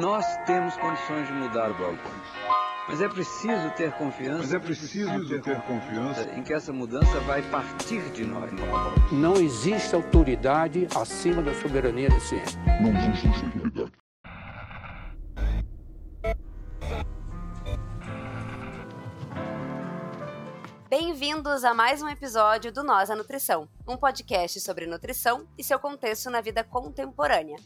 Nós 0.00 0.26
temos 0.38 0.76
condições 0.76 1.28
de 1.28 1.32
mudar 1.34 1.70
o 1.70 1.74
balcão. 1.74 2.10
Mas 2.88 3.00
é 3.00 3.08
preciso 3.08 3.70
ter 3.76 3.92
confiança. 3.92 4.38
Mas 4.38 4.52
é 4.52 4.58
preciso 4.58 5.28
ter, 5.28 5.40
ter 5.40 5.62
confiança 5.62 6.28
em 6.34 6.42
que 6.42 6.52
essa 6.52 6.72
mudança 6.72 7.20
vai 7.20 7.40
partir 7.42 8.02
de 8.10 8.24
nós. 8.24 8.50
Não 9.12 9.34
existe 9.34 9.94
autoridade 9.94 10.88
acima 10.96 11.40
da 11.40 11.54
soberania 11.54 12.08
da 12.08 12.18
ciência. 12.18 12.58
Não 12.82 12.90
existe 12.90 13.44
autoridade. 13.44 13.92
Bem-vindos 20.90 21.62
a 21.62 21.72
mais 21.72 22.02
um 22.02 22.08
episódio 22.08 22.72
do 22.72 22.82
Nós 22.82 23.10
a 23.10 23.14
Nutrição, 23.14 23.68
um 23.86 23.96
podcast 23.96 24.60
sobre 24.60 24.88
nutrição 24.88 25.46
e 25.56 25.62
seu 25.62 25.78
contexto 25.78 26.30
na 26.30 26.40
vida 26.40 26.64
contemporânea. 26.64 27.56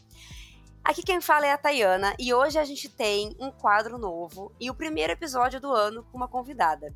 Aqui 0.89 1.03
quem 1.03 1.21
fala 1.21 1.45
é 1.45 1.51
a 1.51 1.57
Tayana 1.57 2.15
e 2.17 2.33
hoje 2.33 2.57
a 2.57 2.65
gente 2.65 2.89
tem 2.89 3.35
um 3.39 3.51
quadro 3.51 3.99
novo 3.99 4.51
e 4.59 4.71
o 4.71 4.73
primeiro 4.73 5.13
episódio 5.13 5.61
do 5.61 5.71
ano 5.71 6.03
com 6.05 6.17
uma 6.17 6.27
convidada. 6.27 6.91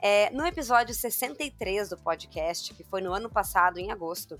É, 0.00 0.30
no 0.30 0.46
episódio 0.46 0.94
63 0.94 1.88
do 1.88 1.96
podcast, 1.96 2.72
que 2.72 2.84
foi 2.84 3.00
no 3.00 3.12
ano 3.12 3.28
passado, 3.28 3.80
em 3.80 3.90
agosto, 3.90 4.38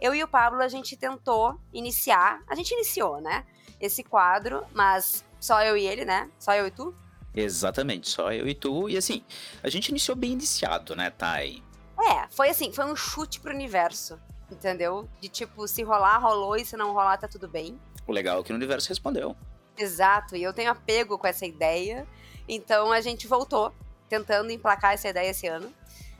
eu 0.00 0.14
e 0.14 0.22
o 0.22 0.28
Pablo 0.28 0.62
a 0.62 0.68
gente 0.68 0.96
tentou 0.96 1.58
iniciar, 1.72 2.44
a 2.46 2.54
gente 2.54 2.70
iniciou, 2.70 3.20
né? 3.20 3.44
Esse 3.80 4.04
quadro, 4.04 4.64
mas 4.72 5.24
só 5.40 5.60
eu 5.64 5.76
e 5.76 5.84
ele, 5.84 6.04
né? 6.04 6.30
Só 6.38 6.54
eu 6.54 6.68
e 6.68 6.70
tu? 6.70 6.94
Exatamente, 7.34 8.08
só 8.08 8.30
eu 8.30 8.46
e 8.46 8.54
tu. 8.54 8.88
E 8.88 8.96
assim, 8.96 9.24
a 9.64 9.68
gente 9.68 9.88
iniciou 9.88 10.16
bem 10.16 10.30
iniciado, 10.30 10.94
né, 10.94 11.10
Thay? 11.10 11.60
É, 11.98 12.28
foi 12.30 12.50
assim, 12.50 12.72
foi 12.72 12.84
um 12.84 12.94
chute 12.94 13.40
pro 13.40 13.52
universo, 13.52 14.16
entendeu? 14.48 15.08
De 15.20 15.28
tipo, 15.28 15.66
se 15.66 15.82
rolar, 15.82 16.18
rolou, 16.18 16.54
e 16.54 16.64
se 16.64 16.76
não 16.76 16.92
rolar, 16.92 17.16
tá 17.16 17.26
tudo 17.26 17.48
bem. 17.48 17.76
O 18.06 18.12
legal 18.12 18.40
é 18.40 18.42
que 18.42 18.52
o 18.52 18.56
universo 18.56 18.88
respondeu. 18.88 19.36
Exato, 19.76 20.36
e 20.36 20.42
eu 20.42 20.52
tenho 20.52 20.70
apego 20.70 21.18
com 21.18 21.26
essa 21.26 21.46
ideia. 21.46 22.06
Então 22.48 22.92
a 22.92 23.00
gente 23.00 23.26
voltou, 23.26 23.72
tentando 24.08 24.50
emplacar 24.52 24.92
essa 24.92 25.08
ideia 25.08 25.30
esse 25.30 25.46
ano. 25.46 25.72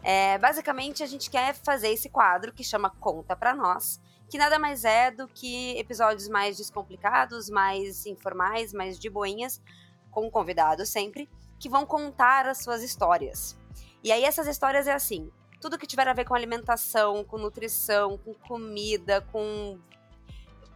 É, 0.03 0.37
basicamente, 0.39 1.03
a 1.03 1.07
gente 1.07 1.31
quer 1.31 1.55
fazer 1.55 1.89
esse 1.89 2.09
quadro 2.09 2.53
que 2.53 2.63
chama 2.63 2.91
Conta 2.91 3.35
Pra 3.35 3.55
Nós, 3.55 4.01
que 4.29 4.37
nada 4.37 4.59
mais 4.59 4.85
é 4.85 5.11
do 5.11 5.27
que 5.29 5.79
episódios 5.79 6.29
mais 6.29 6.57
descomplicados, 6.57 7.49
mais 7.49 8.05
informais, 8.05 8.73
mais 8.73 8.99
de 8.99 9.09
boinhas, 9.09 9.63
com 10.11 10.31
convidados 10.31 10.89
sempre, 10.91 11.29
que 11.59 11.69
vão 11.69 11.87
contar 11.87 12.47
as 12.47 12.59
suas 12.59 12.83
histórias. 12.83 13.57
E 14.03 14.13
aí 14.13 14.25
essas 14.25 14.47
histórias 14.47 14.87
é 14.87 14.93
assim, 14.93 15.31
tudo 15.61 15.79
que 15.79 15.87
tiver 15.87 16.07
a 16.07 16.13
ver 16.13 16.27
com 16.27 16.35
alimentação, 16.35 17.25
com 17.25 17.39
nutrição, 17.39 18.19
com 18.19 18.35
comida, 18.35 19.23
com 19.33 19.79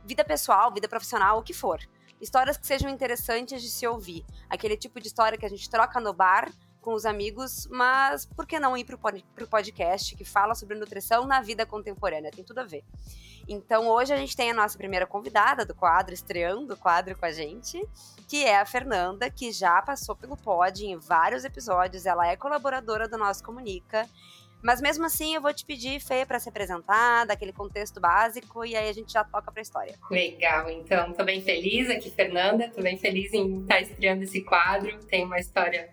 vida 0.09 0.25
pessoal, 0.25 0.73
vida 0.73 0.89
profissional, 0.89 1.39
o 1.39 1.43
que 1.43 1.53
for. 1.53 1.79
Histórias 2.19 2.57
que 2.57 2.67
sejam 2.67 2.89
interessantes 2.89 3.61
de 3.61 3.69
se 3.69 3.87
ouvir. 3.87 4.25
Aquele 4.49 4.75
tipo 4.75 4.99
de 4.99 5.07
história 5.07 5.37
que 5.37 5.45
a 5.45 5.51
gente 5.51 5.69
troca 5.69 6.01
no 6.01 6.15
bar 6.15 6.51
com 6.81 6.95
os 6.95 7.05
amigos, 7.05 7.69
mas 7.71 8.25
por 8.25 8.47
que 8.47 8.59
não 8.59 8.75
ir 8.75 8.85
para 8.85 8.97
o 9.45 9.49
podcast 9.49 10.17
que 10.17 10.25
fala 10.25 10.55
sobre 10.55 10.79
nutrição 10.79 11.27
na 11.27 11.43
vida 11.43 11.67
contemporânea? 11.67 12.31
Tem 12.31 12.43
tudo 12.43 12.61
a 12.61 12.65
ver. 12.65 12.83
Então 13.47 13.87
hoje 13.87 14.15
a 14.15 14.17
gente 14.17 14.35
tem 14.35 14.51
a 14.51 14.55
nossa 14.55 14.79
primeira 14.79 15.07
convidada 15.07 15.67
do 15.67 15.75
quadro, 15.75 16.15
estreando 16.15 16.73
o 16.73 16.77
quadro 16.77 17.17
com 17.17 17.27
a 17.27 17.33
gente, 17.33 17.79
que 18.27 18.45
é 18.45 18.59
a 18.59 18.65
Fernanda, 18.65 19.29
que 19.29 19.53
já 19.53 19.83
passou 19.83 20.17
pelo 20.17 20.39
pod 20.39 20.87
em 20.87 20.97
vários 20.97 21.45
episódios. 21.45 22.07
Ela 22.07 22.29
é 22.29 22.37
colaboradora 22.37 23.07
do 23.07 23.19
nosso 23.19 23.45
Comunica 23.45 24.09
mas 24.63 24.81
mesmo 24.81 25.05
assim, 25.05 25.35
eu 25.35 25.41
vou 25.41 25.53
te 25.53 25.65
pedir, 25.65 26.01
Fê, 26.01 26.27
para 26.27 26.39
se 26.39 26.49
apresentar, 26.49 27.25
daquele 27.27 27.53
contexto 27.53 28.01
básico, 28.01 28.65
e 28.65 28.75
aí 28.77 28.89
a 28.89 28.93
gente 28.93 29.13
já 29.13 29.25
toca 29.25 29.51
para 29.51 29.61
a 29.61 29.63
história. 29.63 29.95
Legal, 30.11 30.71
então, 30.71 31.13
tô 31.13 31.25
bem 31.25 31.41
feliz 31.41 31.89
aqui, 31.91 32.11
Fernanda, 32.11 32.69
tô 32.69 32.83
bem 32.83 32.99
feliz 32.99 33.33
em 33.33 33.63
estar 33.63 33.81
estreando 33.81 34.25
esse 34.25 34.43
quadro, 34.43 34.99
tem 35.05 35.25
uma 35.25 35.39
história 35.39 35.89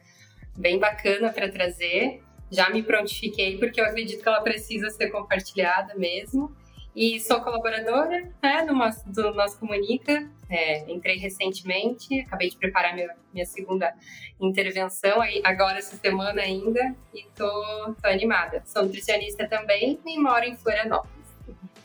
bem 0.58 0.80
bacana 0.80 1.32
para 1.32 1.50
trazer. 1.50 2.22
Já 2.52 2.70
me 2.70 2.82
prontifiquei 2.84 3.58
porque 3.58 3.82
eu 3.82 3.86
acredito 3.86 4.22
que 4.22 4.28
ela 4.28 4.42
precisa 4.42 4.90
ser 4.90 5.10
compartilhada 5.10 5.96
mesmo. 5.96 6.56
E 6.96 7.20
sou 7.20 7.42
colaboradora 7.42 8.32
né, 8.42 8.66
do, 8.66 8.74
nosso, 8.74 9.10
do 9.12 9.34
nosso 9.34 9.60
Comunica. 9.60 10.30
É, 10.50 10.90
entrei 10.90 11.18
recentemente, 11.18 12.22
acabei 12.22 12.50
de 12.50 12.56
preparar 12.56 12.96
minha, 12.96 13.14
minha 13.34 13.46
segunda 13.46 13.94
intervenção 14.40 15.20
aí, 15.20 15.42
agora 15.44 15.78
essa 15.80 15.98
semana 15.98 16.42
ainda 16.42 16.96
e 17.14 17.26
tô, 17.36 17.96
tô 18.02 18.08
animada. 18.08 18.64
Sou 18.66 18.84
nutricionista 18.84 19.48
também 19.48 20.00
e 20.06 20.18
moro 20.18 20.46
em 20.46 20.56
Florianópolis. 20.56 21.16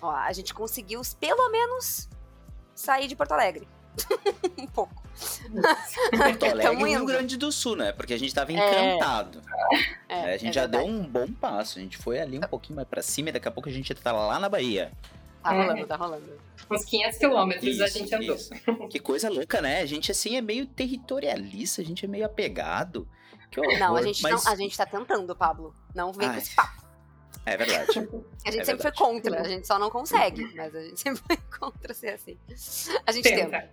Ó, 0.01 0.11
a 0.11 0.33
gente 0.33 0.55
conseguiu 0.55 1.01
pelo 1.19 1.51
menos 1.51 2.09
sair 2.75 3.09
de 3.09 3.17
Porto 3.17 3.33
Alegre. 3.33 3.67
um 4.59 4.67
pouco. 4.67 5.03
Porto 6.17 6.45
Alegre 6.47 6.83
e 6.83 6.89
Rio 6.91 7.05
Grande 7.05 7.37
do 7.37 7.53
Sul, 7.53 7.77
né? 7.77 7.93
Porque 7.93 8.15
a 8.15 8.19
gente 8.19 8.35
tava 8.35 8.53
é. 8.53 8.55
encantado. 8.55 9.43
É, 10.09 10.15
é, 10.15 10.35
a 10.35 10.37
gente 10.37 10.51
é 10.51 10.53
já 10.53 10.67
deu 10.67 10.85
um 10.85 11.03
bom 11.03 11.31
passo. 11.33 11.79
A 11.79 11.83
gente 11.83 11.99
foi 11.99 12.19
ali 12.19 12.39
um 12.39 12.43
pouquinho 12.43 12.77
mais 12.77 12.89
pra 12.89 13.03
cima 13.03 13.29
e 13.29 13.33
daqui 13.33 13.49
a 13.49 13.51
pouco 13.51 13.69
a 13.69 13.73
gente 13.73 13.95
tá 13.95 14.13
lá 14.13 14.39
na 14.39 14.49
Bahia. 14.49 14.93
Tá 15.43 15.51
rolando, 15.53 15.87
tá 15.87 15.97
rolando. 15.97 16.41
Uns 16.71 16.85
500 16.85 17.19
quilômetros 17.19 17.65
isso, 17.65 17.83
a 17.83 17.89
gente 17.89 18.15
andou. 18.15 18.37
Isso. 18.37 18.51
Que 18.91 18.99
coisa 18.99 19.31
louca, 19.31 19.61
né? 19.61 19.81
A 19.81 19.87
gente, 19.87 20.11
assim, 20.11 20.37
é 20.37 20.41
meio 20.41 20.67
territorialista, 20.67 21.81
a 21.81 21.85
gente 21.85 22.05
é 22.05 22.09
meio 22.09 22.27
apegado. 22.27 23.09
não, 23.79 23.97
a 23.97 24.03
gente, 24.03 24.23
mas... 24.23 24.45
não, 24.45 24.53
a 24.53 24.57
gente 24.57 24.77
tá 24.77 24.85
tentando, 24.85 25.35
Pablo. 25.35 25.75
Não 25.95 26.13
vem 26.13 26.29
Ai. 26.29 26.35
com 26.35 26.41
esse 26.41 26.55
papo. 26.55 26.90
É 27.47 27.57
verdade. 27.57 27.99
A 28.45 28.51
gente 28.51 28.61
é 28.61 28.65
sempre 28.65 28.65
verdade. 28.65 28.83
foi 28.83 28.93
contra, 28.93 29.41
a 29.41 29.49
gente 29.49 29.67
só 29.67 29.79
não 29.79 29.91
consegue, 29.91 30.55
mas 30.55 30.75
a 30.75 30.83
gente 30.83 30.99
sempre 31.01 31.23
foi 31.27 31.37
contra 31.59 31.93
ser 31.93 32.15
assim. 32.15 32.39
A 33.07 33.13
gente 33.13 33.25
tenta. 33.25 33.51
tenta. 33.51 33.71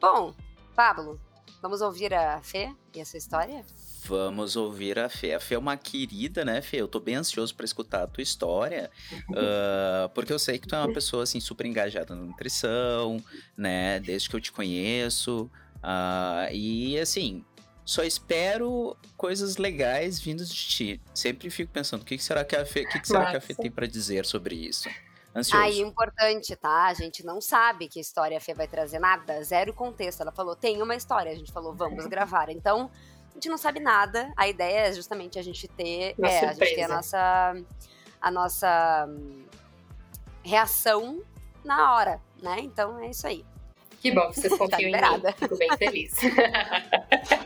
Bom, 0.00 0.34
Pablo, 0.74 1.20
vamos 1.62 1.80
ouvir 1.80 2.12
a 2.12 2.40
Fê 2.40 2.74
e 2.94 3.00
a 3.00 3.04
sua 3.04 3.18
história? 3.18 3.64
Vamos 4.04 4.56
ouvir 4.56 4.98
a 4.98 5.08
Fê. 5.08 5.34
A 5.34 5.40
Fê 5.40 5.54
é 5.54 5.58
uma 5.58 5.76
querida, 5.76 6.44
né, 6.44 6.62
Fê? 6.62 6.78
Eu 6.78 6.88
tô 6.88 6.98
bem 6.98 7.16
ansioso 7.16 7.54
para 7.54 7.64
escutar 7.64 8.04
a 8.04 8.06
tua 8.06 8.22
história, 8.22 8.90
uh, 9.30 10.08
porque 10.14 10.32
eu 10.32 10.38
sei 10.38 10.58
que 10.58 10.66
tu 10.66 10.74
é 10.74 10.78
uma 10.78 10.92
pessoa, 10.92 11.24
assim, 11.24 11.40
super 11.40 11.66
engajada 11.66 12.14
na 12.14 12.22
nutrição, 12.22 13.22
né, 13.56 14.00
desde 14.00 14.28
que 14.28 14.36
eu 14.36 14.40
te 14.40 14.50
conheço. 14.50 15.50
Uh, 15.76 16.52
e, 16.52 16.98
assim, 16.98 17.44
só 17.88 18.02
espero 18.02 18.94
coisas 19.16 19.56
legais 19.56 20.20
vindas 20.20 20.50
de 20.50 20.68
ti. 20.68 21.00
Sempre 21.14 21.48
fico 21.48 21.72
pensando, 21.72 22.02
o 22.02 22.04
que, 22.04 22.18
será 22.18 22.44
que 22.44 22.54
a 22.54 22.66
Fê, 22.66 22.84
que, 22.84 23.02
será 23.02 23.30
que 23.30 23.36
a 23.38 23.40
Fê 23.40 23.54
tem 23.54 23.70
para 23.70 23.86
dizer 23.86 24.26
sobre 24.26 24.56
isso? 24.56 24.90
Ansioso. 25.34 25.64
Aí, 25.64 25.80
importante, 25.80 26.54
tá? 26.54 26.84
A 26.84 26.92
gente 26.92 27.24
não 27.24 27.40
sabe 27.40 27.88
que 27.88 27.98
história 27.98 28.36
a 28.36 28.40
Fê 28.42 28.52
vai 28.52 28.68
trazer 28.68 28.98
nada, 28.98 29.42
zero 29.42 29.72
contexto. 29.72 30.20
Ela 30.20 30.30
falou, 30.30 30.54
tem 30.54 30.82
uma 30.82 30.94
história. 30.94 31.32
A 31.32 31.34
gente 31.34 31.50
falou, 31.50 31.72
vamos 31.72 32.04
gravar. 32.04 32.50
Então, 32.50 32.90
a 33.30 33.34
gente 33.34 33.48
não 33.48 33.56
sabe 33.56 33.80
nada. 33.80 34.30
A 34.36 34.46
ideia 34.46 34.88
é 34.88 34.92
justamente 34.92 35.38
a 35.38 35.42
gente 35.42 35.66
ter, 35.66 36.14
é, 36.22 36.40
a 36.40 36.52
gente 36.52 36.74
ter 36.74 36.82
a 36.82 36.88
nossa, 36.88 37.56
a 38.20 38.30
nossa 38.30 39.06
hum, 39.08 39.44
reação 40.42 41.22
na 41.64 41.94
hora, 41.94 42.20
né? 42.42 42.58
Então, 42.60 42.98
é 42.98 43.08
isso 43.08 43.26
aí. 43.26 43.46
Que 44.02 44.12
bom 44.12 44.28
que 44.28 44.40
vocês 44.40 44.56
confiam 44.56 44.92
tá 44.92 45.16
em 45.16 45.20
mim. 45.22 45.32
Fico 45.38 45.56
bem 45.56 45.76
feliz. 45.78 46.14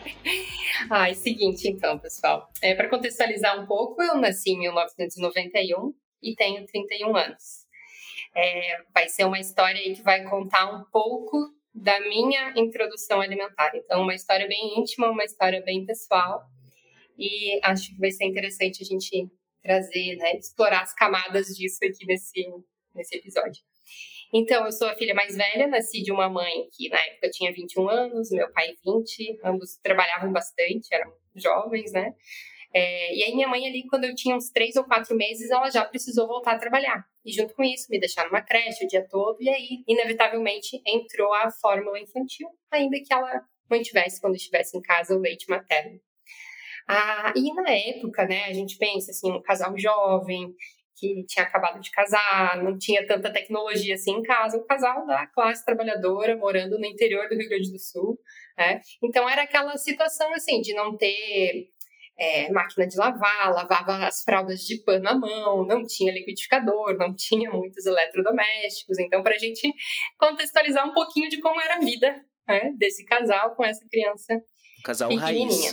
Ai, 0.91 1.15
seguinte, 1.15 1.69
então, 1.69 1.99
pessoal. 1.99 2.51
É, 2.61 2.75
Para 2.75 2.89
contextualizar 2.89 3.61
um 3.61 3.67
pouco, 3.67 4.03
eu 4.03 4.17
nasci 4.17 4.51
em 4.51 4.59
1991 4.61 5.95
e 6.23 6.35
tenho 6.35 6.65
31 6.67 7.17
anos. 7.17 7.67
É, 8.35 8.83
vai 8.95 9.09
ser 9.09 9.25
uma 9.25 9.39
história 9.39 9.83
que 9.95 10.03
vai 10.03 10.25
contar 10.25 10.67
um 10.75 10.85
pouco 10.91 11.53
da 11.75 11.99
minha 12.01 12.53
introdução 12.57 13.21
alimentar. 13.21 13.73
Então, 13.75 14.03
uma 14.03 14.15
história 14.15 14.47
bem 14.47 14.79
íntima, 14.79 15.11
uma 15.11 15.25
história 15.25 15.63
bem 15.63 15.85
pessoal. 15.85 16.43
E 17.19 17.61
acho 17.63 17.91
que 17.91 17.99
vai 17.99 18.11
ser 18.11 18.25
interessante 18.25 18.83
a 18.83 18.87
gente 18.87 19.31
trazer, 19.63 20.17
né, 20.17 20.37
explorar 20.37 20.83
as 20.83 20.93
camadas 20.93 21.49
disso 21.49 21.79
aqui 21.83 22.05
nesse, 22.07 22.45
nesse 22.95 23.17
episódio. 23.17 23.63
Então, 24.33 24.65
eu 24.65 24.73
sou 24.73 24.89
a 24.89 24.95
filha 24.95 25.15
mais 25.15 25.37
velha, 25.37 25.67
nasci 25.67 26.03
de 26.03 26.11
uma 26.11 26.29
mãe 26.29 26.67
que 26.73 26.89
na 26.89 26.99
época 26.99 27.29
tinha 27.31 27.53
21 27.53 27.89
anos, 27.89 28.31
meu 28.31 28.51
pai 28.51 28.75
20, 28.85 29.41
ambos 29.45 29.77
trabalhavam 29.83 30.33
bastante, 30.33 30.89
eram 30.91 31.13
jovens, 31.37 31.93
né? 31.93 32.15
É, 32.75 33.15
e 33.15 33.25
aí 33.25 33.35
minha 33.35 33.47
mãe 33.47 33.67
ali, 33.67 33.87
quando 33.87 34.05
eu 34.05 34.15
tinha 34.15 34.35
uns 34.35 34.51
três 34.51 34.77
ou 34.77 34.85
quatro 34.85 35.15
meses, 35.15 35.51
ela 35.51 35.69
já 35.71 35.85
precisou 35.85 36.27
voltar 36.27 36.53
a 36.53 36.59
trabalhar. 36.59 37.05
E 37.25 37.31
junto 37.31 37.55
com 37.55 37.63
isso, 37.63 37.87
me 37.91 38.01
deixar 38.01 38.25
numa 38.25 38.41
creche 38.41 38.85
o 38.85 38.89
dia 38.89 39.07
todo. 39.07 39.37
E 39.41 39.49
aí, 39.51 39.85
inevitavelmente, 39.87 40.81
entrou 40.87 41.33
a 41.35 41.51
fórmula 41.51 42.01
infantil, 42.01 42.49
ainda 42.71 42.97
que 42.99 43.13
ela 43.13 43.45
mantivesse, 43.71 44.21
quando 44.21 44.37
estivesse 44.37 44.77
em 44.77 44.81
casa, 44.81 45.15
o 45.15 45.19
leite 45.19 45.49
materno. 45.51 46.01
Ah, 46.89 47.33
e 47.37 47.53
na 47.55 47.71
época, 47.71 48.27
né, 48.27 48.45
a 48.45 48.53
gente 48.53 48.77
pensa 48.79 49.11
assim, 49.11 49.31
um 49.31 49.43
casal 49.43 49.79
jovem, 49.79 50.55
que 50.97 51.25
tinha 51.27 51.45
acabado 51.45 51.81
de 51.81 51.91
casar, 51.91 52.63
não 52.63 52.79
tinha 52.79 53.07
tanta 53.07 53.33
tecnologia 53.33 53.95
assim 53.95 54.13
em 54.13 54.23
casa, 54.23 54.59
um 54.59 54.67
casal 54.67 55.07
da 55.07 55.27
classe 55.27 55.65
trabalhadora 55.65 56.37
morando 56.37 56.79
no 56.79 56.87
interior 56.87 57.29
do 57.29 57.37
Rio 57.37 57.49
Grande 57.49 57.73
do 57.73 57.79
Sul, 57.79 58.19
né? 58.57 58.81
Então 59.03 59.29
era 59.29 59.43
aquela 59.43 59.77
situação 59.77 60.33
assim 60.35 60.61
de 60.61 60.75
não 60.75 60.97
ter 60.97 61.69
é, 62.19 62.51
máquina 62.53 62.87
de 62.87 62.97
lavar, 62.97 63.53
lavava 63.53 64.07
as 64.07 64.23
fraldas 64.23 64.61
de 64.61 64.83
pano 64.85 65.09
à 65.09 65.15
mão, 65.15 65.67
não 65.67 65.85
tinha 65.85 66.13
liquidificador, 66.13 66.97
não 66.97 67.15
tinha 67.15 67.51
muitos 67.51 67.85
eletrodomésticos. 67.87 68.99
Então, 68.99 69.23
para 69.23 69.35
a 69.35 69.39
gente 69.39 69.73
contextualizar 70.19 70.89
um 70.89 70.93
pouquinho 70.93 71.29
de 71.29 71.41
como 71.41 71.61
era 71.61 71.77
a 71.77 71.81
vida 71.81 72.25
né, 72.47 72.73
desse 72.79 73.05
casal 73.05 73.55
com 73.57 73.65
essa 73.65 73.85
criança 73.91 74.41
Casal 74.85 75.09
pequenininha. 75.09 75.73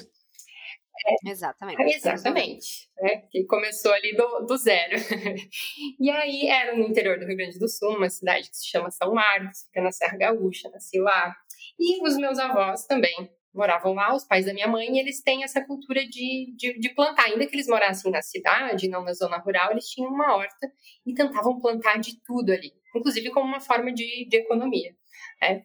Exatamente. 1.26 1.82
Exatamente. 1.82 2.90
Né? 3.00 3.24
Que 3.32 3.46
começou 3.46 3.92
ali 3.92 4.16
do, 4.16 4.46
do 4.46 4.58
zero. 4.58 4.96
e 6.00 6.10
aí 6.10 6.48
era 6.48 6.76
no 6.76 6.84
interior 6.84 7.20
do 7.20 7.26
Rio 7.26 7.38
Grande 7.38 7.60
do 7.60 7.68
Sul, 7.68 7.96
uma 7.98 8.10
cidade 8.10 8.50
que 8.50 8.58
se 8.58 8.68
chama 8.68 8.92
São 8.92 9.14
Marcos, 9.14 9.64
fica 9.66 9.82
na 9.82 9.92
Serra 9.92 10.18
Gaúcha, 10.18 10.70
nasci 10.70 11.00
lá. 11.00 11.36
E 11.80 12.06
os 12.06 12.18
meus 12.18 12.40
avós 12.40 12.86
também 12.86 13.30
moravam 13.54 13.94
lá, 13.94 14.16
os 14.16 14.24
pais 14.24 14.46
da 14.46 14.54
minha 14.54 14.68
mãe, 14.68 14.96
e 14.96 15.00
eles 15.00 15.22
têm 15.22 15.44
essa 15.44 15.64
cultura 15.66 16.06
de, 16.06 16.54
de, 16.56 16.80
de, 16.80 16.90
plantar. 16.94 17.26
Ainda 17.26 17.46
que 17.48 17.56
eles 17.56 17.68
morassem 17.68 18.12
na 18.12 18.22
cidade, 18.22 18.88
não 18.88 19.04
na 19.04 19.14
zona 19.14 19.38
rural, 19.38 19.72
eles 19.72 19.86
tinham 19.86 20.12
uma 20.12 20.36
horta 20.36 20.72
e 21.06 21.14
tentavam 21.14 21.60
plantar 21.60 21.98
de 21.98 22.22
tudo 22.24 22.52
ali, 22.52 22.72
inclusive 22.96 23.30
como 23.32 23.48
uma 23.48 23.60
forma 23.60 23.92
de, 23.92 24.28
de 24.30 24.38
economia. 24.38 24.96
Né? 25.42 25.64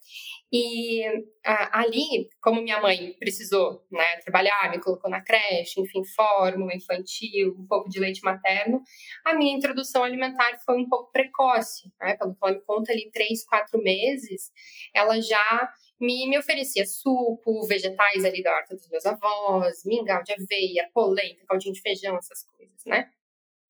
E 0.53 1.03
ali, 1.45 2.29
como 2.41 2.63
minha 2.63 2.81
mãe 2.81 3.15
precisou 3.19 3.85
né, 3.91 4.17
trabalhar, 4.25 4.71
me 4.71 4.81
colocou 4.81 5.11
na 5.11 5.23
creche, 5.23 5.81
enfim, 5.81 6.05
fórmula 6.05 6.75
infantil, 6.75 7.57
um 7.59 7.67
pouco 7.67 7.89
de 7.89 7.99
leite 7.99 8.23
materno, 8.23 8.81
a 9.25 9.35
minha 9.35 9.57
introdução 9.57 10.05
alimentar 10.05 10.59
foi 10.65 10.77
um 10.77 10.89
pouco 10.89 11.11
precoce. 11.11 11.93
Né? 12.01 12.17
Pelo 12.17 12.35
que 12.35 12.39
ela 12.43 12.53
me 12.53 12.61
conta, 12.63 12.93
ali, 12.93 13.11
três, 13.13 13.45
quatro 13.45 13.83
meses, 13.83 14.53
ela 14.95 15.21
já 15.21 15.73
me, 16.01 16.29
me 16.29 16.39
oferecia 16.39 16.85
suco, 16.87 17.67
vegetais 17.67 18.25
ali 18.25 18.43
da 18.43 18.55
horta 18.55 18.75
dos 18.75 18.89
meus 18.89 19.07
avós, 19.07 19.85
mingau 19.85 20.23
de 20.23 20.33
aveia, 20.33 20.89
polenta, 20.93 21.45
caldinho 21.47 21.75
de 21.75 21.81
feijão, 21.81 22.17
essas 22.17 22.45
coisas, 22.45 22.85
né? 22.87 23.11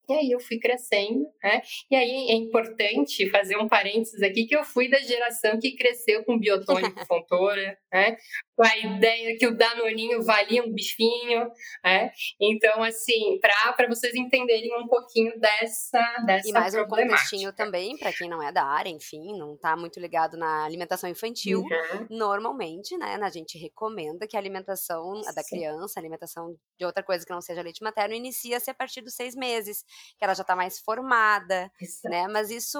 E 0.09 0.12
aí 0.12 0.31
eu 0.31 0.41
fui 0.41 0.59
crescendo, 0.59 1.27
né? 1.43 1.62
E 1.91 1.97
aí 1.97 2.29
é 2.31 2.35
importante 2.35 3.29
fazer 3.31 3.56
um 3.56 3.69
parênteses 3.69 4.23
aqui 4.23 4.47
que 4.47 4.56
eu 4.56 4.65
fui 4.65 4.89
da 4.89 4.99
geração 4.99 5.59
que 5.59 5.75
cresceu 5.77 6.25
com 6.25 6.39
biotônico 6.39 7.05
fontora, 7.06 7.79
né? 7.93 8.17
Com 8.56 8.65
a 8.65 8.79
ideia 8.79 9.37
que 9.39 9.47
o 9.47 9.56
danoninho 9.56 10.23
valia 10.23 10.62
um 10.62 10.73
bifinho, 10.73 11.51
né? 11.85 12.11
Então, 12.41 12.83
assim, 12.83 13.39
para 13.41 13.89
vocês 13.89 14.15
entenderem 14.15 14.71
um 14.79 14.87
pouquinho 14.87 15.39
dessa 15.41 16.01
dessa 16.25 16.49
E 16.49 16.53
mais 16.53 16.75
um 16.75 16.85
contextinho 16.87 17.53
também, 17.53 17.97
para 17.99 18.12
quem 18.12 18.29
não 18.29 18.43
é 18.43 18.53
da 18.53 18.65
área, 18.65 18.91
enfim, 18.91 19.37
não 19.37 19.55
está 19.55 19.77
muito 19.77 19.99
ligado 19.99 20.37
na 20.37 20.65
alimentação 20.65 21.11
infantil, 21.11 21.61
uhum. 21.61 22.06
normalmente, 22.11 22.97
né, 22.97 23.19
a 23.21 23.31
gente 23.31 23.59
recomenda 23.59 24.27
que 24.27 24.37
a 24.37 24.41
alimentação 24.41 25.23
Sim. 25.23 25.35
da 25.35 25.43
criança, 25.43 25.99
a 25.99 26.00
alimentação 26.00 26.57
de 26.79 26.85
outra 26.85 27.03
coisa 27.03 27.25
que 27.25 27.33
não 27.33 27.41
seja 27.41 27.62
leite 27.62 27.83
materno, 27.83 28.15
inicia-se 28.15 28.71
a 28.71 28.75
partir 28.75 29.00
dos 29.00 29.15
seis 29.15 29.35
meses 29.35 29.85
que 30.19 30.25
ela 30.25 30.35
já 30.35 30.43
está 30.43 30.55
mais 30.55 30.79
formada, 30.79 31.71
Exato. 31.81 32.09
né? 32.09 32.29
Mas 32.29 32.50
isso, 32.50 32.79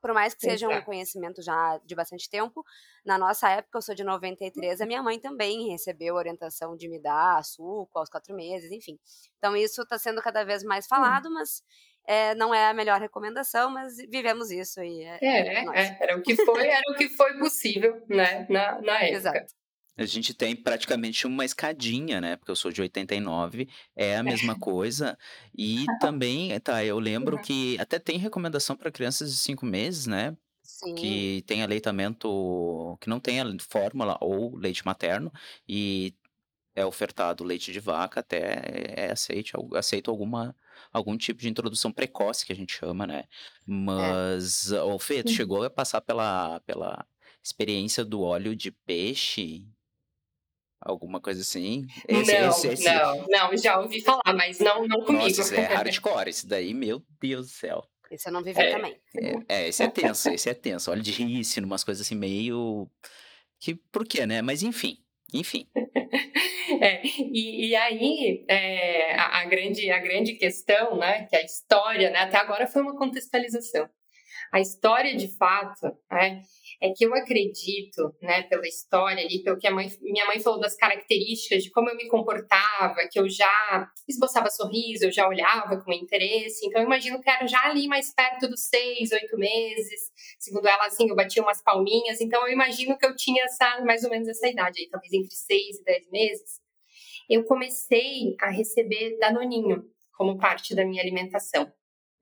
por 0.00 0.12
mais 0.12 0.34
que 0.34 0.42
seja 0.42 0.68
um 0.68 0.82
conhecimento 0.82 1.42
já 1.42 1.78
de 1.84 1.94
bastante 1.94 2.28
tempo, 2.28 2.64
na 3.04 3.18
nossa 3.18 3.50
época, 3.50 3.78
eu 3.78 3.82
sou 3.82 3.94
de 3.94 4.02
93, 4.02 4.80
a 4.80 4.86
minha 4.86 5.02
mãe 5.02 5.13
também 5.20 5.70
recebeu 5.70 6.14
orientação 6.14 6.76
de 6.76 6.88
me 6.88 7.00
dar 7.00 7.42
suco 7.44 7.98
aos 7.98 8.08
quatro 8.08 8.34
meses, 8.34 8.70
enfim. 8.70 8.98
Então 9.38 9.56
isso 9.56 9.82
está 9.82 9.98
sendo 9.98 10.22
cada 10.22 10.44
vez 10.44 10.62
mais 10.62 10.86
falado, 10.86 11.28
hum. 11.28 11.34
mas 11.34 11.62
é, 12.06 12.34
não 12.34 12.54
é 12.54 12.68
a 12.68 12.74
melhor 12.74 13.00
recomendação, 13.00 13.70
mas 13.70 13.96
vivemos 14.10 14.50
isso 14.50 14.82
e 14.82 15.02
é, 15.02 15.18
é, 15.22 15.54
é, 15.54 15.64
é 15.64 15.98
era 16.00 16.16
o 16.18 16.22
que 16.22 16.36
foi, 16.36 16.68
era 16.68 16.92
o 16.92 16.94
que 16.94 17.08
foi 17.08 17.38
possível, 17.38 18.02
né, 18.08 18.46
na, 18.48 18.80
na 18.80 18.98
época. 19.02 19.16
Exato. 19.16 19.54
A 19.96 20.04
gente 20.04 20.34
tem 20.34 20.56
praticamente 20.56 21.24
uma 21.24 21.44
escadinha, 21.44 22.20
né? 22.20 22.36
Porque 22.36 22.50
eu 22.50 22.56
sou 22.56 22.72
de 22.72 22.82
89, 22.82 23.68
é 23.94 24.16
a 24.16 24.24
mesma 24.24 24.58
coisa. 24.58 25.16
E 25.56 25.84
também, 26.00 26.58
tá, 26.60 26.84
eu 26.84 26.98
lembro 26.98 27.40
que 27.40 27.78
até 27.78 27.98
tem 28.00 28.18
recomendação 28.18 28.76
para 28.76 28.90
crianças 28.90 29.30
de 29.30 29.38
5 29.38 29.64
meses, 29.64 30.06
né? 30.06 30.36
Sim. 30.64 30.94
Que 30.94 31.42
tem 31.46 31.62
aleitamento, 31.62 32.96
que 33.00 33.08
não 33.08 33.20
tem 33.20 33.36
fórmula 33.60 34.16
ou 34.20 34.56
leite 34.56 34.84
materno. 34.84 35.30
E 35.68 36.14
é 36.74 36.84
ofertado 36.84 37.44
leite 37.44 37.72
de 37.72 37.78
vaca 37.78 38.20
até 38.20 38.94
é 38.96 39.12
aceito, 39.12 39.76
aceito 39.76 40.10
alguma 40.10 40.56
algum 40.92 41.16
tipo 41.16 41.40
de 41.40 41.48
introdução 41.48 41.92
precoce 41.92 42.44
que 42.44 42.52
a 42.52 42.56
gente 42.56 42.74
chama, 42.74 43.06
né? 43.06 43.20
É. 43.20 43.26
Mas, 43.66 44.72
é. 44.72 44.82
o 44.82 44.98
Fê, 44.98 45.22
uhum. 45.24 45.32
chegou 45.32 45.62
a 45.62 45.70
passar 45.70 46.00
pela, 46.00 46.60
pela 46.60 47.06
experiência 47.42 48.04
do 48.04 48.22
óleo 48.22 48.56
de 48.56 48.70
peixe 48.70 49.66
alguma 50.80 51.20
coisa 51.20 51.40
assim. 51.40 51.86
Esse, 52.06 52.40
não, 52.40 52.48
esse, 52.50 52.68
esse... 52.68 52.84
não, 52.84 53.26
não, 53.28 53.56
já 53.56 53.80
ouvi 53.80 54.00
falar, 54.02 54.34
mas 54.34 54.58
não, 54.58 54.86
não 54.86 55.02
comigo. 55.02 55.24
Nossa, 55.24 55.40
esse 55.40 55.56
é 55.56 55.64
hardcore, 55.74 56.28
esse 56.28 56.46
daí, 56.46 56.74
meu 56.74 57.02
Deus 57.20 57.46
do 57.46 57.52
céu. 57.52 57.88
Esse 58.14 58.28
eu 58.28 58.32
não 58.32 58.42
vivi 58.42 58.60
é, 58.60 58.70
também. 58.70 58.96
É, 59.16 59.62
é, 59.62 59.68
esse 59.68 59.82
é 59.82 59.88
tenso, 59.88 60.30
esse 60.30 60.48
é 60.48 60.54
tenso. 60.54 60.90
Olha 60.90 61.02
de 61.02 61.10
rício, 61.10 61.64
umas 61.64 61.82
coisas 61.82 62.06
assim 62.06 62.14
meio... 62.14 62.88
Que, 63.58 63.74
por 63.74 64.06
quê, 64.06 64.26
né? 64.26 64.40
Mas 64.40 64.62
enfim, 64.62 64.98
enfim. 65.32 65.68
É, 66.80 67.02
e, 67.04 67.68
e, 67.68 67.76
aí, 67.76 68.44
é, 68.48 69.14
a, 69.16 69.40
a, 69.40 69.44
grande, 69.44 69.90
a 69.90 69.98
grande 69.98 70.32
questão, 70.34 70.96
né, 70.96 71.26
que 71.26 71.36
a 71.36 71.42
história, 71.42 72.10
né, 72.10 72.20
até 72.20 72.38
agora 72.38 72.66
foi 72.66 72.80
uma 72.80 72.96
contextualização. 72.96 73.88
A 74.50 74.60
história, 74.60 75.14
de 75.14 75.28
fato, 75.36 75.86
né, 76.10 76.40
é 76.80 76.90
que 76.90 77.04
eu 77.04 77.14
acredito, 77.14 78.14
né, 78.20 78.42
pela 78.42 78.66
história 78.66 79.24
ali, 79.24 79.42
pelo 79.42 79.58
que 79.58 79.68
mãe, 79.70 79.88
minha 80.00 80.26
mãe 80.26 80.40
falou 80.40 80.60
das 80.60 80.76
características 80.76 81.62
de 81.62 81.70
como 81.70 81.88
eu 81.88 81.96
me 81.96 82.08
comportava, 82.08 83.08
que 83.10 83.18
eu 83.18 83.28
já 83.28 83.90
esboçava 84.08 84.50
sorriso, 84.50 85.04
eu 85.04 85.12
já 85.12 85.28
olhava 85.28 85.82
com 85.82 85.92
interesse, 85.92 86.66
então 86.66 86.80
eu 86.80 86.86
imagino 86.86 87.20
que 87.20 87.30
era 87.30 87.46
já 87.46 87.62
ali 87.64 87.86
mais 87.88 88.12
perto 88.14 88.48
dos 88.48 88.68
seis, 88.68 89.12
oito 89.12 89.36
meses, 89.36 90.12
segundo 90.38 90.66
ela, 90.66 90.86
assim, 90.86 91.08
eu 91.08 91.16
batia 91.16 91.42
umas 91.42 91.62
palminhas, 91.62 92.20
então 92.20 92.46
eu 92.46 92.52
imagino 92.52 92.96
que 92.98 93.06
eu 93.06 93.14
tinha 93.16 93.44
essa, 93.44 93.80
mais 93.84 94.04
ou 94.04 94.10
menos 94.10 94.28
essa 94.28 94.48
idade 94.48 94.80
aí, 94.80 94.88
talvez 94.88 95.12
entre 95.12 95.34
seis 95.34 95.78
e 95.78 95.84
dez 95.84 96.10
meses, 96.10 96.60
eu 97.28 97.44
comecei 97.44 98.36
a 98.40 98.50
receber 98.50 99.16
danoninho 99.18 99.84
como 100.12 100.38
parte 100.38 100.74
da 100.74 100.84
minha 100.84 101.02
alimentação, 101.02 101.70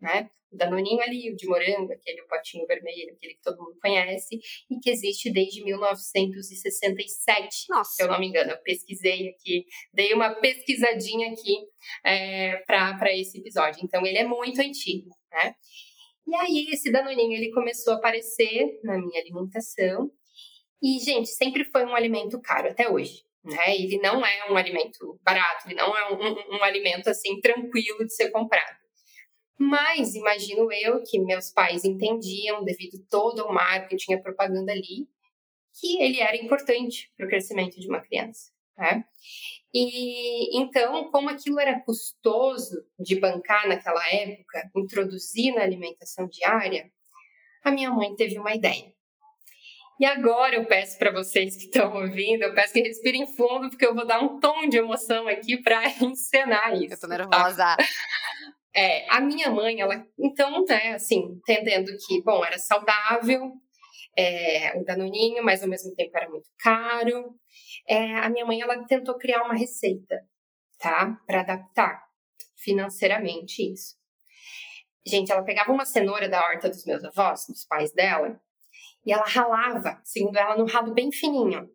né? 0.01 0.31
Danoninho 0.57 1.01
ali, 1.01 1.31
o 1.31 1.37
de 1.37 1.47
morango, 1.47 1.93
aquele 1.93 2.23
potinho 2.23 2.67
vermelho, 2.67 3.15
aquele 3.15 3.35
que 3.35 3.43
todo 3.43 3.59
mundo 3.59 3.79
conhece, 3.81 4.39
e 4.71 4.79
que 4.81 4.91
existe 4.91 5.33
desde 5.33 5.65
1967, 5.65 7.67
Nossa. 7.69 7.91
se 7.91 8.03
eu 8.03 8.09
não 8.09 8.19
me 8.19 8.29
engano. 8.29 8.51
Eu 8.51 8.63
pesquisei 8.63 9.29
aqui, 9.29 9.65
dei 9.93 10.13
uma 10.13 10.35
pesquisadinha 10.35 11.33
aqui 11.33 11.57
é, 12.05 12.57
para 12.67 13.15
esse 13.15 13.39
episódio. 13.39 13.81
Então, 13.85 14.05
ele 14.07 14.19
é 14.19 14.25
muito 14.25 14.61
antigo, 14.61 15.11
né? 15.31 15.55
E 16.27 16.35
aí, 16.37 16.67
esse 16.71 16.91
Danoninho, 16.93 17.37
ele 17.37 17.51
começou 17.51 17.95
a 17.95 17.97
aparecer 17.97 18.79
na 18.85 18.97
minha 18.99 19.21
alimentação, 19.21 20.11
e, 20.83 20.99
gente, 20.99 21.29
sempre 21.29 21.65
foi 21.65 21.85
um 21.85 21.95
alimento 21.95 22.41
caro, 22.41 22.69
até 22.69 22.91
hoje. 22.91 23.23
Né? 23.45 23.77
Ele 23.77 23.99
não 23.99 24.25
é 24.25 24.51
um 24.51 24.57
alimento 24.57 25.19
barato, 25.23 25.69
ele 25.69 25.77
não 25.77 25.97
é 25.97 26.13
um, 26.13 26.17
um, 26.17 26.57
um 26.57 26.65
alimento, 26.65 27.09
assim, 27.09 27.41
tranquilo 27.41 28.05
de 28.05 28.15
ser 28.15 28.31
comprado. 28.31 28.82
Mas 29.65 30.17
imagino 30.17 30.73
eu 30.73 31.05
que 31.05 31.21
meus 31.21 31.51
pais 31.51 31.85
entendiam, 31.85 32.65
devido 32.65 32.99
todo 33.09 33.45
o 33.45 33.55
marketing, 33.55 33.97
tinha 33.97 34.21
propaganda 34.21 34.73
ali, 34.73 35.07
que 35.79 36.03
ele 36.03 36.19
era 36.19 36.37
importante 36.37 37.13
para 37.17 37.27
o 37.27 37.29
crescimento 37.29 37.79
de 37.79 37.87
uma 37.87 38.01
criança. 38.01 38.51
Né? 38.77 39.05
E 39.73 40.59
então, 40.59 41.13
como 41.13 41.31
aquilo 41.31 41.61
era 41.61 41.79
custoso 41.79 42.85
de 42.99 43.21
bancar 43.21 43.69
naquela 43.69 44.03
época, 44.13 44.69
introduzir 44.77 45.55
na 45.55 45.63
alimentação 45.63 46.27
diária, 46.27 46.91
a 47.63 47.71
minha 47.71 47.91
mãe 47.93 48.17
teve 48.17 48.41
uma 48.41 48.53
ideia. 48.53 48.93
E 50.01 50.05
agora 50.05 50.57
eu 50.57 50.67
peço 50.67 50.99
para 50.99 51.13
vocês 51.13 51.55
que 51.55 51.67
estão 51.67 51.95
ouvindo, 51.95 52.43
eu 52.43 52.53
peço 52.53 52.73
que 52.73 52.81
respirem 52.81 53.25
fundo, 53.37 53.71
porque 53.71 53.87
eu 53.87 53.95
vou 53.95 54.05
dar 54.05 54.21
um 54.21 54.41
tom 54.41 54.69
de 54.69 54.77
emoção 54.77 55.29
aqui 55.29 55.57
para 55.57 55.85
encenar 56.03 56.75
isso. 56.75 56.95
Eu 56.95 57.01
tô 57.01 57.07
nervosa. 57.07 57.77
Tá? 57.77 57.77
É, 58.75 59.09
a 59.11 59.21
minha 59.21 59.51
mãe, 59.51 59.81
ela, 59.81 60.03
então, 60.19 60.65
né, 60.65 60.95
assim, 60.95 61.19
entendendo 61.19 61.91
que, 62.07 62.23
bom, 62.23 62.45
era 62.45 62.59
saudável, 62.59 63.53
é, 64.17 64.79
o 64.79 64.85
danoninho, 64.85 65.45
mas 65.45 65.63
ao 65.63 65.69
mesmo 65.69 65.95
tempo 65.95 66.17
era 66.17 66.29
muito 66.29 66.49
caro, 66.59 67.35
é, 67.87 68.19
a 68.19 68.31
minha 68.31 68.47
mãe, 68.47 68.61
ela 68.61 68.83
tentou 68.87 69.19
criar 69.19 69.43
uma 69.43 69.55
receita, 69.55 70.17
tá, 70.79 71.19
para 71.27 71.41
adaptar 71.41 72.03
financeiramente 72.57 73.63
isso. 73.73 73.97
Gente, 75.07 75.33
ela 75.33 75.43
pegava 75.43 75.73
uma 75.73 75.85
cenoura 75.85 76.29
da 76.29 76.41
horta 76.41 76.69
dos 76.69 76.85
meus 76.87 77.05
avós, 77.05 77.47
dos 77.49 77.65
pais 77.67 77.93
dela, 77.93 78.41
e 79.05 79.13
ela 79.13 79.25
ralava, 79.27 80.01
segundo 80.05 80.37
ela, 80.37 80.57
no 80.57 80.65
ralo 80.65 80.95
bem 80.95 81.11
fininho. 81.11 81.69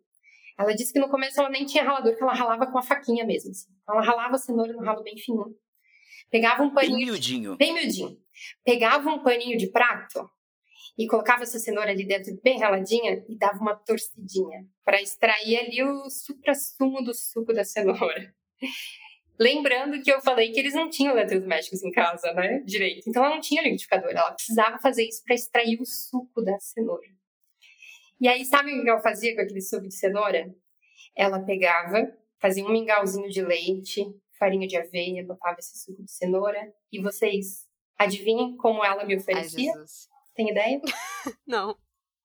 Ela 0.58 0.74
disse 0.74 0.92
que 0.92 0.98
no 0.98 1.08
começo 1.08 1.38
ela 1.38 1.50
nem 1.50 1.64
tinha 1.64 1.84
ralador, 1.84 2.16
que 2.16 2.22
ela 2.22 2.34
ralava 2.34 2.66
com 2.66 2.78
a 2.78 2.82
faquinha 2.82 3.24
mesmo. 3.24 3.50
Assim. 3.50 3.70
Ela 3.88 4.00
ralava 4.00 4.34
a 4.34 4.38
cenoura 4.38 4.72
no 4.72 4.82
ralo 4.82 5.02
bem 5.04 5.16
fininho. 5.16 5.54
Pegava 6.30 6.62
um 6.62 6.72
paninho. 6.72 6.96
Bem 6.96 7.06
miudinho. 7.06 7.56
Bem 7.56 7.74
miudinho. 7.74 8.18
Pegava 8.64 9.10
um 9.10 9.22
paninho 9.22 9.56
de 9.56 9.68
prato 9.68 10.28
e 10.98 11.06
colocava 11.06 11.44
essa 11.44 11.58
cenoura 11.58 11.90
ali 11.90 12.04
dentro 12.04 12.38
bem 12.42 12.58
raladinha 12.58 13.24
e 13.28 13.38
dava 13.38 13.58
uma 13.58 13.74
torcidinha 13.74 14.66
para 14.84 15.00
extrair 15.00 15.56
ali 15.58 15.82
o 15.82 16.10
supra-sumo 16.10 17.02
do 17.02 17.14
suco 17.14 17.52
da 17.52 17.64
cenoura. 17.64 18.34
Lembrando 19.38 20.02
que 20.02 20.10
eu 20.10 20.20
falei 20.20 20.50
que 20.50 20.58
eles 20.58 20.74
não 20.74 20.90
tinham 20.90 21.12
eletrodomésticos 21.12 21.84
em 21.84 21.92
casa, 21.92 22.32
né? 22.32 22.60
Direito. 22.66 23.08
Então 23.08 23.24
ela 23.24 23.36
não 23.36 23.40
tinha 23.40 23.62
liquidificador. 23.62 24.10
Ela 24.10 24.32
precisava 24.32 24.78
fazer 24.80 25.06
isso 25.06 25.22
para 25.24 25.36
extrair 25.36 25.80
o 25.80 25.86
suco 25.86 26.42
da 26.42 26.58
cenoura. 26.58 27.06
E 28.20 28.26
aí, 28.26 28.44
sabe 28.44 28.74
o 28.74 28.82
que 28.82 28.90
ela 28.90 28.98
fazia 28.98 29.36
com 29.36 29.40
aquele 29.40 29.60
suco 29.60 29.86
de 29.86 29.94
cenoura? 29.94 30.52
Ela 31.16 31.38
pegava, 31.38 32.12
fazia 32.40 32.64
um 32.64 32.72
mingauzinho 32.72 33.28
de 33.28 33.40
leite, 33.40 34.04
farinha 34.38 34.66
de 34.66 34.76
aveia, 34.76 35.24
botava 35.26 35.56
esse 35.58 35.78
suco 35.78 36.02
de 36.02 36.10
cenoura. 36.10 36.60
E 36.92 37.00
vocês 37.02 37.66
adivinhem 37.98 38.56
como 38.56 38.84
ela 38.84 39.04
me 39.04 39.14
Ai, 39.14 39.20
oferecia? 39.20 39.72
Jesus. 39.72 40.08
Tem 40.34 40.50
ideia? 40.50 40.80
Não. 41.46 41.76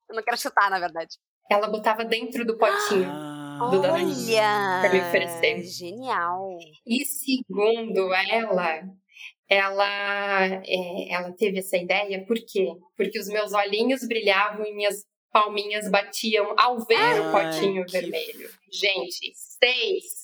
Eu 0.10 0.16
não 0.16 0.24
quero 0.24 0.38
chutar, 0.38 0.70
na 0.70 0.80
verdade. 0.80 1.18
Ela 1.50 1.68
botava 1.68 2.06
dentro 2.06 2.46
do 2.46 2.58
potinho. 2.58 3.10
Ah, 3.10 3.70
Do 3.72 3.82
Danoninho. 3.82 4.36
Olha! 4.38 4.82
pra 4.82 4.94
me 4.94 5.00
oferecer. 5.02 5.64
Genial. 5.64 6.58
E 6.86 7.06
segundo 7.06 8.14
ela, 8.14 8.84
ela, 9.50 10.46
é, 10.66 11.12
ela 11.14 11.32
teve 11.34 11.60
essa 11.60 11.78
ideia, 11.78 12.26
por 12.26 12.38
quê? 12.38 12.68
Porque 12.96 13.18
os 13.20 13.28
meus 13.28 13.54
olhinhos 13.54 14.08
brilhavam 14.08 14.66
e 14.66 14.74
minhas 14.76 15.04
palminhas 15.32 15.90
batiam 15.90 16.54
ao 16.58 16.80
ver 16.86 17.20
o 17.22 17.36
Ai, 17.36 17.54
potinho 17.54 17.86
que 17.86 17.92
vermelho. 17.94 18.50
Gente, 18.72 19.32
seis, 19.36 20.23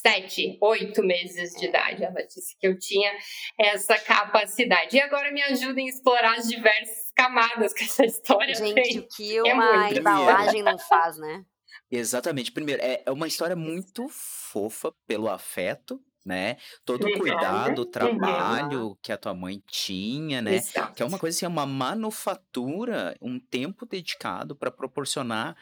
sete, 0.00 0.58
oito 0.62 1.02
meses 1.02 1.52
de 1.54 1.66
idade, 1.66 2.04
ela 2.04 2.22
disse 2.26 2.56
que 2.58 2.66
eu 2.66 2.78
tinha 2.78 3.12
essa 3.58 3.98
capacidade. 3.98 4.96
E 4.96 5.00
agora 5.00 5.30
me 5.32 5.42
ajudem 5.42 5.86
a 5.86 5.90
explorar 5.90 6.38
as 6.38 6.48
diversas 6.48 7.10
camadas 7.16 7.72
que 7.72 7.84
essa 7.84 8.04
história 8.04 8.54
Gente, 8.54 8.74
tem. 8.74 8.98
o 8.98 9.08
que 9.08 9.36
É 9.44 9.54
uma 9.54 9.90
muito. 9.90 9.94
embalagem 9.98 10.62
não 10.62 10.78
faz, 10.78 11.18
né? 11.18 11.44
Exatamente. 11.90 12.52
Primeiro, 12.52 12.82
é 12.82 13.02
é 13.06 13.10
uma 13.10 13.26
história 13.26 13.56
muito 13.56 14.08
fofa 14.10 14.92
pelo 15.06 15.28
afeto, 15.28 16.00
né? 16.24 16.56
Todo 16.84 17.04
o 17.04 17.06
Uhum. 17.06 17.18
cuidado, 17.18 17.80
o 17.80 17.82
Uhum. 17.82 17.90
trabalho 17.90 18.98
que 19.02 19.12
a 19.12 19.18
tua 19.18 19.34
mãe 19.34 19.62
tinha, 19.66 20.42
né? 20.42 20.56
Exato. 20.56 20.94
Que 20.94 21.02
é 21.02 21.06
uma 21.06 21.18
coisa 21.18 21.36
assim, 21.36 21.46
é 21.46 21.48
uma 21.48 21.66
manufatura, 21.66 23.16
um 23.20 23.38
tempo 23.40 23.86
dedicado 23.86 24.54
para 24.56 24.70
proporcionar 24.70 25.56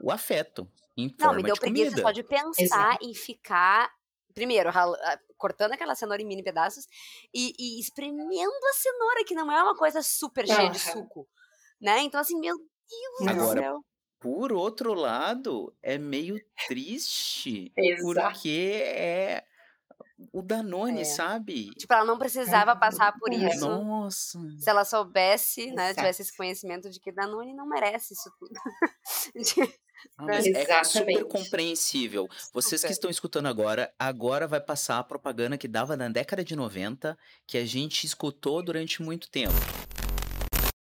o 0.00 0.10
afeto 0.12 0.70
em 0.96 1.08
Não, 1.18 1.26
forma 1.26 1.36
me 1.36 1.42
deu 1.42 1.54
de 1.54 1.60
preguiça 1.60 1.90
comida. 1.90 2.02
só 2.02 2.12
de 2.12 2.22
pensar 2.22 2.62
Exato. 2.62 3.04
em 3.06 3.14
ficar. 3.14 3.90
Primeiro, 4.34 4.68
ah, 4.70 5.18
cortando 5.36 5.72
aquela 5.72 5.94
cenoura 5.94 6.20
em 6.20 6.26
mini 6.26 6.42
pedaços 6.42 6.86
e, 7.32 7.52
e 7.58 7.78
espremendo 7.80 8.66
a 8.70 8.72
cenoura, 8.74 9.24
que 9.24 9.34
não 9.34 9.50
é 9.52 9.62
uma 9.62 9.76
coisa 9.76 10.02
super 10.02 10.46
cheia 10.46 10.70
de 10.70 10.78
suco. 10.80 11.28
Né? 11.80 12.00
Então, 12.00 12.20
assim, 12.20 12.38
meu 12.40 12.56
Deus 12.56 13.28
Agora, 13.30 13.54
do 13.54 13.62
céu. 13.62 13.84
Por 14.18 14.52
outro 14.52 14.92
lado, 14.94 15.72
é 15.82 15.98
meio 15.98 16.36
triste, 16.66 17.72
Exato. 17.76 18.32
porque 18.32 18.82
é 18.84 19.44
o 20.32 20.42
Danone, 20.42 21.02
É. 21.02 21.04
sabe? 21.04 21.70
Tipo, 21.74 21.92
ela 21.94 22.04
não 22.04 22.18
precisava 22.18 22.74
passar 22.74 23.12
por 23.18 23.30
Uhum. 23.30 23.46
isso. 23.48 23.68
Nossa. 23.68 24.38
Se 24.58 24.68
ela 24.70 24.84
soubesse, 24.84 25.66
né, 25.72 25.84
Exato. 25.90 25.96
tivesse 25.96 26.22
esse 26.22 26.36
conhecimento 26.36 26.88
de 26.90 26.98
que 26.98 27.12
Danone 27.12 27.52
não 27.54 27.66
merece 27.68 28.14
isso 28.14 28.32
tudo. 28.38 28.54
Mas 30.16 30.46
é 30.46 30.84
super 30.84 31.24
compreensível. 31.24 32.28
Vocês 32.52 32.84
que 32.84 32.92
estão 32.92 33.10
escutando 33.10 33.46
agora, 33.46 33.92
agora 33.98 34.46
vai 34.46 34.60
passar 34.60 34.98
a 34.98 35.04
propaganda 35.04 35.58
que 35.58 35.68
dava 35.68 35.96
na 35.96 36.08
década 36.08 36.44
de 36.44 36.54
90, 36.54 37.16
que 37.46 37.58
a 37.58 37.66
gente 37.66 38.04
escutou 38.04 38.62
durante 38.62 39.02
muito 39.02 39.28
tempo. 39.30 39.54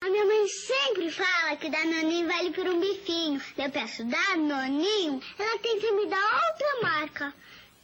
A 0.01 0.09
minha 0.09 0.25
mãe 0.25 0.47
sempre 0.47 1.11
fala 1.11 1.55
que 1.57 1.69
Danoninho 1.69 2.27
vale 2.27 2.51
por 2.51 2.67
um 2.67 2.79
bifinho. 2.79 3.41
Eu 3.57 3.69
peço 3.69 4.03
Danoninho, 4.05 5.21
ela 5.37 5.59
tem 5.59 5.79
que 5.79 5.91
me 5.91 6.07
dar 6.07 6.51
outra 6.51 6.81
marca. 6.81 7.33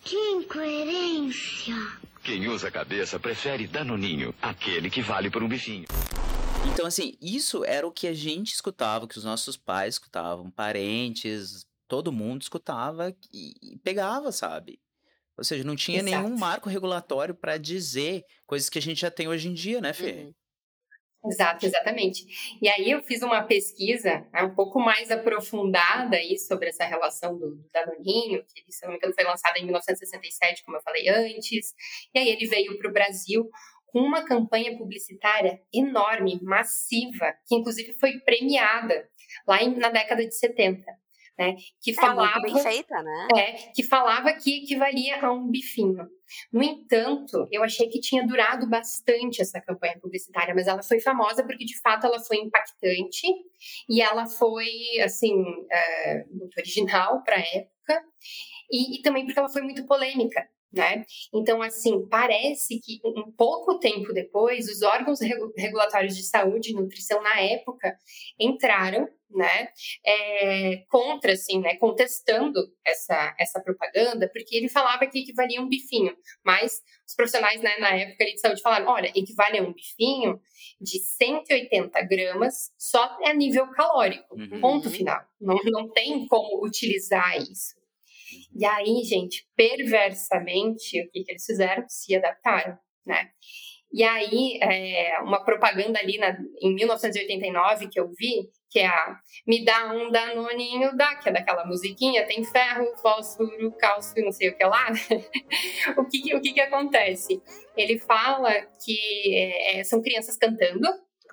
Que 0.03 0.15
incoerência. 0.15 1.75
Quem 2.23 2.47
usa 2.47 2.69
a 2.69 2.71
cabeça 2.71 3.19
prefere 3.19 3.67
Danoninho, 3.67 4.33
aquele 4.41 4.89
que 4.89 5.01
vale 5.01 5.29
por 5.29 5.43
um 5.43 5.47
bifinho. 5.47 5.85
Então, 6.73 6.85
assim, 6.85 7.17
isso 7.21 7.63
era 7.63 7.87
o 7.87 7.91
que 7.91 8.07
a 8.07 8.13
gente 8.13 8.53
escutava, 8.53 9.07
que 9.07 9.17
os 9.17 9.23
nossos 9.23 9.55
pais 9.55 9.95
escutavam, 9.95 10.51
parentes, 10.51 11.65
todo 11.87 12.11
mundo 12.11 12.41
escutava 12.41 13.15
e, 13.33 13.77
pegava, 13.83 14.31
sabe? 14.31 14.79
Ou 15.37 15.43
seja, 15.43 15.63
não 15.63 15.75
tinha 15.75 16.01
nenhum 16.01 16.27
Exato. 16.27 16.39
marco 16.39 16.69
regulatório 16.69 17.35
para 17.35 17.57
dizer 17.57 18.23
coisas 18.45 18.69
que 18.69 18.79
a 18.79 18.81
gente 18.81 19.01
já 19.01 19.11
tem 19.11 19.27
hoje 19.27 19.49
em 19.49 19.53
dia, 19.53 19.81
né, 19.81 19.93
Fê? 19.93 20.11
Uhum. 20.11 20.33
Exato, 21.27 21.65
exatamente. 21.65 22.23
E 22.61 22.69
aí 22.69 22.91
eu 22.91 23.01
fiz 23.01 23.21
uma 23.21 23.43
pesquisa 23.43 24.25
né, 24.31 24.43
um 24.43 24.53
pouco 24.53 24.79
mais 24.79 25.09
aprofundada 25.09 26.17
aí 26.17 26.37
sobre 26.37 26.69
essa 26.69 26.85
relação 26.85 27.37
do, 27.37 27.55
do 27.55 27.69
Danoninho, 27.73 28.43
que 28.45 28.71
se 28.71 28.83
não 28.83 28.91
me 28.91 28.97
engano 28.97 29.13
foi 29.13 29.23
lançada 29.23 29.57
em 29.57 29.63
1967, 29.63 30.63
como 30.63 30.77
eu 30.77 30.81
falei 30.81 31.09
antes. 31.09 31.73
E 32.13 32.19
aí 32.19 32.29
ele 32.29 32.45
veio 32.47 32.77
para 32.77 32.89
o 32.89 32.93
Brasil 32.93 33.49
com 33.95 34.01
uma 34.01 34.25
campanha 34.25 34.77
publicitária 34.77 35.61
enorme, 35.73 36.37
massiva, 36.43 37.33
que 37.47 37.55
inclusive 37.55 37.93
foi 37.93 38.19
premiada 38.19 39.07
lá 39.47 39.63
em- 39.63 39.77
na 39.77 39.89
década 39.89 40.27
de 40.27 40.35
70, 40.37 40.83
né? 41.39 41.55
Que 41.81 41.91
É 41.91 41.93
falava 41.93 42.41
bem 42.41 42.61
feita, 42.61 43.01
né? 43.01 43.27
é, 43.37 43.53
que 43.73 43.83
falava 43.83 44.33
que 44.33 44.63
equivalia 44.63 45.21
a 45.25 45.31
um 45.31 45.49
bifinho. 45.49 46.05
No 46.51 46.61
entanto, 46.61 47.47
eu 47.49 47.63
achei 47.63 47.87
que 47.87 48.01
tinha 48.01 48.27
durado 48.27 48.67
bastante 48.67 49.41
essa 49.41 49.61
campanha 49.61 49.97
publicitária, 50.01 50.53
mas 50.53 50.67
ela 50.67 50.83
foi 50.83 50.99
famosa 50.99 51.45
porque, 51.45 51.63
de 51.63 51.79
fato, 51.79 52.05
ela 52.05 52.19
foi 52.19 52.35
impactante 52.37 53.27
e 53.89 54.01
ela 54.01 54.25
foi, 54.27 54.67
assim, 55.05 55.41
é, 55.71 56.25
muito 56.31 56.57
original 56.57 57.23
para 57.23 57.37
a 57.37 57.39
época 57.39 58.03
e, 58.69 58.99
e 58.99 59.01
também 59.01 59.25
porque 59.25 59.39
ela 59.39 59.47
foi 59.49 59.61
muito 59.61 59.85
polêmica. 59.85 60.45
Né? 60.75 61.05
Então, 61.33 61.61
assim, 61.61 62.05
parece 62.09 62.79
que 62.81 62.99
um 63.05 63.31
pouco 63.31 63.79
tempo 63.79 64.11
depois, 64.11 64.67
os 64.67 64.81
órgãos 64.81 65.21
regu- 65.21 65.53
regulatórios 65.57 66.15
de 66.17 66.23
saúde 66.23 66.71
e 66.71 66.73
nutrição 66.73 67.21
na 67.21 67.39
época 67.39 67.97
entraram, 68.37 69.07
né, 69.29 69.69
é, 70.05 70.83
contra, 70.89 71.31
assim, 71.33 71.59
né, 71.61 71.75
contestando 71.77 72.59
essa, 72.85 73.35
essa 73.39 73.59
propaganda, 73.61 74.29
porque 74.33 74.55
ele 74.55 74.67
falava 74.69 75.07
que 75.07 75.19
equivalia 75.19 75.59
a 75.59 75.63
um 75.63 75.69
bifinho, 75.69 76.15
mas 76.43 76.81
os 77.07 77.15
profissionais, 77.15 77.61
né, 77.61 77.77
na 77.79 77.91
época 77.95 78.25
de 78.25 78.37
saúde 78.39 78.61
falaram, 78.61 78.87
olha, 78.87 79.11
equivale 79.15 79.57
a 79.59 79.63
um 79.63 79.73
bifinho 79.73 80.39
de 80.81 80.99
180 80.99 82.01
gramas 82.03 82.71
só 82.77 83.17
a 83.23 83.33
nível 83.33 83.67
calórico, 83.71 84.35
Uhum. 84.35 84.59
ponto 84.61 84.89
final. 84.89 85.21
Não, 85.39 85.57
não 85.65 85.89
tem 85.89 86.27
como 86.27 86.65
utilizar 86.65 87.37
isso. 87.41 87.75
E 88.55 88.65
aí, 88.65 89.03
gente, 89.03 89.45
perversamente, 89.55 91.01
o 91.01 91.11
que, 91.11 91.23
que 91.23 91.31
eles 91.31 91.45
fizeram? 91.45 91.83
Se 91.87 92.15
adaptaram, 92.15 92.77
né? 93.05 93.29
E 93.93 94.03
aí, 94.03 94.59
é, 94.61 95.19
uma 95.21 95.43
propaganda 95.43 95.99
ali 95.99 96.17
na, 96.17 96.37
em 96.61 96.73
1989 96.75 97.87
que 97.89 97.99
eu 97.99 98.09
vi, 98.17 98.49
que 98.69 98.79
é 98.79 98.87
a 98.87 99.17
Me 99.47 99.63
dá 99.63 99.91
um 99.93 100.11
danoninho 100.11 100.95
dá, 100.97 101.15
que 101.15 101.29
é 101.29 101.31
daquela 101.31 101.65
musiquinha, 101.65 102.25
tem 102.27 102.43
ferro, 102.43 102.85
fósforo, 103.01 103.71
cálcio, 103.77 104.23
não 104.25 104.31
sei 104.33 104.49
o 104.49 104.57
que 104.57 104.65
lá. 104.65 104.87
o 105.97 106.05
que, 106.05 106.21
que- 106.21 106.35
o 106.35 106.41
que, 106.41 106.53
que 106.53 106.61
acontece? 106.61 107.41
Ele 107.77 107.97
fala 107.99 108.51
que 108.83 109.35
é, 109.75 109.83
são 109.83 110.01
crianças 110.01 110.37
cantando, 110.37 110.87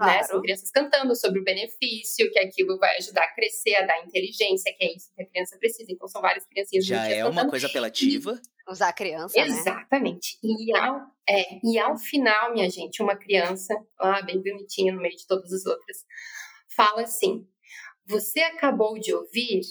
né? 0.07 0.19
São 0.21 0.29
Claro. 0.29 0.43
crianças 0.43 0.71
cantando 0.71 1.15
sobre 1.17 1.41
o 1.41 1.45
benefício, 1.45 2.31
que 2.31 2.39
aquilo 2.39 2.79
vai 2.79 2.97
ajudar 2.97 3.25
a 3.25 3.35
crescer, 3.35 3.75
a 3.77 3.87
dar 3.87 4.05
inteligência, 4.05 4.75
que 4.77 4.85
é 4.85 4.95
isso 4.95 5.13
que 5.15 5.23
a 5.23 5.27
criança 5.27 5.57
precisa. 5.59 5.91
Então, 5.91 6.09
são 6.09 6.21
várias 6.21 6.47
criancinhas 6.47 6.87
Já 6.87 7.07
é 7.09 7.25
uma 7.25 7.49
coisa 7.49 7.67
apelativa. 7.67 8.41
Usar 8.69 8.89
a 8.89 8.93
criança, 8.93 9.37
né? 9.37 9.47
Exatamente. 9.47 10.39
E 10.43 10.77
ao, 10.77 11.01
é, 11.29 11.59
e 11.65 11.79
ao 11.79 11.97
final, 11.99 12.53
minha 12.53 12.71
gente, 12.71 13.03
uma 13.03 13.17
criança, 13.17 13.75
lá 14.01 14.23
bem 14.23 14.41
bonitinha 14.41 14.93
no 14.93 15.01
meio 15.01 15.17
de 15.17 15.27
todas 15.27 15.53
as 15.53 15.67
outras, 15.67 15.99
fala 16.75 17.03
assim: 17.03 17.47
Você 18.07 18.41
acabou 18.41 18.99
de 18.99 19.13
ouvir 19.13 19.63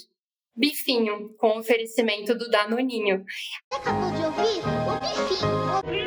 Bifinho 0.53 1.33
com 1.37 1.57
oferecimento 1.57 2.35
do 2.35 2.49
Danoninho. 2.49 3.23
Você 3.25 3.75
acabou 3.77 4.11
de 4.11 4.25
ouvir 4.25 4.61
o 4.85 4.99
bifinho. 4.99 6.00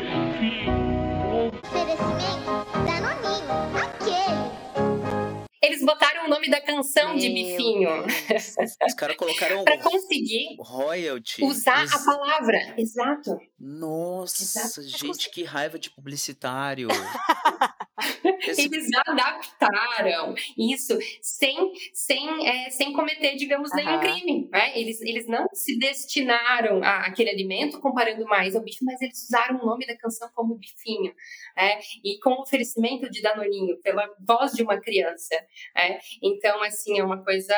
Botaram 5.85 6.27
o 6.27 6.29
nome 6.29 6.49
da 6.51 6.61
canção 6.61 7.17
de 7.17 7.29
Bifinho 7.29 8.05
Deus. 8.29 8.55
Os 8.87 8.95
caras 8.95 9.17
colocaram 9.17 9.63
para 9.65 9.79
conseguir 9.79 10.57
royalty. 10.59 11.45
usar 11.45 11.83
Ex- 11.83 11.95
a 11.95 12.05
palavra. 12.05 12.75
Exato. 12.77 13.39
Nossa, 13.59 14.43
Exato. 14.43 14.83
gente, 14.83 15.31
que 15.31 15.45
raiva 15.45 15.79
de 15.79 15.91
publicitário. 15.91 16.89
Esse- 18.49 18.63
Eles 18.67 18.89
adaptaram 19.07 20.35
isso 20.59 20.99
sem, 21.23 21.73
sem, 21.93 22.49
é, 22.49 22.71
sem 22.71 22.93
cometer, 22.93 23.37
digamos, 23.37 23.71
nenhum 23.75 23.91
Aham. 23.91 24.01
crime. 24.01 24.49
Né? 24.51 24.79
Eles, 24.79 25.01
eles 25.03 25.27
não 25.27 25.47
se 25.53 25.79
destinaram 25.79 26.83
a 26.83 27.07
aquele 27.07 27.31
alimento 27.31 27.81
comparando 27.81 28.25
mais 28.27 28.55
ao 28.57 28.63
bicho, 28.63 28.85
mas 28.85 29.01
eles 29.01 29.23
usaram 29.25 29.61
o 29.61 29.67
nome 29.67 29.87
da 29.87 29.97
canção 29.97 30.29
como 30.35 30.57
bifinho. 30.57 31.15
né? 31.57 31.79
E 32.05 32.19
com 32.21 32.33
oferecimento 32.41 33.09
de 33.11 33.23
Danoninho, 33.23 33.79
pela 33.81 34.09
voz 34.27 34.53
de 34.53 34.63
uma 34.63 34.81
criança. 34.81 35.35
né? 35.75 35.99
Então, 36.23 36.63
assim, 36.63 36.99
é 36.99 37.05
uma 37.05 37.23
coisa 37.25 37.55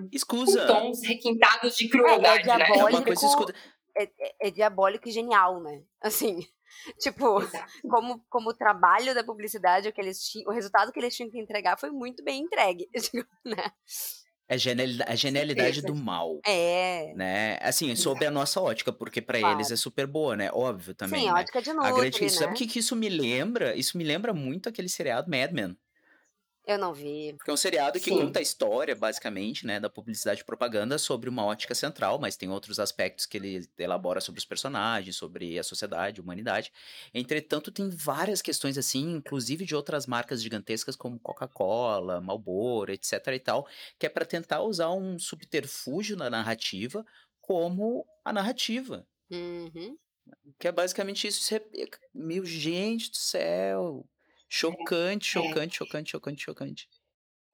com 0.00 0.08
Escusa. 0.12 0.66
tons 0.66 1.02
requintados 1.04 1.76
de 1.76 1.86
É, 1.86 1.88
crueldade. 1.88 2.46
né? 2.46 2.52
É 2.52 2.56
uma 2.56 2.66
diabólico. 2.66 3.04
coisa 3.04 3.26
escuda. 3.26 3.54
É, 3.96 4.04
é- 4.04 4.34
é 4.42 4.50
diabólico 4.50 5.08
e 5.08 5.12
genial, 5.12 5.60
né? 5.62 5.82
Assim, 6.00 6.46
tipo, 7.00 7.40
Exato. 7.42 7.72
como, 7.88 8.24
como 8.28 8.50
o 8.50 8.54
trabalho 8.54 9.14
da 9.14 9.24
publicidade, 9.24 9.88
o, 9.88 9.92
que 9.92 10.00
eles 10.00 10.20
tinham, 10.22 10.50
o 10.50 10.54
resultado 10.54 10.92
que 10.92 10.98
eles 10.98 11.14
tinham 11.14 11.30
que 11.30 11.38
entregar 11.40 11.78
foi 11.78 11.90
muito 11.90 12.22
bem 12.24 12.42
entregue, 12.42 12.88
né? 13.44 13.70
É 14.50 14.56
geniali- 14.56 15.02
a 15.06 15.14
genialidade 15.14 15.74
certeza. 15.74 15.86
do 15.88 15.94
mal, 15.94 16.40
É. 16.46 17.12
né? 17.14 17.58
Assim, 17.60 17.94
sob 17.94 18.24
a 18.24 18.30
nossa 18.30 18.58
ótica, 18.62 18.90
porque 18.90 19.20
pra 19.20 19.38
Claro. 19.38 19.56
eles 19.58 19.70
é 19.70 19.76
super 19.76 20.06
boa, 20.06 20.34
né? 20.36 20.50
Óbvio 20.52 20.94
também, 20.94 21.20
Sim, 21.20 21.26
né? 21.26 21.40
ótica 21.40 21.60
de 21.60 21.68
A 21.70 21.92
grande 21.92 22.18
questão, 22.18 22.38
sabe 22.44 22.46
né? 22.46 22.52
o 22.54 22.56
que, 22.56 22.66
que 22.66 22.78
isso 22.78 22.96
me 22.96 23.10
lembra? 23.10 23.76
Isso 23.76 23.98
me 23.98 24.04
lembra 24.04 24.32
muito 24.32 24.66
aquele 24.66 24.88
seriado 24.88 25.30
Mad 25.30 25.52
Men. 25.52 25.76
Eu 26.68 26.76
não 26.76 26.92
vi. 26.92 27.32
Porque 27.32 27.50
é 27.50 27.54
um 27.54 27.56
seriado 27.56 27.98
que 27.98 28.10
Sim. 28.10 28.18
conta 28.18 28.40
a 28.40 28.42
história, 28.42 28.94
basicamente, 28.94 29.64
né, 29.64 29.80
da 29.80 29.88
publicidade 29.88 30.42
e 30.42 30.44
propaganda 30.44 30.98
sobre 30.98 31.30
uma 31.30 31.42
ótica 31.42 31.74
central, 31.74 32.18
mas 32.18 32.36
tem 32.36 32.50
outros 32.50 32.78
aspectos 32.78 33.24
que 33.24 33.38
ele 33.38 33.66
elabora 33.78 34.20
sobre 34.20 34.38
os 34.38 34.44
personagens, 34.44 35.16
sobre 35.16 35.58
a 35.58 35.62
sociedade, 35.62 36.20
a 36.20 36.22
humanidade. 36.22 36.70
Entretanto, 37.14 37.72
tem 37.72 37.88
várias 37.88 38.42
questões 38.42 38.76
assim, 38.76 39.14
inclusive 39.14 39.64
de 39.64 39.74
outras 39.74 40.06
marcas 40.06 40.42
gigantescas 40.42 40.94
como 40.94 41.18
Coca-Cola, 41.18 42.20
Marlboro, 42.20 42.92
etc 42.92 43.28
e 43.28 43.38
tal, 43.38 43.66
que 43.98 44.04
é 44.04 44.10
para 44.10 44.26
tentar 44.26 44.60
usar 44.60 44.90
um 44.90 45.18
subterfúgio 45.18 46.18
na 46.18 46.28
narrativa 46.28 47.02
como 47.40 48.04
a 48.22 48.30
narrativa. 48.30 49.06
Uhum. 49.30 49.96
Que 50.58 50.68
é 50.68 50.72
basicamente 50.72 51.26
isso. 51.26 51.40
isso 51.40 51.54
é... 51.54 51.62
Meu, 52.12 52.44
gente 52.44 53.10
do 53.10 53.16
céu. 53.16 54.06
Chocante, 54.48 55.26
chocante, 55.26 55.76
chocante, 55.76 56.10
chocante, 56.10 56.42
chocante. 56.42 56.88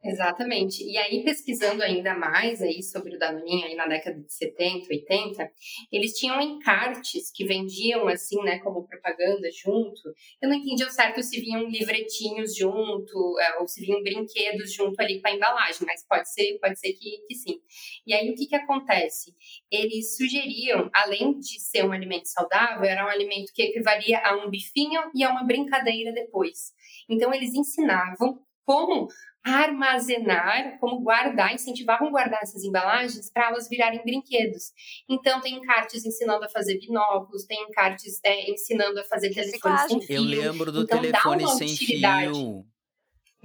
Exatamente. 0.06 0.84
E 0.84 0.98
aí, 0.98 1.24
pesquisando 1.24 1.82
ainda 1.82 2.14
mais 2.14 2.60
aí 2.60 2.82
sobre 2.82 3.16
o 3.16 3.18
Danoninho 3.18 3.64
aí 3.64 3.74
na 3.74 3.86
década 3.86 4.20
de 4.20 4.30
70, 4.34 4.86
80, 4.90 5.50
eles 5.90 6.12
tinham 6.12 6.38
encartes 6.42 7.32
que 7.34 7.46
vendiam 7.46 8.06
assim, 8.06 8.36
né, 8.42 8.58
como 8.58 8.86
propaganda 8.86 9.48
junto. 9.50 10.02
Eu 10.42 10.50
não 10.50 10.56
entendi 10.56 10.84
ao 10.84 10.90
certo 10.90 11.22
se 11.22 11.40
vinham 11.40 11.66
livretinhos 11.70 12.54
junto, 12.54 13.38
é, 13.40 13.58
ou 13.60 13.66
se 13.66 13.80
vinham 13.80 14.02
brinquedos 14.02 14.74
junto 14.74 15.00
ali 15.00 15.22
com 15.22 15.28
a 15.28 15.32
embalagem, 15.32 15.86
mas 15.86 16.06
pode 16.06 16.30
ser, 16.30 16.58
pode 16.60 16.78
ser 16.78 16.92
que, 16.92 17.24
que 17.26 17.34
sim. 17.34 17.58
E 18.06 18.12
aí, 18.12 18.28
o 18.30 18.34
que 18.34 18.46
que 18.46 18.56
acontece? 18.56 19.34
Eles 19.70 20.18
sugeriam, 20.18 20.90
além 20.94 21.38
de 21.38 21.58
ser 21.58 21.82
um 21.82 21.92
alimento 21.92 22.26
saudável, 22.26 22.84
era 22.84 23.06
um 23.06 23.08
alimento 23.08 23.54
que 23.54 23.62
equivalia 23.62 24.18
a 24.18 24.36
um 24.36 24.50
bifinho 24.50 25.00
e 25.14 25.24
a 25.24 25.30
uma 25.30 25.44
brincadeira 25.44 26.12
depois. 26.12 26.74
Então, 27.08 27.32
eles 27.32 27.54
ensinavam 27.54 28.40
como 28.64 29.08
armazenar, 29.44 30.78
como 30.78 31.00
guardar, 31.00 31.54
incentivavam 31.54 32.10
guardar 32.10 32.42
essas 32.42 32.64
embalagens 32.64 33.30
para 33.30 33.48
elas 33.48 33.68
virarem 33.68 34.02
brinquedos. 34.02 34.72
Então, 35.08 35.40
tem 35.40 35.56
encartes 35.56 36.04
ensinando 36.04 36.46
a 36.46 36.48
fazer 36.48 36.78
binóculos, 36.78 37.44
tem 37.44 37.62
encartes 37.62 38.18
é, 38.24 38.50
ensinando 38.50 38.98
a 39.00 39.04
fazer 39.04 39.30
telefones 39.30 39.82
sem 39.82 40.00
fio. 40.00 40.16
Eu 40.16 40.22
lembro 40.22 40.72
do 40.72 40.84
Então, 40.84 40.96
dá 40.96 41.02
telefone 41.02 41.44
uma 41.44 41.54
sem 41.56 41.72
utilidade. 41.72 42.32
fio. 42.32 42.64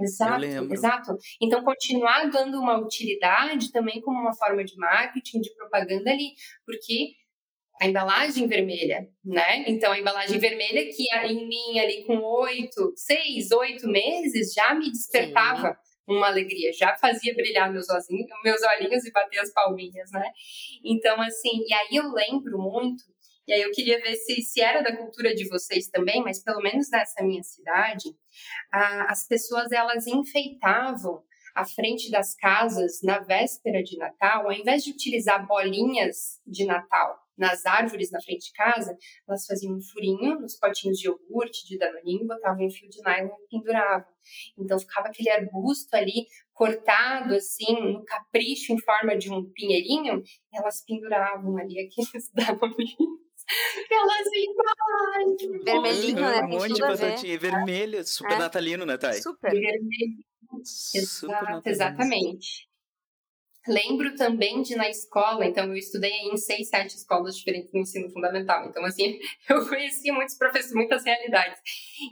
Exato, 0.01 0.45
exato. 0.73 1.17
Então, 1.41 1.61
continuar 1.61 2.29
dando 2.29 2.57
uma 2.59 2.77
utilidade 2.79 3.69
também 3.69 3.99
como 3.99 4.17
uma 4.17 4.33
forma 4.33 4.63
de 4.63 4.77
marketing, 4.77 5.41
de 5.41 5.53
propaganda 5.55 6.09
ali, 6.09 6.31
porque 6.65 7.18
a 7.79 7.87
embalagem 7.87 8.45
vermelha, 8.45 9.07
né? 9.23 9.63
Então, 9.65 9.91
a 9.91 9.99
embalagem 9.99 10.37
vermelha 10.37 10.83
que 10.93 11.05
em 11.27 11.47
mim 11.47 11.79
ali 11.79 12.03
com 12.05 12.17
oito, 12.17 12.91
seis, 12.95 13.51
oito 13.51 13.87
meses 13.87 14.53
já 14.53 14.75
me 14.75 14.91
despertava 14.91 15.77
uma 16.05 16.27
alegria, 16.27 16.73
já 16.73 16.97
fazia 16.97 17.33
brilhar 17.33 17.71
meus 17.71 17.87
olhinhos, 17.89 18.27
meus 18.43 18.61
olhinhos 18.63 19.05
e 19.05 19.11
bater 19.11 19.39
as 19.39 19.53
palminhas, 19.53 20.11
né? 20.11 20.29
Então, 20.83 21.21
assim, 21.21 21.63
e 21.65 21.73
aí 21.73 21.95
eu 21.95 22.11
lembro 22.11 22.57
muito, 22.57 23.03
e 23.47 23.53
aí 23.53 23.61
eu 23.61 23.71
queria 23.71 24.01
ver 24.01 24.15
se, 24.15 24.41
se 24.41 24.59
era 24.59 24.81
da 24.81 24.97
cultura 24.97 25.33
de 25.33 25.47
vocês 25.47 25.87
também, 25.87 26.21
mas 26.21 26.43
pelo 26.43 26.61
menos 26.61 26.89
nessa 26.89 27.23
minha 27.23 27.43
cidade, 27.43 28.09
a, 28.73 29.11
as 29.11 29.25
pessoas 29.25 29.71
elas 29.71 30.05
enfeitavam 30.05 31.23
à 31.55 31.65
frente 31.65 32.11
das 32.11 32.35
casas 32.35 32.99
na 33.03 33.19
véspera 33.19 33.81
de 33.83 33.97
Natal, 33.97 34.45
ao 34.45 34.51
invés 34.51 34.83
de 34.83 34.91
utilizar 34.91 35.47
bolinhas 35.47 36.41
de 36.45 36.65
Natal 36.65 37.28
nas 37.39 37.65
árvores 37.65 38.11
na 38.11 38.21
frente 38.21 38.47
de 38.47 38.53
casa, 38.53 38.95
elas 39.27 39.45
faziam 39.45 39.73
um 39.75 39.81
furinho 39.81 40.39
nos 40.39 40.55
potinhos 40.57 40.99
de 40.99 41.07
iogurte, 41.07 41.65
de 41.67 41.77
danoninho, 41.77 42.27
botavam 42.27 42.65
um 42.65 42.69
fio 42.69 42.89
de 42.89 43.01
nylon 43.01 43.29
e 43.45 43.47
penduravam. 43.49 44.05
Então 44.57 44.77
ficava 44.77 45.07
aquele 45.07 45.29
arbusto 45.31 45.95
ali 45.95 46.27
cortado 46.53 47.33
assim, 47.33 47.73
no 47.93 48.03
capricho 48.05 48.73
em 48.73 48.79
forma 48.81 49.17
de 49.17 49.31
um 49.31 49.49
pinheirinho, 49.53 50.21
e 50.53 50.57
elas 50.57 50.83
penduravam 50.85 51.57
ali 51.57 51.79
aqueles 51.87 52.29
danoninhos. 52.33 53.19
Elas 53.89 54.27
embalagens. 54.27 55.63
Vermelhinho, 55.63 56.19
né? 56.19 56.41
um 56.43 56.49
monte 56.49 56.73
de 56.73 56.81
batatinha 56.81 57.39
vermelha, 57.39 58.03
super 58.03 58.33
É. 58.33 58.37
natalino, 58.37 58.85
né, 58.85 58.97
Thay? 58.97 59.21
Super. 59.21 59.51
Vermelho. 59.51 60.23
Super 60.63 60.99
Exato, 61.01 61.31
natalino. 61.31 61.61
exatamente. 61.65 62.68
Lembro 63.69 64.15
também 64.15 64.63
de 64.63 64.75
na 64.75 64.89
escola, 64.89 65.45
então 65.45 65.65
eu 65.65 65.75
estudei 65.75 66.11
em 66.11 66.35
seis, 66.35 66.69
sete 66.69 66.95
escolas 66.95 67.37
diferentes 67.37 67.71
no 67.71 67.81
ensino 67.81 68.09
fundamental. 68.09 68.65
Então, 68.67 68.83
assim, 68.83 69.19
eu 69.47 69.67
conheci 69.67 70.11
muitos 70.11 70.35
professores, 70.35 70.73
muitas 70.73 71.05
realidades. 71.05 71.59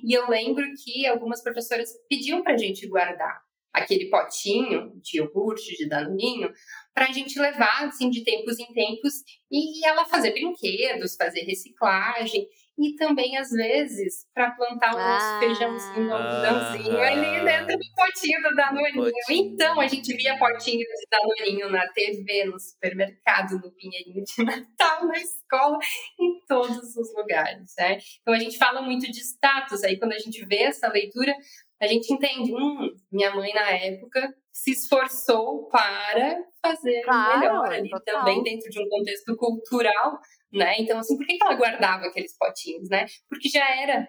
E 0.06 0.14
eu 0.14 0.30
lembro 0.30 0.64
que 0.84 1.08
algumas 1.08 1.42
professoras 1.42 1.90
pediam 2.08 2.44
pra 2.44 2.56
gente 2.56 2.88
guardar 2.88 3.42
aquele 3.74 4.06
potinho 4.10 4.92
de 5.02 5.18
iogurte, 5.18 5.76
de 5.76 5.90
danoninho, 5.90 6.52
pra 6.94 7.12
gente 7.12 7.40
levar, 7.40 7.86
assim, 7.88 8.10
de 8.10 8.24
tempos 8.24 8.60
em 8.60 8.72
tempos, 8.74 9.14
e 9.52 9.86
ela 9.86 10.06
fazer 10.06 10.34
brinquedos, 10.34 11.16
fazer 11.16 11.42
reciclagem. 11.42 12.48
E 12.80 12.96
também, 12.96 13.36
às 13.38 13.50
vezes, 13.50 14.26
para 14.36 14.52
plantar 14.52 14.92
uns 14.92 14.98
Ah. 15.00 15.40
feijãozinho, 15.40 16.14
algodãozinho 16.14 16.98
Ah. 17.00 17.08
ali 17.08 17.44
dentro 17.44 17.78
do 17.78 17.86
potinho 17.96 18.42
do 18.44 18.56
Danoninho. 18.56 18.94
Potinho. 19.14 19.54
Então, 19.54 19.80
a 19.82 19.88
gente 19.88 20.14
via 20.16 20.38
potinhos 20.38 20.86
de 20.88 21.08
Danoninho 21.10 21.72
na 21.72 21.88
TV, 21.88 22.46
no 22.46 22.60
supermercado, 22.60 23.54
no 23.60 23.72
Pinheirinho 23.72 24.24
de 24.24 24.44
Natal, 24.44 25.08
na 25.08 25.18
escola, 25.18 25.80
em 26.20 26.40
todos 26.48 26.96
os 26.96 27.14
lugares, 27.16 27.74
né? 27.80 27.98
Então, 28.22 28.34
a 28.34 28.40
gente 28.40 28.58
fala 28.60 28.82
muito 28.82 29.12
de 29.12 29.20
status. 29.22 29.84
Aí, 29.84 29.98
quando 29.98 30.14
a 30.14 30.20
gente 30.20 30.46
vê 30.46 30.64
essa 30.64 30.88
leitura, 30.88 31.34
a 31.82 31.88
gente 31.88 32.14
entende, 32.14 32.54
hum, 32.54 32.90
minha 33.12 33.34
mãe, 33.36 33.52
na 33.54 33.72
época, 33.72 34.34
se 34.52 34.72
esforçou 34.72 35.68
para 35.70 36.44
fazer 36.64 37.02
Claro, 37.04 37.40
melhor 37.40 37.72
ali 37.72 37.90
total. 37.90 38.20
também, 38.20 38.42
dentro 38.44 38.70
de 38.70 38.80
um 38.82 38.90
contexto 38.90 39.36
cultural, 39.38 40.20
né? 40.52 40.76
Então, 40.80 41.00
assim, 41.00 41.18
por 41.18 41.26
que 41.26 41.38
que 41.38 41.44
ela 41.44 41.56
guardava 41.56 42.06
aqueles 42.06 42.38
potinhos, 42.38 42.90
né? 42.90 43.06
Porque 43.30 43.50
já 43.50 43.68
era 43.82 44.08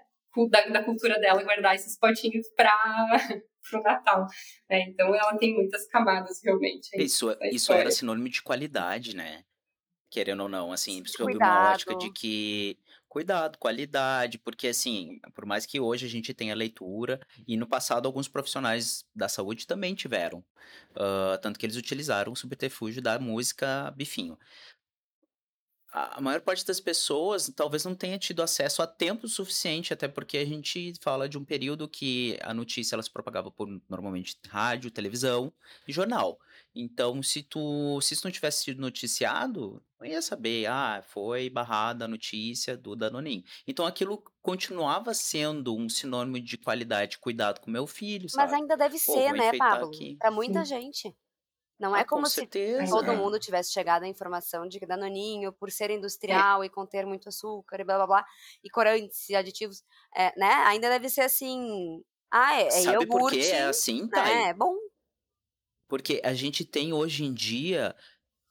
da, 0.51 0.67
da 0.67 0.85
cultura 0.85 1.19
dela 1.19 1.43
guardar 1.43 1.75
esses 1.75 1.99
potinhos 1.99 2.47
para 2.57 2.73
o 3.75 3.83
Natal, 3.83 4.27
né? 4.71 4.83
Então, 4.83 5.15
ela 5.15 5.37
tem 5.37 5.55
muitas 5.55 5.87
camadas, 5.89 6.41
realmente. 6.45 6.89
aí 6.95 7.05
Isso, 7.05 7.37
isso 7.53 7.73
era 7.73 7.91
sinônimo 7.91 8.29
de 8.29 8.43
qualidade, 8.43 9.17
né? 9.17 9.45
Querendo 10.11 10.45
ou 10.45 10.49
não, 10.49 10.73
assim, 10.73 11.05
sob 11.05 11.37
uma 11.37 11.71
ótica 11.71 11.95
de 11.95 12.11
que. 12.11 12.79
Cuidado, 13.09 13.57
qualidade, 13.57 14.39
porque 14.39 14.69
assim, 14.69 15.19
por 15.35 15.47
mais 15.47 15.65
que 15.65 15.81
hoje 15.81 16.05
a 16.05 16.09
gente 16.09 16.35
tenha 16.35 16.55
leitura, 16.55 17.19
e 17.47 17.57
no 17.57 17.67
passado 17.67 18.05
alguns 18.05 18.29
profissionais 18.29 19.03
da 19.15 19.31
saúde 19.31 19.67
também 19.67 19.95
tiveram. 19.95 20.45
ah, 20.95 21.39
tanto 21.41 21.59
que 21.59 21.65
eles 21.65 21.77
utilizaram 21.77 22.33
o 22.33 22.37
subterfúgio 22.37 23.01
da 23.01 23.19
música 23.19 23.91
bifinho. 23.97 24.39
A 25.91 26.21
maior 26.21 26.43
parte 26.43 26.67
das 26.67 26.81
pessoas 26.81 27.51
talvez 27.57 27.83
não 27.85 27.95
tenha 27.95 28.19
tido 28.19 28.43
acesso 28.43 28.83
a 28.83 28.87
tempo 28.87 29.27
suficiente, 29.27 29.93
até 29.93 30.07
porque 30.07 30.37
a 30.37 30.45
gente 30.45 30.93
fala 31.01 31.27
de 31.27 31.39
um 31.39 31.45
período 31.45 31.89
que 31.89 32.39
a 32.43 32.53
notícia 32.53 32.95
ela 32.95 33.03
se 33.03 33.11
propagava 33.11 33.51
por 33.51 33.67
normalmente 33.89 34.37
rádio, 34.49 34.91
televisão 34.91 35.51
e 35.87 35.93
jornal. 35.93 36.39
Então, 36.75 37.23
se 37.23 37.43
tu, 37.43 38.01
se 38.03 38.13
isso 38.13 38.27
não 38.27 38.31
tivesse 38.31 38.65
sido 38.65 38.83
noticiado, 38.83 39.83
não 39.99 40.07
ia 40.07 40.21
saber, 40.21 40.67
ah, 40.67 41.03
foi 41.09 41.49
barrada 41.49 42.05
a 42.05 42.09
notícia 42.09 42.77
do 42.77 42.95
Danoninho. 42.95 43.43
Então, 43.67 43.87
aquilo 43.87 44.23
continuava 44.43 45.15
sendo 45.15 45.75
um 45.75 45.89
sinônimo 45.89 46.39
de 46.39 46.59
qualidade, 46.59 47.19
cuidado 47.19 47.61
com 47.61 47.71
meu 47.71 47.87
filho, 47.87 48.29
Mas 48.35 48.51
sabe? 48.51 48.63
ainda 48.63 48.77
deve 48.77 48.99
Pô, 49.01 49.15
ser, 49.15 49.33
né, 49.33 49.53
Pablo? 49.55 49.91
Pra 50.19 50.31
muita 50.31 50.65
gente. 50.65 51.17
Não 51.79 51.95
é 51.97 52.03
Ah, 52.03 52.07
com 52.07 52.25
como 52.25 52.29
se 52.31 52.47
certeza. 52.47 52.85
todo 52.89 53.13
É. 53.13 53.17
mundo 53.17 53.39
tivesse 53.39 53.73
chegado 53.73 54.05
à 54.05 54.09
informação 54.09 54.67
de 54.69 54.81
que 54.81 54.87
Danoninho, 54.87 55.53
por 55.53 55.71
ser 55.71 55.91
industrial 55.91 56.65
e 56.65 56.71
conter 56.71 57.07
muito 57.07 57.29
açúcar 57.29 57.81
e 57.81 57.85
blá 57.85 57.97
blá 57.99 58.07
blá, 58.07 58.27
e 58.65 58.71
corantes 58.71 59.29
e 59.31 59.37
aditivos, 59.37 59.83
é, 60.17 60.33
né? 60.39 60.49
Ainda 60.67 60.89
deve 60.91 61.09
ser 61.11 61.23
assim. 61.23 62.03
Ah, 62.33 62.61
é, 62.61 62.81
é 62.81 62.83
Sabe 62.83 63.07
por 63.07 63.25
iogurte. 63.25 63.39
que 63.41 63.51
é 63.51 63.65
assim, 63.65 64.09
né? 64.09 64.11
Thay? 64.13 64.49
É 64.51 64.55
bom. 64.55 64.75
Porque 65.89 66.21
a 66.25 66.35
gente 66.35 66.65
tem 66.65 66.93
hoje 66.93 67.25
em 67.25 67.33
dia, 67.33 67.97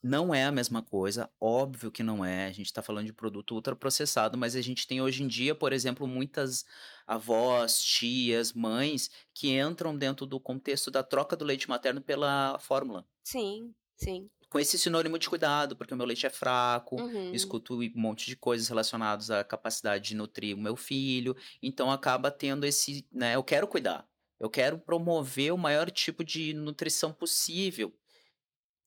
não 0.08 0.34
é 0.34 0.46
a 0.46 0.52
mesma 0.52 0.82
coisa, 0.84 1.30
óbvio 1.40 1.92
que 1.92 2.04
não 2.04 2.24
é. 2.26 2.48
A 2.48 2.52
gente 2.52 2.68
está 2.68 2.82
falando 2.82 3.06
de 3.08 3.14
produto 3.14 3.54
ultraprocessado, 3.56 4.38
mas 4.38 4.56
a 4.56 4.62
gente 4.62 4.88
tem 4.88 5.02
hoje 5.02 5.24
em 5.24 5.28
dia, 5.28 5.54
por 5.56 5.74
exemplo, 5.74 6.08
muitas 6.08 6.66
avós, 7.06 7.82
tias, 7.82 8.54
mães 8.54 9.10
que 9.34 9.50
entram 9.60 9.98
dentro 9.98 10.26
do 10.26 10.40
contexto 10.40 10.90
da 10.92 11.04
troca 11.04 11.36
do 11.36 11.46
leite 11.46 11.70
materno 11.70 12.02
pela 12.02 12.58
fórmula. 12.60 13.06
Sim, 13.24 13.76
sim. 13.96 14.32
Com 14.50 14.60
esse 14.60 14.78
sinônimo 14.80 15.20
de 15.20 15.28
cuidado, 15.30 15.76
porque 15.76 15.94
o 15.94 15.98
meu 15.98 16.06
leite 16.06 16.26
é 16.26 16.30
fraco, 16.30 16.96
Uhum. 16.96 17.34
escuto 17.34 17.76
um 17.82 17.92
monte 17.96 18.28
de 18.28 18.36
coisas 18.38 18.70
relacionadas 18.70 19.30
à 19.30 19.44
capacidade 19.44 20.08
de 20.10 20.16
nutrir 20.16 20.56
o 20.56 20.60
meu 20.62 20.76
filho, 20.78 21.36
então 21.62 21.92
acaba 21.92 22.32
tendo 22.32 22.66
esse, 22.66 23.06
né, 23.12 23.36
eu 23.36 23.44
quero 23.44 23.68
cuidar, 23.68 24.08
eu 24.40 24.50
quero 24.50 24.80
promover 24.80 25.52
o 25.54 25.58
maior 25.58 25.92
tipo 25.92 26.24
de 26.24 26.54
nutrição 26.54 27.12
possível. 27.14 27.94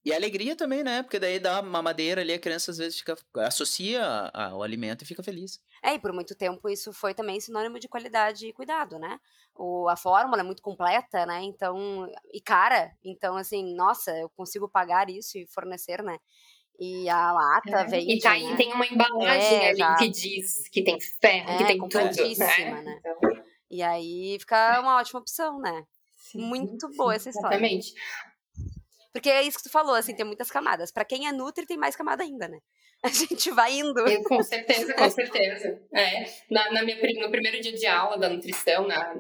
E 0.05 0.13
a 0.13 0.17
alegria 0.17 0.57
também, 0.57 0.83
né? 0.83 1.03
Porque 1.03 1.19
daí 1.19 1.39
dá 1.39 1.61
uma 1.61 1.83
madeira 1.83 2.23
ali, 2.23 2.33
a 2.33 2.39
criança 2.39 2.71
às 2.71 2.79
vezes 2.79 2.99
fica, 2.99 3.17
associa 3.37 4.03
ao 4.33 4.63
alimento 4.63 5.03
e 5.03 5.07
fica 5.07 5.23
feliz. 5.23 5.61
É, 5.83 5.95
e 5.95 5.99
por 5.99 6.13
muito 6.13 6.35
tempo 6.35 6.69
isso 6.69 6.93
foi 6.93 7.15
também 7.15 7.39
sinônimo 7.41 7.79
de 7.79 7.89
qualidade 7.89 8.47
e 8.47 8.53
cuidado, 8.53 8.99
né? 8.99 9.19
O, 9.55 9.89
a 9.89 9.97
fórmula 9.97 10.41
é 10.41 10.45
muito 10.45 10.63
completa, 10.63 11.27
né? 11.27 11.43
Então, 11.43 12.11
e 12.33 12.41
cara, 12.41 12.93
então 13.05 13.37
assim, 13.37 13.75
nossa, 13.75 14.11
eu 14.17 14.31
consigo 14.31 14.69
pagar 14.69 15.11
isso 15.11 15.37
e 15.39 15.47
fornecer, 15.47 16.03
né? 16.03 16.19
E 16.79 17.09
a 17.11 17.31
lata 17.33 17.81
é, 17.81 17.85
vem. 17.85 18.11
E, 18.11 18.19
tá, 18.21 18.31
né? 18.31 18.41
e 18.41 18.57
tem 18.57 18.73
uma 18.73 18.87
embalagem 18.87 19.59
é, 19.59 19.69
ali 19.69 19.79
já. 19.79 19.97
que 19.97 20.09
diz 20.09 20.67
que 20.71 20.83
tem 20.83 20.99
ferro, 20.99 21.51
É, 21.51 21.59
que 21.59 21.65
tem 21.67 21.77
tudo, 21.77 21.83
completíssima, 21.83 22.47
né? 22.47 22.83
né? 22.83 22.97
Então, 22.99 23.19
E 23.71 23.83
aí 23.83 24.39
fica 24.41 24.81
uma 24.81 24.97
ótima 24.97 25.21
opção, 25.21 25.59
né? 25.61 25.85
sim, 26.17 26.39
Muito 26.39 26.89
sim, 26.89 26.97
boa 26.97 27.15
essa 27.15 27.29
história. 27.29 27.57
Exatamente. 27.57 27.95
Porque 29.13 29.29
é 29.29 29.43
isso 29.43 29.59
que 29.59 29.65
tu 29.65 29.71
falou, 29.71 29.95
assim, 29.95 30.15
tem 30.15 30.25
muitas 30.25 30.51
camadas. 30.51 30.93
Pra 30.93 31.05
quem 31.05 31.27
é 31.27 31.33
Nutri, 31.33 31.67
tem 31.67 31.77
mais 31.77 31.97
camada 31.97 32.23
ainda, 32.23 32.49
né? 32.49 32.59
A 33.03 33.09
gente 33.09 33.51
vai 33.51 33.73
indo. 33.73 33.99
Eu, 34.07 34.23
com 34.25 34.43
certeza, 34.43 34.95
com 34.95 35.11
certeza. 35.11 35.81
É, 35.95 36.25
na, 36.51 36.71
na 36.73 36.83
minha, 36.83 36.97
no 36.97 37.31
primeiro 37.31 37.61
dia 37.61 37.73
de 37.73 37.87
aula 37.87 38.19
da 38.19 38.29
nutrição 38.29 38.87
na, 38.87 39.15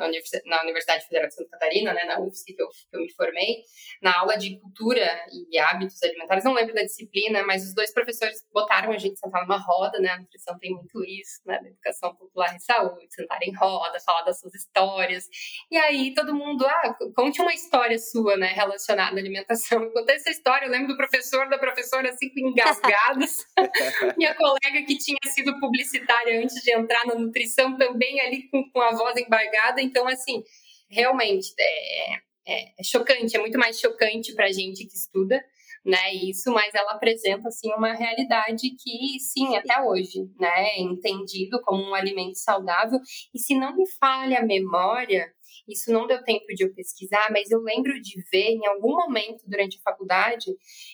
na, 0.00 0.06
Universi- 0.06 0.42
na 0.46 0.62
Universidade 0.62 1.04
Federal 1.06 1.28
de 1.28 1.34
Santa 1.34 1.50
Catarina, 1.50 1.92
né, 1.94 2.04
na 2.04 2.18
UFSC, 2.20 2.54
que 2.54 2.62
eu, 2.62 2.68
que 2.68 2.96
eu 2.96 3.00
me 3.00 3.12
formei, 3.12 3.56
na 4.02 4.18
aula 4.18 4.36
de 4.36 4.58
cultura 4.60 5.06
e 5.50 5.58
hábitos 5.58 6.02
alimentares, 6.02 6.44
não 6.44 6.54
lembro 6.54 6.74
da 6.74 6.82
disciplina, 6.82 7.44
mas 7.44 7.62
os 7.64 7.74
dois 7.74 7.92
professores 7.92 8.44
botaram 8.52 8.92
a 8.92 8.98
gente 8.98 9.18
sentar 9.18 9.42
numa 9.42 9.58
roda, 9.58 9.98
né, 10.00 10.08
a 10.10 10.18
nutrição 10.18 10.58
tem 10.58 10.72
muito 10.72 11.04
isso, 11.04 11.40
né, 11.46 11.58
da 11.62 11.68
educação 11.68 12.14
popular 12.16 12.54
e 12.56 12.60
saúde, 12.60 13.06
sentar 13.10 13.38
em 13.42 13.54
roda, 13.54 14.00
falar 14.00 14.22
das 14.22 14.40
suas 14.40 14.54
histórias, 14.54 15.28
e 15.70 15.76
aí 15.76 16.14
todo 16.14 16.34
mundo, 16.34 16.66
ah, 16.66 16.96
conte 17.14 17.40
uma 17.40 17.52
história 17.54 17.98
sua, 17.98 18.36
né, 18.36 18.48
relacionada 18.48 19.16
à 19.16 19.18
alimentação. 19.20 19.82
Eu 19.82 19.92
contei 19.92 20.16
essa 20.16 20.30
história, 20.30 20.66
eu 20.66 20.70
lembro 20.70 20.88
do 20.88 20.96
professor, 20.96 21.48
da 21.48 21.58
professora, 21.58 22.08
assim, 22.08 22.30
engasgadas, 22.36 23.44
minha 24.16 24.34
colega 24.34 24.82
que 24.86 24.96
tinha 24.98 25.18
sido 25.26 25.58
publicitária 25.60 26.40
antes 26.42 26.56
de 26.62 26.72
entrar 26.72 27.04
na 27.06 27.14
nutrição 27.14 27.76
também 27.76 28.20
ali 28.20 28.48
com, 28.50 28.70
com 28.70 28.80
a 28.80 28.90
voz 28.92 29.16
embargada. 29.16 29.82
Então, 29.90 30.06
assim, 30.08 30.42
realmente 30.90 31.52
é, 31.58 32.14
é- 32.46 32.72
é 32.78 32.82
chocante, 32.84 33.36
é 33.36 33.40
muito 33.40 33.58
mais 33.58 33.78
chocante 33.78 34.34
para 34.34 34.46
a 34.46 34.52
gente 34.52 34.86
que 34.86 34.94
estuda, 34.96 35.42
né? 35.84 36.12
Isso, 36.14 36.50
mas 36.52 36.74
ela 36.74 36.92
apresenta 36.92 37.48
assim 37.48 37.72
uma 37.72 37.94
realidade 37.94 38.70
que, 38.82 39.18
sim, 39.20 39.56
até 39.56 39.80
hoje, 39.82 40.28
né, 40.38 40.48
é 40.76 40.80
entendido 40.80 41.60
como 41.62 41.82
um 41.82 41.94
alimento 41.94 42.36
saudável. 42.38 42.98
E 43.34 43.38
se 43.38 43.54
não 43.58 43.74
me 43.76 43.88
falha 43.98 44.40
a 44.40 44.46
memória, 44.46 45.32
isso 45.68 45.92
não 45.92 46.06
deu 46.06 46.22
tempo 46.24 46.46
de 46.54 46.64
eu 46.64 46.74
pesquisar, 46.74 47.30
mas 47.32 47.50
eu 47.50 47.60
lembro 47.60 48.00
de 48.00 48.22
ver 48.32 48.50
em 48.50 48.66
algum 48.66 48.92
momento 48.96 49.42
durante 49.46 49.78
a 49.78 49.82
faculdade 49.90 50.46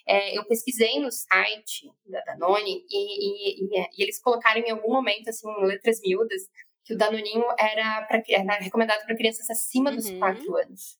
é, 0.07 0.37
eu 0.37 0.45
pesquisei 0.45 0.99
no 1.01 1.11
site 1.11 1.91
da 2.07 2.21
Danone 2.23 2.85
e, 2.91 2.97
e- 2.97 3.65
e- 3.65 3.89
e 3.99 4.03
eles 4.03 4.21
colocaram 4.21 4.61
em 4.61 4.71
algum 4.71 4.93
momento, 4.93 5.29
assim, 5.29 5.49
em 5.49 5.67
letras 5.67 6.01
miúdas, 6.01 6.43
que 6.87 6.95
o 6.95 6.97
Danoninho 6.97 7.45
era, 7.59 8.03
pra, 8.03 8.23
era 8.29 8.55
recomendado 8.61 9.05
para 9.05 9.17
crianças 9.17 9.51
acima 9.51 9.91
dos 9.91 10.09
Uhum. 10.09 10.19
4 10.21 10.57
anos. 10.57 10.97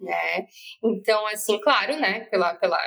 Né? 0.00 0.46
Então, 0.82 1.26
assim, 1.26 1.60
claro, 1.60 1.96
né, 1.98 2.20
pela, 2.26 2.54
pela, 2.54 2.78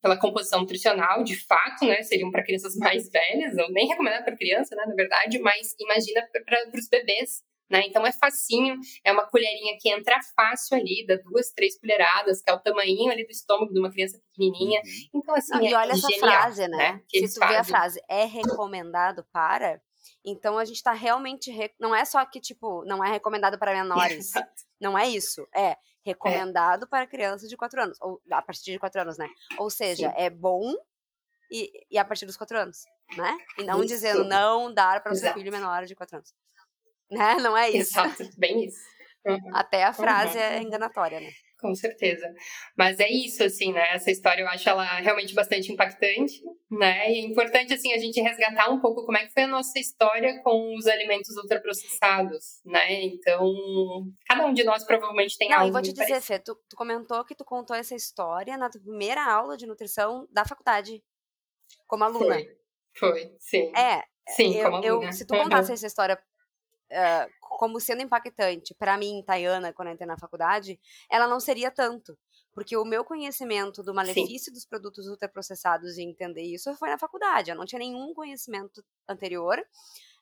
pela 0.00 0.16
composição 0.18 0.60
nutricional, 0.60 1.24
de 1.24 1.34
fato, 1.44 1.84
né, 1.84 2.00
seriam 2.02 2.30
para 2.30 2.44
crianças 2.44 2.76
mais 2.76 3.10
velhas, 3.10 3.58
ou 3.58 3.70
nem 3.72 3.88
recomendado 3.88 4.24
para 4.24 4.36
criança, 4.36 4.74
né, 4.76 4.84
na 4.86 4.94
verdade, 4.94 5.38
mas 5.40 5.74
imagina 5.80 6.22
para 6.44 6.70
os 6.78 6.88
bebês, 6.88 7.42
né? 7.68 7.82
Então 7.86 8.06
é 8.06 8.12
facinho, 8.12 8.76
é 9.04 9.12
uma 9.12 9.26
colherinha 9.28 9.76
que 9.80 9.88
entra 9.90 10.16
fácil 10.36 10.76
ali, 10.76 11.04
dá 11.06 11.16
duas, 11.24 11.50
três 11.52 11.78
colheradas, 11.78 12.40
que 12.40 12.50
é 12.50 12.54
o 12.54 12.60
tamanho 12.60 13.10
ali 13.10 13.24
do 13.24 13.30
estômago 13.30 13.72
de 13.72 13.78
uma 13.78 13.90
criança 13.90 14.18
pequenininha. 14.30 14.80
Então, 15.14 15.34
assim, 15.34 15.52
Não, 15.54 15.60
é 15.66 15.70
e 15.70 15.74
olha 15.74 15.92
essa 15.92 16.08
genial, 16.08 16.30
frase, 16.30 16.68
né? 16.68 17.00
que 17.08 17.26
Se 17.28 17.38
tu 17.38 17.46
vê 17.46 17.56
a 17.56 17.64
frase 17.64 18.00
é 18.08 18.24
recomendado 18.24 19.24
para, 19.32 19.80
então 20.24 20.58
a 20.58 20.64
gente 20.64 20.82
tá 20.82 20.92
realmente. 20.92 21.50
re- 21.50 21.74
Não 21.78 21.94
é 21.94 22.04
só 22.04 22.24
que, 22.24 22.40
tipo, 22.40 22.84
não 22.84 23.02
é 23.04 23.10
recomendado 23.10 23.58
para 23.58 23.72
menores. 23.72 24.32
não 24.80 24.98
é 24.98 25.08
isso. 25.08 25.46
É 25.54 25.76
recomendado 26.02 26.86
para 26.88 27.06
crianças 27.06 27.48
de 27.48 27.56
4 27.56 27.82
anos. 27.82 27.98
Ou 28.00 28.20
a 28.30 28.40
partir 28.42 28.72
de 28.72 28.78
4 28.78 29.00
anos, 29.02 29.18
né? 29.18 29.28
Ou 29.58 29.68
seja, 29.70 30.08
Sim. 30.10 30.14
é 30.16 30.30
bom 30.30 30.74
e, 31.50 31.70
e 31.90 31.98
a 31.98 32.04
partir 32.04 32.26
dos 32.26 32.36
4 32.36 32.56
anos, 32.58 32.84
né? 33.16 33.36
E 33.58 33.64
não 33.64 33.78
Isso. 33.80 33.88
dizendo 33.94 34.24
não 34.24 34.72
dar 34.72 35.02
para 35.02 35.12
o 35.12 35.16
seu 35.16 35.32
filho 35.34 35.50
menor 35.52 35.84
de 35.84 35.94
4 35.94 36.16
anos. 36.16 36.32
Né? 37.10 37.34
Não 37.36 37.56
é 37.56 37.68
isso. 37.70 37.98
Exato, 37.98 38.30
bem 38.38 38.64
isso. 38.66 38.78
Uhum. 39.26 39.36
Até 39.54 39.84
a 39.84 39.92
frase 39.92 40.38
Uhum. 40.38 40.44
é 40.44 40.62
enganatória, 40.62 41.20
né? 41.20 41.30
Com 41.60 41.74
certeza. 41.74 42.32
Mas 42.76 42.98
é 43.00 43.08
isso, 43.10 43.44
assim, 43.44 43.72
né? 43.72 43.92
Essa 43.92 44.10
história 44.10 44.42
eu 44.42 44.48
acho 44.48 44.68
ela 44.68 44.84
realmente 45.00 45.34
bastante 45.34 45.70
impactante, 45.70 46.42
né? 46.70 47.10
E 47.12 47.18
é 47.18 47.20
importante, 47.26 47.74
assim, 47.74 47.92
a 47.92 47.98
gente 47.98 48.20
resgatar 48.20 48.70
um 48.70 48.80
pouco 48.80 49.04
como 49.04 49.18
é 49.18 49.26
que 49.26 49.32
foi 49.32 49.42
a 49.42 49.46
nossa 49.46 49.78
história 49.78 50.40
com 50.42 50.74
os 50.76 50.86
alimentos 50.86 51.36
ultraprocessados, 51.36 52.60
né? 52.64 53.02
Então, 53.04 53.52
cada 54.26 54.46
um 54.46 54.54
de 54.54 54.64
nós 54.64 54.84
provavelmente 54.84 55.36
tem 55.36 55.50
Não, 55.50 55.58
algo 55.58 55.68
e 55.68 55.72
vou 55.72 55.82
te 55.82 55.92
dizer, 55.92 56.06
parecido. 56.08 56.22
Fê, 56.26 56.38
tu, 56.38 56.54
tu 56.68 56.76
comentou 56.76 57.24
que 57.24 57.34
tu 57.34 57.44
contou 57.44 57.76
essa 57.76 57.94
história 57.94 58.56
na 58.56 58.70
tua 58.70 58.80
primeira 58.80 59.22
aula 59.30 59.56
de 59.56 59.66
nutrição 59.66 60.26
da 60.30 60.44
faculdade, 60.46 61.02
como 61.86 62.04
aluna. 62.04 62.24
Foi, 62.36 62.48
foi, 62.96 63.36
sim. 63.38 63.72
É, 63.76 64.02
sim, 64.28 64.56
eu, 64.56 64.70
como 64.70 64.84
eu- 64.84 64.94
aluna. 64.96 65.12
se 65.12 65.26
tu 65.26 65.34
Uhum. 65.34 65.42
contasse 65.42 65.72
essa 65.72 65.86
história 65.86 66.18
ah, 66.92 67.28
como 67.60 67.78
sendo 67.78 68.00
impactante 68.00 68.74
pra 68.74 68.96
mim, 68.96 69.22
Tayana, 69.22 69.70
quando 69.70 69.88
eu 69.88 69.92
entrei 69.92 70.06
na 70.06 70.16
faculdade, 70.16 70.80
ela 71.10 71.28
não 71.28 71.38
seria 71.38 71.70
tanto. 71.70 72.18
Porque 72.54 72.74
o 72.74 72.86
meu 72.86 73.04
conhecimento 73.04 73.82
do 73.82 73.92
malefício 73.92 74.50
dos 74.50 74.64
produtos 74.64 75.06
ultraprocessados 75.06 75.98
e 75.98 76.02
entender 76.02 76.40
isso 76.40 76.74
foi 76.76 76.88
na 76.88 76.96
faculdade. 76.96 77.50
Eu 77.50 77.56
não 77.56 77.66
tinha 77.66 77.78
nenhum 77.78 78.14
conhecimento 78.14 78.82
anterior. 79.06 79.62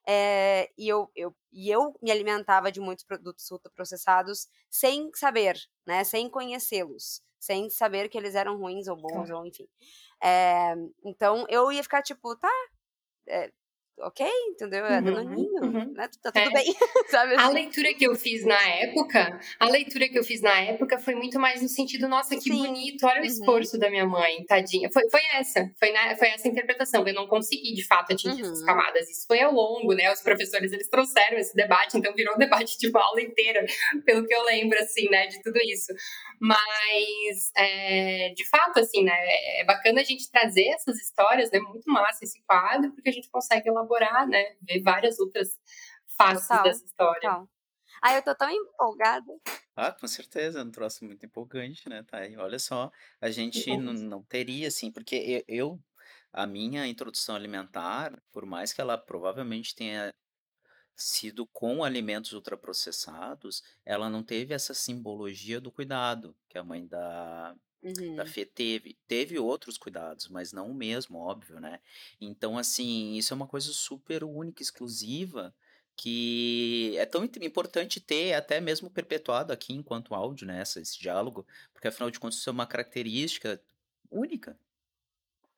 é, 0.05 0.69
e, 0.77 0.89
eu, 0.89 1.09
eu, 1.15 1.33
e 1.53 1.71
eu 1.71 1.95
me 2.03 2.11
alimentava 2.11 2.73
de 2.73 2.81
muitos 2.81 3.05
produtos 3.05 3.49
ultraprocessados 3.53 4.49
sem 4.69 5.09
saber, 5.15 5.57
né? 5.87 6.03
Sem 6.03 6.29
conhecê-los. 6.29 7.23
Sem 7.39 7.71
saber 7.71 8.09
que 8.09 8.19
eles 8.19 8.35
eram 8.35 8.59
ruins 8.59 8.89
ou 8.89 8.97
bons, 8.97 9.31
ou 9.31 9.47
enfim. 9.47 9.69
É, 10.21 10.75
então 11.05 11.47
eu 11.49 11.71
ia 11.71 11.85
ficar 11.85 12.03
tipo, 12.03 12.35
tá, 12.35 12.51
é, 13.29 13.53
ok, 14.01 14.27
entendeu? 14.49 14.85
É 14.87 14.99
Uhum, 14.99 15.05
danoninho, 15.05 15.63
uhum. 15.63 15.93
né? 15.93 16.09
Tá 16.23 16.31
tudo 16.33 16.49
É. 16.49 16.51
bem, 16.51 16.65
sabe? 17.09 17.35
A 17.37 17.49
leitura 17.49 17.93
que 17.95 18.07
eu 18.07 18.15
fiz 18.15 18.45
na 18.45 18.61
época, 18.69 19.41
a 19.59 19.67
leitura 19.69 20.09
que 20.09 20.19
eu 20.19 20.25
fiz 20.25 20.41
na 20.41 20.61
época 20.61 20.99
foi 20.99 21.15
muito 21.15 21.39
mais 21.39 21.61
no 21.63 21.69
sentido, 21.69 22.09
nossa, 22.09 22.35
que 22.37 22.43
Sim. 22.43 22.59
bonito, 22.67 23.07
olha 23.07 23.17
o 23.17 23.19
Uhum. 23.21 23.27
esforço 23.27 23.79
da 23.79 23.91
minha 23.91 24.07
mãe, 24.07 24.45
tadinha. 24.47 24.89
Foi, 24.93 25.03
foi 25.11 25.21
essa, 25.35 25.71
foi, 25.79 25.91
na- 25.93 26.17
foi 26.17 26.29
essa 26.29 26.47
interpretação. 26.49 27.07
Eu 27.07 27.15
não 27.15 27.27
consegui, 27.27 27.75
de 27.75 27.87
fato, 27.87 28.13
atingir 28.13 28.43
Uhum. 28.43 28.51
essas 28.53 28.65
camadas. 28.65 29.09
Isso 29.11 29.27
foi 29.27 29.41
ao 29.41 29.53
longo, 29.53 29.93
né? 29.95 30.13
Os 30.13 30.21
professores, 30.23 30.73
eles 30.73 30.89
trouxeram 30.89 31.39
esse 31.39 31.55
debate, 31.55 31.97
então 31.97 32.13
virou 32.15 32.35
um 32.35 32.39
debate 32.39 32.79
de 32.79 32.89
uma 32.89 33.03
aula 33.05 33.21
inteira, 33.21 33.65
pelo 34.05 34.27
que 34.27 34.35
eu 34.35 34.43
lembro, 34.45 34.79
assim, 34.79 35.09
né, 35.11 35.27
de 35.27 35.43
tudo 35.43 35.59
isso. 35.59 35.93
Mas, 36.41 37.51
é, 37.57 38.33
de 38.35 38.49
fato, 38.49 38.79
assim, 38.81 39.03
né, 39.05 39.13
é 39.61 39.65
bacana 39.65 40.01
a 40.01 40.05
gente 40.05 40.31
trazer 40.31 40.69
essas 40.69 40.97
histórias, 41.01 41.51
né, 41.51 41.59
muito 41.61 41.91
massa 41.91 42.25
esse 42.25 42.41
quadro, 42.47 42.93
porque 42.93 43.09
a 43.09 43.13
gente 43.13 43.29
consegue 43.31 43.69
elaborar, 43.69 43.88
né, 44.27 44.57
ver 44.63 44.83
várias 44.83 45.19
outras 45.19 45.59
faces 46.17 46.49
Total, 46.49 46.65
dessa 46.65 46.85
história. 46.85 47.21
Total. 47.21 47.49
Ai, 48.03 48.19
eu 48.19 48.23
tô 48.23 48.35
tão 48.35 48.51
empolgada. 48.51 49.33
Ah, 49.77 49.93
com 49.93 50.09
certeza, 50.09 50.61
é 50.61 50.65
um 50.65 50.71
troço 50.71 51.05
muito 51.05 51.25
empolgante, 51.25 51.89
né, 51.89 52.03
tá? 52.03 52.27
E 52.27 52.37
olha 52.37 52.59
só, 52.59 52.91
a 53.21 53.31
gente 53.31 53.77
não, 53.77 53.93
não 53.93 54.23
teria, 54.25 54.69
assim, 54.69 54.91
porque 54.91 55.45
eu, 55.47 55.57
eu- 55.73 55.85
a 56.33 56.47
minha 56.47 56.87
introdução 56.87 57.35
alimentar, 57.37 58.21
por 58.33 58.45
mais 58.45 58.73
que 58.73 58.81
ela 58.81 58.99
provavelmente 58.99 59.75
tenha 59.75 60.13
sido 60.97 61.47
com 61.47 61.85
alimentos 61.85 62.33
ultraprocessados, 62.33 63.63
ela 63.85 64.11
não 64.11 64.23
teve 64.23 64.55
essa 64.55 64.75
simbologia 64.75 65.61
do 65.61 65.73
cuidado 65.73 66.37
que 66.49 66.59
a 66.59 66.65
mãe 66.65 66.87
da, 66.87 67.57
Uhum. 67.83 68.17
da 68.17 68.27
Fê 68.27 68.45
teve. 68.45 68.99
Teve 69.07 69.39
outros 69.39 69.79
cuidados, 69.79 70.29
mas 70.29 70.53
não 70.53 70.71
o 70.71 70.75
mesmo, 70.75 71.19
óbvio, 71.19 71.61
né? 71.61 71.81
Então, 72.21 72.59
assim, 72.59 73.15
isso 73.15 73.33
é 73.33 73.37
uma 73.37 73.47
coisa 73.47 73.73
super 73.73 74.25
única, 74.25 74.63
exclusiva, 74.63 75.55
que 75.97 76.95
é 76.99 77.07
tão 77.07 77.25
importante 77.25 78.01
ter, 78.01 78.35
até 78.35 78.61
mesmo 78.61 78.91
perpetuado 78.91 79.53
aqui 79.53 79.73
enquanto 79.73 80.15
áudio, 80.15 80.47
né? 80.47 80.61
essa- 80.61 80.81
Esse 80.81 80.99
diálogo, 80.99 81.47
porque 81.73 81.89
afinal 81.89 82.11
de 82.11 82.19
contas 82.21 82.39
isso 82.39 82.49
é 82.51 82.53
uma 82.53 82.67
característica 82.67 83.61
única. 84.11 84.59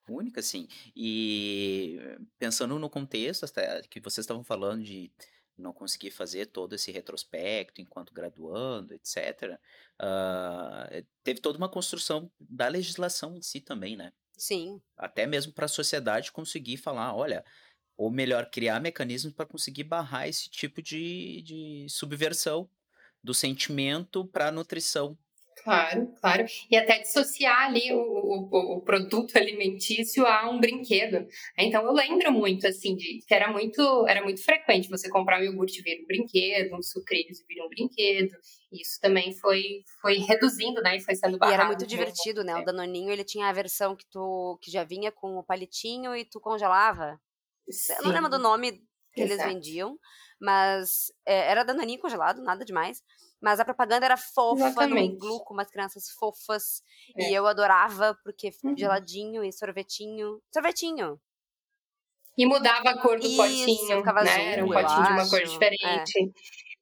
Única, 0.08 0.42
sim. 0.42 0.66
E 0.96 1.98
pensando 2.38 2.78
no 2.78 2.90
contexto 2.90 3.44
até 3.44 3.80
que 3.82 4.00
vocês 4.00 4.24
estavam 4.24 4.42
falando 4.42 4.82
de 4.82 5.10
não 5.60 5.72
conseguir 5.72 6.10
fazer 6.10 6.46
todo 6.46 6.74
esse 6.74 6.90
retrospecto 6.90 7.80
enquanto 7.80 8.12
graduando, 8.12 8.94
etc. 8.94 9.58
ah, 9.98 10.88
teve 11.22 11.40
toda 11.40 11.58
uma 11.58 11.68
construção 11.68 12.30
da 12.38 12.68
legislação 12.68 13.36
em 13.36 13.42
si 13.42 13.60
também, 13.60 13.96
né? 13.96 14.12
Sim. 14.36 14.80
Até 14.96 15.26
mesmo 15.26 15.52
para 15.52 15.66
a 15.66 15.68
sociedade 15.68 16.32
conseguir 16.32 16.78
falar, 16.78 17.14
olha, 17.14 17.44
ou 17.96 18.10
melhor, 18.10 18.48
criar 18.50 18.80
mecanismos 18.80 19.34
para 19.34 19.44
conseguir 19.44 19.84
barrar 19.84 20.26
esse 20.26 20.48
tipo 20.48 20.80
de, 20.80 21.42
de 21.42 21.86
subversão 21.90 22.68
do 23.22 23.34
sentimento 23.34 24.26
para 24.26 24.48
a 24.48 24.52
nutrição. 24.52 25.18
Claro, 25.62 26.10
claro. 26.20 26.46
E 26.70 26.76
até 26.76 27.00
dissociar 27.00 27.66
ali 27.66 27.92
o, 27.92 28.00
o, 28.00 28.76
o, 28.76 28.80
produto 28.80 29.36
alimentício 29.36 30.26
a 30.26 30.48
um 30.48 30.58
brinquedo. 30.58 31.26
Então 31.58 31.84
eu 31.84 31.92
lembro 31.92 32.32
muito, 32.32 32.66
assim, 32.66 32.96
de 32.96 33.20
que 33.26 33.34
era 33.34 33.52
muito, 33.52 34.06
era 34.08 34.22
muito 34.22 34.42
frequente 34.42 34.88
você 34.88 35.10
comprar 35.10 35.38
um 35.38 35.44
iogurte 35.44 35.82
vir 35.82 36.00
um 36.02 36.06
brinquedo, 36.06 36.74
um 36.74 36.82
sucrilhos 36.82 37.44
vir 37.46 37.62
um 37.62 37.68
brinquedo. 37.68 38.32
Isso 38.72 38.98
também 39.02 39.34
foi, 39.34 39.84
foi 40.00 40.18
reduzindo, 40.18 40.80
né? 40.80 40.96
E 40.96 41.00
foi 41.00 41.14
sendo 41.14 41.36
barrado. 41.36 41.54
E 41.54 41.60
era 41.60 41.66
muito 41.66 41.86
divertido, 41.86 42.42
né? 42.42 42.56
O 42.56 42.64
Danoninho, 42.64 43.10
ele 43.10 43.24
tinha 43.24 43.48
a 43.48 43.52
versão 43.52 43.94
que 43.94 44.06
tu 44.10 44.58
que 44.62 44.70
já 44.70 44.82
vinha 44.82 45.12
com 45.12 45.36
o 45.36 45.44
palitinho 45.44 46.16
e 46.16 46.24
tu 46.24 46.40
congelava. 46.40 47.20
Sim. 47.68 47.94
Eu 47.98 48.04
não 48.04 48.12
lembro 48.12 48.30
do 48.30 48.38
nome 48.38 48.72
que 49.12 49.22
Exato. 49.22 49.42
eles 49.42 49.44
vendiam, 49.44 49.98
mas 50.40 51.12
é, 51.26 51.50
era 51.50 51.64
Danoninho 51.64 52.00
congelado, 52.00 52.42
nada 52.42 52.64
demais. 52.64 53.02
Mas 53.40 53.58
a 53.58 53.64
propaganda 53.64 54.04
era 54.04 54.16
fofa, 54.16 54.68
Exatamente. 54.68 55.14
no 55.14 55.18
Glu, 55.18 55.40
com 55.44 55.54
umas 55.54 55.70
crianças 55.70 56.10
fofas. 56.10 56.82
É. 57.16 57.30
E 57.30 57.34
eu 57.34 57.46
adorava, 57.46 58.16
porque 58.22 58.50
uhum. 58.62 58.76
geladinho 58.76 59.42
e 59.42 59.52
sorvetinho. 59.52 60.40
Sorvetinho! 60.52 61.18
E 62.36 62.46
mudava 62.46 62.90
a 62.90 62.98
cor 62.98 63.18
do 63.18 63.26
Isso, 63.26 63.36
potinho, 63.36 64.04
né? 64.04 64.10
Azul, 64.10 64.42
era 64.42 64.64
um 64.64 64.68
potinho 64.68 65.02
de 65.04 65.12
uma 65.12 65.30
cor 65.30 65.42
diferente. 65.42 66.18
É. 66.18 66.30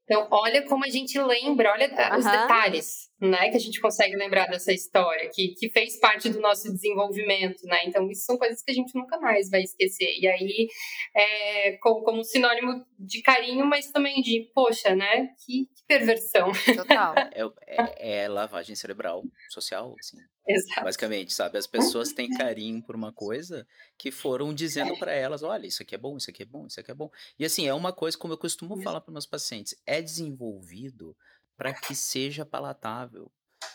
Então, 0.05 0.29
olha 0.31 0.67
como 0.67 0.85
a 0.85 0.89
gente 0.89 1.21
lembra, 1.21 1.73
olha 1.73 1.87
os 2.17 2.25
detalhes, 2.25 3.08
né, 3.21 3.51
que 3.51 3.57
a 3.57 3.61
gente 3.61 3.81
consegue 3.81 4.17
lembrar 4.17 4.47
dessa 4.47 4.73
história, 4.73 5.29
que, 5.33 5.55
que 5.55 5.69
fez 5.71 5.99
parte 5.99 6.29
do 6.29 6.41
nosso 6.41 6.73
desenvolvimento, 6.73 7.65
né? 7.65 7.81
Então, 7.85 8.09
isso 8.11 8.25
são 8.25 8.39
coisas 8.39 8.63
que 8.63 8.71
a 8.71 8.75
gente 8.75 8.95
nunca 8.95 9.19
mais 9.19 9.51
vai 9.51 9.63
esquecer. 9.63 10.19
E 10.21 10.29
aí, 10.29 10.69
é, 11.15 11.73
como, 11.79 12.03
como 12.03 12.25
sinônimo 12.25 12.85
de 12.99 13.21
carinho, 13.23 13.67
mas 13.67 13.91
também 13.91 14.23
de, 14.23 14.51
poxa, 14.55 14.95
né, 14.95 15.29
que, 15.45 15.67
que 15.75 15.85
perversão. 15.87 16.53
Total. 16.75 17.15
É, 17.39 17.43
é, 17.67 18.23
é 18.23 18.29
lavagem 18.29 18.75
cerebral 18.75 19.23
social, 19.51 19.95
assim. 19.99 20.17
Exato. 20.49 20.85
Basicamente, 20.85 21.33
sabe? 21.33 21.59
As 21.59 21.67
pessoas 21.67 22.13
têm 22.13 22.31
carinho 22.31 22.83
por 22.83 22.97
uma 22.97 23.13
coisa 23.13 23.67
que 23.99 24.11
foram 24.11 24.55
dizendo 24.55 24.99
para 24.99 25.13
elas: 25.13 25.43
olha, 25.43 25.67
isso 25.67 25.83
aqui 25.83 25.95
é 25.95 25.99
bom, 25.99 26.17
isso 26.17 26.31
aqui 26.31 26.43
é 26.43 26.47
bom, 26.47 26.67
isso 26.67 26.81
aqui 26.81 26.91
é 26.91 26.95
bom. 26.95 27.11
E 27.39 27.45
assim, 27.45 27.69
é 27.69 27.75
uma 27.75 27.93
coisa, 27.93 28.17
como 28.17 28.33
eu 28.33 28.39
costumo 28.39 28.81
falar 28.81 29.03
para 29.03 29.13
meus 29.13 29.27
pacientes: 29.27 29.77
é 29.87 30.01
desenvolvido 30.01 31.15
para 31.59 31.75
que 31.75 31.95
seja 31.95 32.47
palatável. 32.47 33.31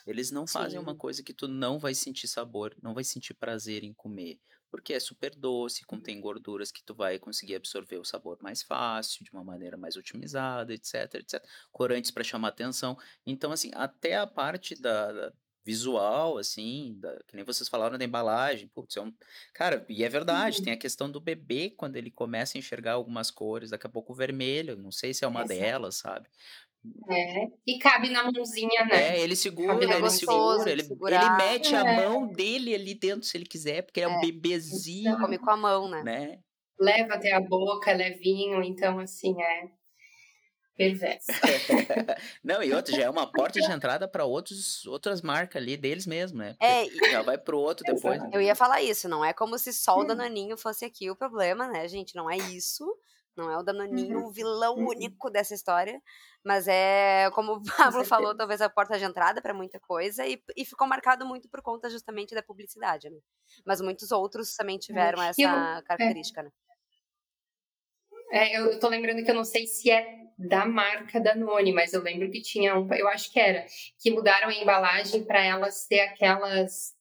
Eles 0.08 0.32
não 0.32 0.48
fazem 0.48 0.80
Sim. 0.80 0.84
uma 0.84 0.96
coisa 0.96 1.22
que 1.22 1.34
tu 1.34 1.48
não 1.48 1.78
vai 1.78 1.94
sentir 1.94 2.28
sabor, 2.30 2.74
não 2.82 2.94
vai 2.94 3.04
sentir 3.04 3.34
prazer 3.34 3.84
em 3.84 3.94
comer. 3.94 4.40
Porque 4.72 4.94
é 4.94 5.00
super 5.00 5.36
doce, 5.36 5.86
contém 5.86 6.20
gorduras 6.20 6.72
que 6.72 6.84
tu 6.84 6.96
vai 6.96 7.20
conseguir 7.20 7.56
absorver 7.56 7.98
o 7.98 8.06
sabor 8.06 8.40
mais 8.42 8.64
fácil, 8.64 9.24
de 9.24 9.32
uma 9.32 9.44
maneira 9.44 9.78
mais 9.78 9.98
otimizada, 9.98 10.74
etc, 10.74 11.16
etc. 11.16 11.46
Corantes 11.72 12.10
para 12.10 12.24
chamar 12.24 12.48
atenção. 12.48 12.98
Então, 13.26 13.52
assim, 13.52 13.70
até 13.76 14.16
a 14.18 14.26
parte 14.26 14.74
da, 14.74 15.32
visual, 15.66 16.38
assim, 16.38 16.98
da, 17.00 17.18
que 17.26 17.36
nem 17.36 17.46
vocês 17.46 17.70
falaram 17.70 17.98
da 17.98 18.04
embalagem, 18.04 18.68
putz, 18.68 18.98
é 18.98 19.02
um... 19.02 19.14
cara, 19.54 19.86
e 19.88 20.04
é 20.04 20.10
verdade, 20.10 20.58
uhum. 20.58 20.64
tem 20.66 20.74
a 20.74 20.78
questão 20.78 21.10
do 21.10 21.22
bebê, 21.22 21.70
quando 21.70 21.96
ele 21.96 22.12
começa 22.12 22.58
a 22.58 22.60
enxergar 22.60 22.94
algumas 22.94 23.32
cores, 23.32 23.70
daqui 23.70 23.88
a 23.88 23.90
pouco 23.90 24.12
o 24.12 24.16
vermelho, 24.16 24.76
não 24.76 24.92
sei 24.92 25.14
se 25.14 25.24
é 25.24 25.28
uma 25.28 25.44
Exato. 25.44 25.60
delas, 25.60 25.96
sabe? 25.96 26.30
É, 27.10 27.48
e 27.66 27.80
cabe 27.80 28.10
na 28.10 28.30
mãozinha, 28.30 28.86
né? 28.86 29.18
É, 29.18 29.22
ele 29.22 29.36
segura, 29.36 29.82
ele 29.82 30.00
gostoso, 30.00 30.64
segura, 30.64 30.72
ele, 30.72 30.82
ele 30.82 31.38
mete 31.38 31.74
é. 31.74 31.78
a 31.78 31.84
mão 31.96 32.28
dele 32.28 32.76
ali 32.76 32.94
dentro 32.94 33.24
se 33.24 33.38
ele 33.38 33.46
quiser, 33.46 33.84
porque 33.84 34.02
é, 34.02 34.04
é 34.04 34.08
um 34.08 34.20
bebezinho. 34.20 35.18
Come 35.18 35.38
com 35.38 35.50
a 35.50 35.58
mão, 35.58 35.90
né? 35.90 36.04
né? 36.04 36.40
Leva 36.78 37.14
até 37.14 37.32
a 37.34 37.40
boca, 37.40 37.92
é 37.92 37.94
levinho, 37.94 38.62
então 38.62 39.00
assim, 39.00 39.34
é 39.42 39.70
perverso. 40.76 41.32
Não, 42.44 42.62
e 42.62 42.74
outro, 42.74 42.96
já 42.96 43.04
é 43.04 43.10
uma 43.10 43.32
porta 43.32 43.62
de 43.62 43.72
entrada 43.72 44.08
para 44.08 44.26
outras 44.26 45.22
marcas 45.22 45.62
ali 45.62 45.78
deles 45.78 46.06
mesmo, 46.06 46.40
né? 46.40 46.56
é, 46.60 46.86
já 47.12 47.22
vai 47.22 47.38
pro 47.38 47.60
outro 47.60 47.86
depois. 47.86 48.22
Né? 48.22 48.30
Eu 48.34 48.42
ia 48.42 48.56
falar 48.56 48.82
isso, 48.82 49.08
não 49.08 49.24
é 49.24 49.34
como 49.34 49.58
se 49.58 49.72
só 49.72 50.00
o 50.00 50.04
Danoninho 50.04 50.58
fosse 50.58 50.84
aqui 50.84 51.10
o 51.10 51.16
problema, 51.16 51.68
né, 51.68 51.88
gente? 51.88 52.16
Não 52.16 52.30
é 52.30 52.38
isso. 52.38 52.86
Não 53.36 53.50
é 53.50 53.58
o 53.58 53.64
Danoninho 53.64 54.20
uhum. 54.20 54.28
o 54.28 54.32
vilão 54.32 54.76
uhum. 54.76 54.90
único 54.90 55.30
dessa 55.30 55.56
história, 55.56 56.00
mas 56.44 56.68
é, 56.68 57.30
como 57.32 57.54
o 57.54 57.64
Pablo 57.78 58.06
falou, 58.06 58.36
talvez 58.36 58.62
a 58.62 58.70
porta 58.70 58.98
de 58.98 59.06
entrada 59.06 59.42
para 59.42 59.54
muita 59.54 59.80
coisa 59.80 60.26
e, 60.26 60.42
e, 60.56 60.64
ficou 60.64 60.88
marcado 60.88 61.26
muito 61.26 61.50
por 61.50 61.62
conta 61.62 61.90
justamente 61.90 62.36
da 62.36 62.44
publicidade, 62.44 63.10
né? 63.10 63.20
Mas 63.66 63.82
muitos 63.82 64.12
outros 64.12 64.56
também 64.56 64.78
tiveram 64.78 65.22
essa 65.22 65.42
eu, 65.42 65.50
é. 65.50 65.82
característica, 65.82 66.42
é. 66.42 66.44
né? 66.44 66.52
É, 68.32 68.58
eu 68.58 68.80
tô 68.80 68.88
lembrando 68.88 69.24
que 69.24 69.30
eu 69.30 69.36
não 69.36 69.44
sei 69.44 69.68
se 69.68 69.92
é 69.92 70.24
da 70.38 70.66
marca 70.66 71.20
Danone, 71.20 71.72
mas 71.72 71.94
eu 71.94 72.02
lembro 72.02 72.32
que 72.32 72.42
tinha 72.42 72.78
um, 72.78 72.92
eu 72.94 73.08
acho 73.08 73.32
que 73.32 73.40
era, 73.40 73.66
que 74.00 74.10
mudaram 74.10 74.50
a 74.50 74.54
embalagem 74.54 75.24
para 75.24 75.44
elas 75.44 75.86
ser 75.86 76.00
aquelas 76.00 76.94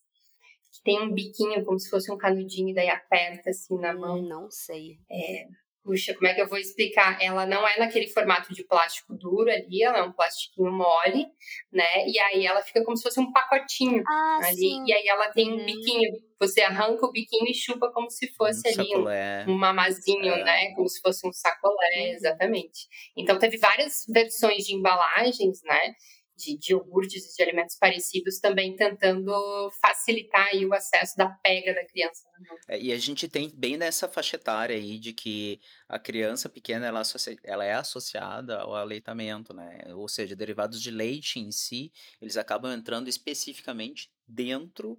que 0.72 0.82
tem 0.84 1.00
um 1.00 1.12
biquinho 1.12 1.64
como 1.64 1.78
se 1.78 1.88
fosse 1.88 2.10
um 2.12 2.18
canudinho 2.18 2.70
e 2.70 2.74
daí 2.74 2.88
aperta 2.88 3.50
assim 3.50 3.78
na 3.78 3.94
mão. 3.94 4.20
Não 4.20 4.50
sei. 4.50 4.98
É, 5.10 5.46
puxa, 5.84 6.14
como 6.14 6.26
é 6.26 6.34
que 6.34 6.40
eu 6.40 6.48
vou 6.48 6.58
explicar? 6.58 7.18
Ela 7.20 7.44
não 7.44 7.66
é 7.66 7.78
naquele 7.78 8.08
formato 8.08 8.52
de 8.52 8.64
plástico 8.64 9.14
duro 9.14 9.50
ali, 9.50 9.82
ela 9.82 9.98
é 9.98 10.02
um 10.02 10.12
plastiquinho 10.12 10.70
mole, 10.70 11.26
né? 11.72 12.06
E 12.06 12.18
aí 12.18 12.46
ela 12.46 12.62
fica 12.62 12.84
como 12.84 12.96
se 12.96 13.02
fosse 13.02 13.20
um 13.20 13.32
pacotinho 13.32 14.02
ah, 14.06 14.40
ali. 14.44 14.56
Sim. 14.56 14.84
E 14.86 14.92
aí 14.92 15.06
ela 15.06 15.30
tem 15.30 15.50
um 15.50 15.58
uhum. 15.58 15.66
biquinho. 15.66 16.10
Você 16.40 16.60
arranca 16.62 17.06
o 17.06 17.12
biquinho 17.12 17.48
e 17.48 17.54
chupa 17.54 17.90
como 17.92 18.10
se 18.10 18.32
fosse 18.34 18.68
um 18.68 18.80
ali 18.80 18.88
sacolé. 18.88 19.44
um, 19.46 19.52
um 19.52 19.58
mamazinho, 19.58 20.32
é. 20.32 20.44
né? 20.44 20.74
Como 20.74 20.88
se 20.88 21.00
fosse 21.00 21.26
um 21.26 21.32
sacolé, 21.32 22.08
uhum. 22.08 22.14
exatamente. 22.14 22.88
Então 23.16 23.38
teve 23.38 23.58
várias 23.58 24.04
versões 24.08 24.64
de 24.64 24.74
embalagens, 24.74 25.62
né? 25.64 25.94
De, 26.36 26.56
de 26.56 26.72
iogurtes 26.72 27.24
e 27.24 27.36
de 27.36 27.42
alimentos 27.42 27.76
parecidos, 27.76 28.38
também 28.38 28.74
tentando 28.74 29.32
facilitar 29.80 30.48
aí 30.48 30.64
o 30.66 30.74
acesso 30.74 31.16
da 31.16 31.28
pega 31.28 31.74
da 31.74 31.84
criança. 31.86 32.28
É, 32.68 32.80
e 32.80 32.92
a 32.92 32.98
gente 32.98 33.28
tem 33.28 33.50
bem 33.54 33.76
nessa 33.76 34.08
faixa 34.08 34.36
etária 34.36 34.76
aí 34.76 34.98
de 34.98 35.12
que 35.12 35.60
a 35.88 35.98
criança 35.98 36.48
pequena 36.48 36.86
ela, 36.86 37.02
ela 37.44 37.64
é 37.64 37.74
associada 37.74 38.60
ao 38.60 38.74
aleitamento, 38.74 39.54
né? 39.54 39.82
Ou 39.94 40.08
seja, 40.08 40.34
derivados 40.34 40.80
de 40.80 40.90
leite 40.90 41.38
em 41.38 41.50
si, 41.50 41.92
eles 42.20 42.36
acabam 42.36 42.72
entrando 42.72 43.08
especificamente 43.08 44.10
dentro 44.26 44.98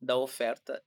da 0.00 0.16
oferta 0.16 0.82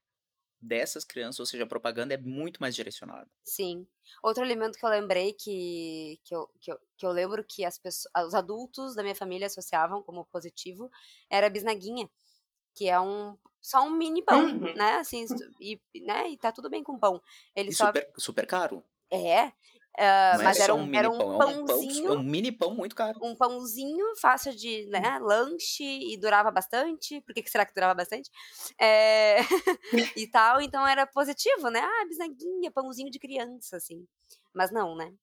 dessas 0.61 1.05
crianças, 1.05 1.39
ou 1.39 1.45
seja, 1.45 1.63
a 1.63 1.67
propaganda 1.67 2.13
é 2.13 2.17
muito 2.17 2.59
mais 2.59 2.75
direcionada. 2.75 3.29
Sim. 3.43 3.87
Outro 4.21 4.43
elemento 4.43 4.77
que 4.77 4.85
eu 4.85 4.89
lembrei 4.89 5.33
que, 5.33 6.19
que, 6.23 6.35
eu, 6.35 6.49
que, 6.59 6.71
eu, 6.71 6.79
que 6.97 7.05
eu 7.05 7.11
lembro 7.11 7.43
que 7.43 7.63
as 7.63 7.77
pessoas, 7.77 8.11
os 8.27 8.33
adultos 8.33 8.95
da 8.95 9.01
minha 9.01 9.15
família 9.15 9.47
associavam 9.47 10.03
como 10.03 10.25
positivo 10.25 10.91
era 11.29 11.47
a 11.47 11.49
bisnaguinha, 11.49 12.09
que 12.75 12.89
é 12.89 12.99
um 12.99 13.37
só 13.61 13.83
um 13.83 13.91
mini 13.91 14.23
pão, 14.23 14.45
uhum. 14.45 14.73
né? 14.73 14.95
Assim, 14.95 15.25
e, 15.59 15.79
né? 16.01 16.29
e 16.29 16.37
tá 16.37 16.51
tudo 16.51 16.69
bem 16.69 16.83
com 16.83 16.97
pão. 16.97 17.21
Ele 17.55 17.69
e 17.69 17.73
só... 17.73 17.87
super, 17.87 18.09
super 18.17 18.47
caro. 18.47 18.83
É, 19.11 19.51
Uh, 19.97 20.43
mas 20.43 20.59
é 20.59 20.63
era 20.63 20.75
um, 20.75 20.83
um, 20.83 20.95
era 20.95 21.09
um 21.09 21.17
pão, 21.17 21.65
pãozinho. 21.65 22.07
É 22.07 22.11
um, 22.11 22.13
pão, 22.13 22.13
é 22.13 22.19
um, 22.19 22.23
mini 22.23 22.51
pão 22.51 22.75
muito 22.75 22.95
caro. 22.95 23.19
Um 23.21 23.35
pãozinho 23.35 24.15
fácil 24.21 24.55
de 24.55 24.85
né, 24.87 25.19
lanche 25.19 25.83
e 25.83 26.17
durava 26.17 26.49
bastante. 26.51 27.19
Por 27.21 27.33
que, 27.33 27.43
que 27.43 27.49
será 27.49 27.65
que 27.65 27.73
durava 27.73 27.95
bastante? 27.95 28.29
É, 28.79 29.39
e 30.15 30.27
tal, 30.27 30.61
então 30.61 30.87
era 30.87 31.05
positivo, 31.05 31.69
né? 31.69 31.81
Ah, 31.81 32.05
bisnaguinha, 32.07 32.71
pãozinho 32.71 33.11
de 33.11 33.19
criança, 33.19 33.77
assim. 33.77 34.07
Mas 34.53 34.71
não, 34.71 34.95
né? 34.95 35.13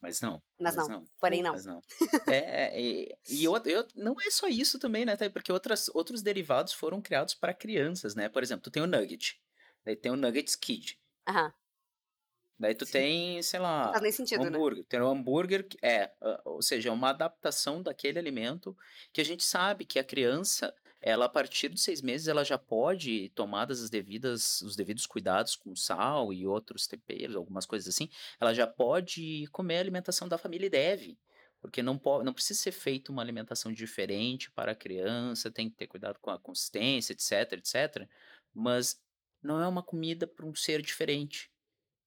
Mas 0.00 0.20
não. 0.20 0.42
Mas, 0.58 0.76
mas 0.76 0.88
não. 0.88 1.00
não. 1.00 1.06
Porém, 1.18 1.42
não. 1.42 1.52
Mas 1.52 1.66
não. 1.66 1.82
é, 2.28 2.36
é, 2.36 2.80
e, 2.80 3.18
e 3.28 3.44
eu, 3.44 3.56
eu, 3.64 3.86
não 3.94 4.14
é 4.20 4.30
só 4.30 4.46
isso 4.46 4.78
também, 4.78 5.04
né? 5.04 5.16
Porque 5.30 5.52
outras, 5.52 5.88
outros 5.88 6.22
derivados 6.22 6.72
foram 6.72 7.02
criados 7.02 7.34
para 7.34 7.52
crianças, 7.52 8.14
né? 8.14 8.28
Por 8.28 8.42
exemplo, 8.42 8.62
tu 8.62 8.70
tem 8.70 8.82
o 8.82 8.86
Nugget. 8.86 9.38
Daí 9.84 9.96
tem 9.96 10.12
o 10.12 10.16
Nuggets 10.16 10.56
Kid. 10.56 10.98
Aham. 11.28 11.52
Daí 12.58 12.74
tu 12.74 12.86
Sim. 12.86 12.92
tem, 12.92 13.42
sei 13.42 13.60
lá, 13.60 13.90
faz 13.90 14.02
nem 14.02 14.12
sentido, 14.12 14.42
um 14.42 14.46
hambúrguer. 14.46 14.78
Né? 14.78 14.86
Tem 14.88 15.00
um 15.00 15.08
hambúrguer 15.08 15.68
que 15.68 15.76
é, 15.82 16.10
ou 16.44 16.62
seja, 16.62 16.88
é 16.88 16.92
uma 16.92 17.10
adaptação 17.10 17.82
daquele 17.82 18.18
alimento 18.18 18.74
que 19.12 19.20
a 19.20 19.24
gente 19.24 19.44
sabe 19.44 19.84
que 19.84 19.98
a 19.98 20.04
criança, 20.04 20.74
ela 21.02 21.26
a 21.26 21.28
partir 21.28 21.68
de 21.68 21.78
seis 21.78 22.00
meses, 22.00 22.28
ela 22.28 22.44
já 22.44 22.56
pode 22.56 23.28
tomar 23.34 23.70
as 23.70 23.90
devidas, 23.90 24.62
os 24.62 24.74
devidos 24.74 25.06
cuidados 25.06 25.54
com 25.54 25.76
sal 25.76 26.32
e 26.32 26.46
outros 26.46 26.86
temperos, 26.86 27.36
algumas 27.36 27.66
coisas 27.66 27.94
assim, 27.94 28.08
ela 28.40 28.54
já 28.54 28.66
pode 28.66 29.46
comer 29.52 29.76
a 29.76 29.80
alimentação 29.80 30.26
da 30.26 30.38
família 30.38 30.66
e 30.66 30.70
deve. 30.70 31.18
Porque 31.60 31.82
não, 31.82 31.98
pode, 31.98 32.24
não 32.24 32.32
precisa 32.32 32.60
ser 32.60 32.72
feita 32.72 33.12
uma 33.12 33.22
alimentação 33.22 33.72
diferente 33.72 34.50
para 34.50 34.72
a 34.72 34.74
criança, 34.74 35.50
tem 35.50 35.68
que 35.68 35.76
ter 35.76 35.86
cuidado 35.86 36.18
com 36.20 36.30
a 36.30 36.38
consistência, 36.38 37.12
etc, 37.12 37.52
etc. 37.52 38.08
Mas 38.54 38.98
não 39.42 39.60
é 39.60 39.68
uma 39.68 39.82
comida 39.82 40.26
para 40.26 40.46
um 40.46 40.54
ser 40.54 40.80
diferente. 40.80 41.50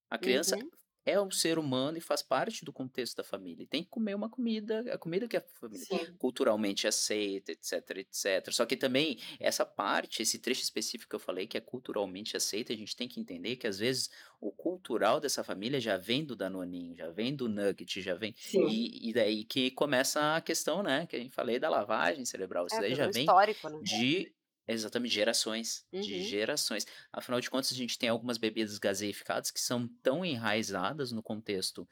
A 0.10 0.18
criança, 0.18 0.56
uhum. 0.56 0.70
é 1.06 1.20
um 1.20 1.32
ser 1.32 1.58
humano 1.58 1.98
e 1.98 2.02
faz 2.02 2.22
parte 2.22 2.64
do 2.66 2.74
contexto 2.74 3.18
da 3.18 3.24
família. 3.24 3.64
E 3.64 3.68
tem 3.68 3.84
que 3.84 3.90
comer 3.90 4.16
uma 4.16 4.30
comida, 4.30 4.82
a 4.94 4.98
comida 4.98 5.28
que 5.28 5.38
a 5.38 5.42
família 5.42 5.88
Sim. 5.88 6.20
culturalmente 6.20 6.88
aceita, 6.88 7.52
etc, 7.52 7.74
etc. 7.98 8.52
Só 8.52 8.66
que 8.66 8.76
também 8.78 9.18
essa 9.40 9.66
parte, 9.66 10.22
esse 10.22 10.40
trecho 10.40 10.62
específico 10.62 11.10
que 11.10 11.16
eu 11.16 11.20
falei, 11.20 11.48
que 11.48 11.58
é 11.58 11.62
culturalmente 11.62 12.36
aceita, 12.38 12.74
a 12.74 12.76
gente 12.76 12.96
tem 12.96 13.08
que 13.08 13.20
entender 13.20 13.56
que 13.56 13.66
às 13.68 13.80
vezes 13.80 14.10
o 14.40 14.52
cultural 14.52 15.20
dessa 15.20 15.44
família 15.44 15.80
já 15.80 15.98
vem 15.98 16.24
do 16.26 16.36
Danoninho, 16.36 16.96
já 16.96 17.10
vem 17.10 17.36
do 17.36 17.48
Nugget, 17.50 18.02
já 18.02 18.16
vem. 18.16 18.36
E, 18.66 19.10
e 19.10 19.14
daí 19.14 19.44
que 19.46 19.72
começa 19.72 20.36
a 20.36 20.42
questão, 20.42 20.84
né, 20.84 21.06
que 21.08 21.16
a 21.16 21.20
gente 21.20 21.34
falei 21.34 21.60
da 21.60 21.70
lavagem 21.70 22.26
cerebral. 22.26 22.68
Isso 22.68 22.80
É, 22.80 22.82
daí 22.82 22.96
já 22.96 23.08
vem 23.08 23.34
histórico, 23.34 23.70
né? 23.70 23.80
de 23.82 24.34
exatamente 24.74 25.14
gerações, 25.14 25.86
de 26.00 26.20
Uhum. 26.20 26.24
gerações. 26.24 26.86
Afinal 27.12 27.42
de 27.42 27.50
contas, 27.50 27.72
a 27.72 27.76
gente 27.76 27.98
tem 27.98 28.10
algumas 28.10 28.38
bebidas 28.38 28.78
gaseificadas 28.80 29.52
que 29.52 29.60
são 29.60 29.88
tão 30.04 30.24
enraizadas 30.26 31.12
no 31.12 31.24
contexto 31.24 31.88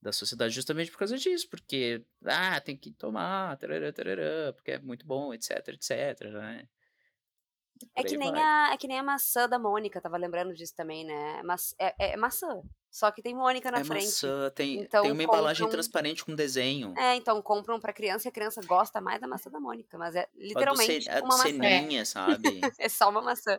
da 0.00 0.12
sociedade 0.12 0.54
justamente 0.54 0.90
por 0.90 0.98
causa 0.98 1.16
disso, 1.18 1.48
porque 1.48 2.04
ah, 2.24 2.60
tem 2.60 2.76
que 2.76 2.92
tomar, 2.92 3.56
tarará, 3.58 3.92
tarará, 3.92 4.52
porque 4.52 4.72
é 4.72 4.78
muito 4.80 5.06
bom, 5.06 5.32
etc, 5.34 5.68
etc, 5.68 6.20
né? 6.32 6.68
É 7.96 8.02
que, 8.02 8.16
nem 8.16 8.30
vai. 8.32 8.40
a, 8.42 8.70
é 8.72 8.76
que 8.76 8.86
nem 8.88 8.98
a 8.98 9.02
maçã 9.02 9.48
da 9.48 9.58
Mônica, 9.58 10.00
tava 10.00 10.16
lembrando 10.16 10.52
disso 10.54 10.74
também, 10.76 11.04
né? 11.04 11.42
Maç- 11.42 11.74
é, 11.78 11.94
é- 11.98 12.12
é 12.12 12.16
maçã. 12.16 12.60
Só 12.90 13.10
que 13.10 13.22
tem 13.22 13.34
Mônica 13.34 13.70
na 13.70 13.78
É 13.80 13.84
frente. 13.84 14.04
maçã, 14.04 14.50
tem, 14.54 14.80
Então, 14.80 15.02
tem 15.02 15.12
uma 15.12 15.22
embalagem 15.22 15.64
compram- 15.64 15.70
transparente 15.80 16.24
com 16.24 16.34
desenho. 16.34 16.92
É, 16.98 17.14
então 17.16 17.40
compram 17.40 17.80
pra 17.80 17.92
criança 17.92 18.28
e 18.28 18.30
a 18.30 18.32
criança 18.32 18.60
gosta 18.66 19.00
mais 19.00 19.18
da 19.20 19.26
maçã 19.26 19.50
da 19.50 19.58
Mônica. 19.58 19.96
Mas 19.96 20.14
é 20.14 20.20
A 20.20 20.24
do 20.26 20.30
literalmente 20.42 21.02
ce- 21.04 21.08
a 21.10 21.20
do 21.20 21.24
uma 21.24 21.36
maçã. 21.38 21.42
ceninha, 21.48 22.04
sabe? 22.04 22.42
É 22.78 22.88
só 22.90 23.08
uma 23.08 23.22
maçã. 23.22 23.58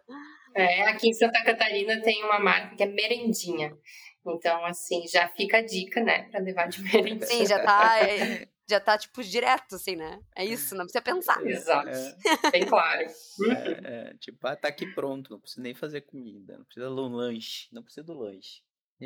É, 0.56 0.84
aqui 0.88 1.10
em 1.10 1.14
Santa 1.14 1.44
Catarina 1.44 2.00
tem 2.02 2.24
uma 2.24 2.40
marca 2.40 2.76
que 2.76 2.84
é 2.84 2.86
Merendinha. 2.86 3.76
Então, 4.26 4.64
assim, 4.66 5.06
já 5.08 5.28
fica 5.30 5.58
a 5.58 5.66
dica, 5.66 6.02
né, 6.02 6.30
pra 6.30 6.40
levar 6.40 6.68
de 6.68 6.82
merendinha. 7.20 7.26
Sim, 7.26 7.46
já 7.46 7.64
tá. 7.66 8.00
é, 8.08 8.48
já 8.70 8.80
tá, 8.80 8.98
tipo, 8.98 9.24
direto, 9.24 9.76
assim, 9.76 9.96
né? 9.96 10.22
É 10.36 10.46
isso, 10.46 10.76
não 10.76 10.86
precisa 10.86 11.02
pensar. 11.02 11.42
Exato, 11.46 11.90
É, 11.90 12.52
bem 12.52 12.66
claro. 12.66 13.02
é, 13.02 14.10
é, 14.12 14.14
tipo, 14.18 14.48
ah, 14.48 14.56
tá 14.56 14.68
aqui 14.68 14.86
pronto, 14.94 15.32
não 15.32 15.40
precisa 15.40 15.62
nem 15.62 15.74
fazer 15.74 16.02
comida, 16.02 16.58
não 16.58 16.66
precisa 16.66 16.90
do 16.90 17.08
lanche, 17.08 17.68
não 17.72 17.84
precisa 17.84 18.04
do 18.06 18.14
lanche. 18.14 18.62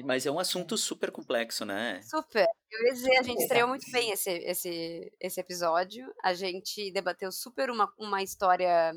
Mas 0.05 0.27
é 0.27 0.31
um 0.31 0.37
assunto 0.37 0.77
super 0.77 1.09
complexo, 1.11 1.65
né? 1.65 2.01
Super. 2.03 2.45
Eu 2.69 2.85
ia 2.85 2.93
dizer, 2.93 3.17
a 3.17 3.23
gente 3.23 3.41
estreou 3.41 3.67
muito 3.67 3.89
bem 3.91 4.11
esse, 4.11 4.29
esse, 4.29 5.11
esse 5.19 5.39
episódio. 5.39 6.05
A 6.23 6.35
gente 6.35 6.91
debateu 6.91 7.31
super 7.31 7.71
uma, 7.71 7.91
uma 7.97 8.21
história. 8.21 8.93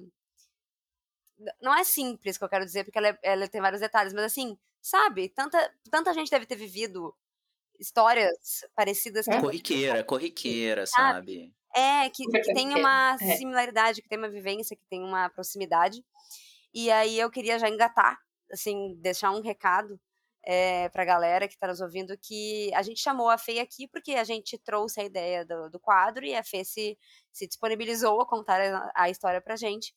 Não 1.62 1.74
é 1.74 1.84
simples 1.84 2.36
que 2.36 2.44
eu 2.44 2.48
quero 2.50 2.66
dizer, 2.66 2.84
porque 2.84 2.98
ela, 2.98 3.08
é- 3.08 3.18
ela 3.22 3.48
tem 3.48 3.62
vários 3.62 3.80
detalhes, 3.80 4.12
mas 4.12 4.24
assim, 4.24 4.58
sabe? 4.82 5.30
Tanta, 5.30 5.72
tanta 5.90 6.12
gente 6.12 6.30
deve 6.30 6.44
ter 6.44 6.56
vivido 6.56 7.16
histórias 7.80 8.64
parecidas 8.74 9.24
que 9.24 9.32
É. 9.32 9.40
Corriqueira, 9.40 10.04
corriqueira, 10.04 10.86
Sabe? 10.86 11.14
sabe? 11.14 11.54
É, 11.74 12.10
que, 12.10 12.24
Super 12.24 12.42
que 12.42 12.52
tem 12.52 12.68
corriqueiro, 12.68 12.80
uma 12.80 13.16
é. 13.20 13.36
similaridade, 13.36 14.02
que 14.02 14.08
tem 14.08 14.18
uma 14.18 14.28
vivência, 14.28 14.76
que 14.76 14.84
tem 14.88 15.02
uma 15.02 15.28
proximidade. 15.30 16.04
E 16.74 16.90
aí 16.90 17.18
eu 17.18 17.30
queria 17.30 17.58
já 17.58 17.68
engatar, 17.68 18.18
assim, 18.52 18.94
deixar 19.00 19.30
um 19.30 19.40
recado 19.40 19.98
é, 20.44 20.88
pra 20.88 21.04
galera 21.04 21.48
que 21.48 21.58
tá 21.58 21.68
nos 21.68 21.80
ouvindo, 21.80 22.16
que 22.18 22.72
a 22.74 22.82
gente 22.82 23.00
chamou 23.00 23.28
a 23.28 23.38
Fê 23.38 23.60
aqui 23.60 23.86
porque 23.88 24.12
a 24.12 24.24
gente 24.24 24.58
trouxe 24.58 25.00
a 25.00 25.04
ideia 25.04 25.44
do, 25.44 25.68
do 25.70 25.80
quadro 25.80 26.24
e 26.24 26.34
a 26.34 26.42
Fê 26.42 26.64
se, 26.64 26.98
se 27.32 27.46
disponibilizou 27.46 28.20
a 28.20 28.26
contar 28.26 28.60
a, 28.60 28.92
a 28.94 29.10
história 29.10 29.40
pra 29.40 29.56
gente. 29.56 29.94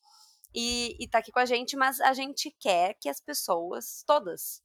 E, 0.54 0.96
e 1.00 1.08
tá 1.08 1.20
aqui 1.20 1.32
com 1.32 1.40
a 1.40 1.46
gente, 1.46 1.76
mas 1.76 2.00
a 2.00 2.14
gente 2.14 2.56
quer 2.60 2.96
que 3.00 3.10
as 3.10 3.20
pessoas, 3.20 4.04
todas, 4.06 4.62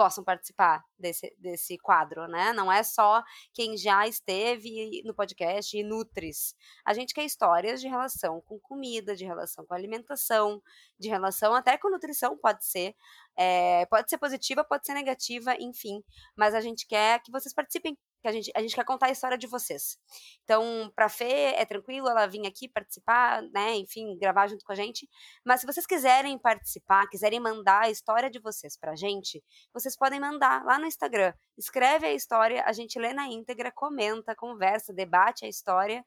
possam 0.00 0.24
participar 0.24 0.82
desse, 0.98 1.30
desse 1.38 1.76
quadro, 1.76 2.26
né? 2.26 2.54
Não 2.54 2.72
é 2.72 2.82
só 2.82 3.22
quem 3.52 3.76
já 3.76 4.08
esteve 4.08 5.02
no 5.04 5.14
podcast 5.14 5.76
e 5.76 5.82
Nutris. 5.82 6.54
A 6.86 6.94
gente 6.94 7.12
quer 7.12 7.22
histórias 7.22 7.82
de 7.82 7.86
relação 7.86 8.40
com 8.40 8.58
comida, 8.58 9.14
de 9.14 9.26
relação 9.26 9.66
com 9.66 9.74
alimentação, 9.74 10.62
de 10.98 11.10
relação 11.10 11.54
até 11.54 11.76
com 11.76 11.90
nutrição, 11.90 12.34
pode 12.34 12.64
ser. 12.64 12.94
É, 13.36 13.84
pode 13.90 14.08
ser 14.08 14.16
positiva, 14.16 14.64
pode 14.64 14.86
ser 14.86 14.94
negativa, 14.94 15.54
enfim. 15.60 16.02
Mas 16.34 16.54
a 16.54 16.62
gente 16.62 16.86
quer 16.86 17.20
que 17.22 17.30
vocês 17.30 17.52
participem. 17.52 17.94
Que 18.22 18.28
a, 18.28 18.32
gente, 18.32 18.50
a 18.54 18.60
gente 18.60 18.74
quer 18.74 18.84
contar 18.84 19.06
a 19.06 19.10
história 19.10 19.38
de 19.38 19.46
vocês. 19.46 19.96
Então, 20.44 20.92
pra 20.94 21.08
Fê, 21.08 21.54
é 21.56 21.64
tranquilo 21.64 22.08
ela 22.08 22.26
vir 22.26 22.46
aqui 22.46 22.68
participar, 22.68 23.42
né? 23.52 23.76
Enfim, 23.76 24.16
gravar 24.18 24.46
junto 24.46 24.64
com 24.64 24.72
a 24.72 24.74
gente. 24.74 25.08
Mas 25.44 25.60
se 25.60 25.66
vocês 25.66 25.86
quiserem 25.86 26.38
participar, 26.38 27.08
quiserem 27.08 27.40
mandar 27.40 27.84
a 27.84 27.90
história 27.90 28.30
de 28.30 28.38
vocês 28.38 28.76
pra 28.76 28.94
gente, 28.94 29.42
vocês 29.72 29.96
podem 29.96 30.20
mandar 30.20 30.64
lá 30.64 30.78
no 30.78 30.86
Instagram. 30.86 31.32
Escreve 31.56 32.06
a 32.06 32.12
história, 32.12 32.62
a 32.66 32.72
gente 32.72 32.98
lê 32.98 33.14
na 33.14 33.26
íntegra, 33.26 33.72
comenta, 33.72 34.34
conversa, 34.36 34.92
debate 34.92 35.44
a 35.44 35.48
história. 35.48 36.04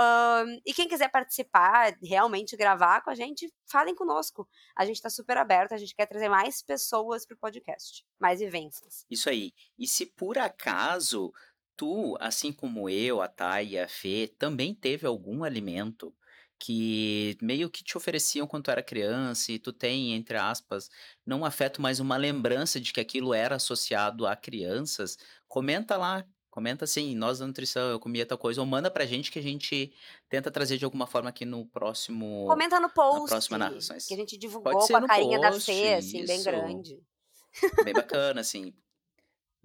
Ahn, 0.00 0.60
e 0.64 0.72
quem 0.72 0.86
quiser 0.86 1.10
participar, 1.10 1.92
realmente 2.00 2.56
gravar 2.56 3.00
com 3.02 3.10
a 3.10 3.16
gente, 3.16 3.52
falem 3.66 3.96
conosco. 3.96 4.48
A 4.76 4.84
gente 4.84 5.02
tá 5.02 5.10
super 5.10 5.36
aberto, 5.36 5.72
a 5.72 5.76
gente 5.76 5.92
quer 5.92 6.06
trazer 6.06 6.28
mais 6.28 6.62
pessoas 6.62 7.26
pro 7.26 7.36
podcast, 7.36 8.06
mais 8.16 8.38
vivências. 8.38 9.04
Isso 9.10 9.28
aí. 9.28 9.52
E 9.76 9.88
se 9.88 10.06
por 10.06 10.38
acaso 10.38 11.32
tu, 11.78 12.16
assim 12.20 12.52
como 12.52 12.90
eu, 12.90 13.22
a 13.22 13.28
Thay 13.28 13.74
e 13.74 13.78
a 13.78 13.88
Fê, 13.88 14.26
também 14.36 14.74
teve 14.74 15.06
algum 15.06 15.44
alimento 15.44 16.12
que 16.58 17.38
meio 17.40 17.70
que 17.70 17.84
te 17.84 17.96
ofereciam 17.96 18.48
quando 18.48 18.64
tu 18.64 18.70
era 18.72 18.82
criança 18.82 19.52
e 19.52 19.60
tu 19.60 19.72
tem, 19.72 20.12
entre 20.12 20.36
aspas, 20.36 20.90
não 21.24 21.44
afeto, 21.44 21.80
mas 21.80 22.00
uma 22.00 22.16
lembrança 22.16 22.80
de 22.80 22.92
que 22.92 23.00
aquilo 23.00 23.32
era 23.32 23.54
associado 23.54 24.26
a 24.26 24.34
crianças, 24.34 25.16
comenta 25.46 25.96
lá. 25.96 26.26
Comenta 26.50 26.84
assim, 26.84 27.14
nós 27.14 27.38
da 27.38 27.46
nutrição, 27.46 27.88
eu 27.90 28.00
comia 28.00 28.26
tal 28.26 28.36
coisa, 28.36 28.60
ou 28.60 28.66
manda 28.66 28.90
pra 28.90 29.06
gente 29.06 29.30
que 29.30 29.38
a 29.38 29.42
gente 29.42 29.92
tenta 30.28 30.50
trazer 30.50 30.76
de 30.76 30.84
alguma 30.84 31.06
forma 31.06 31.28
aqui 31.28 31.44
no 31.44 31.64
próximo. 31.66 32.46
Comenta 32.48 32.80
no 32.80 32.90
post, 32.90 33.28
próxima 33.28 33.58
narrações. 33.58 34.06
que 34.06 34.14
a 34.14 34.16
gente 34.16 34.36
divulgou 34.36 34.84
com 34.84 34.96
a 34.96 35.06
carinha 35.06 35.38
da 35.38 35.52
post, 35.52 35.70
Fê, 35.70 35.94
assim, 35.94 36.24
bem 36.24 36.36
isso. 36.36 36.44
grande. 36.44 37.00
bem 37.84 37.94
bacana, 37.94 38.40
assim, 38.40 38.74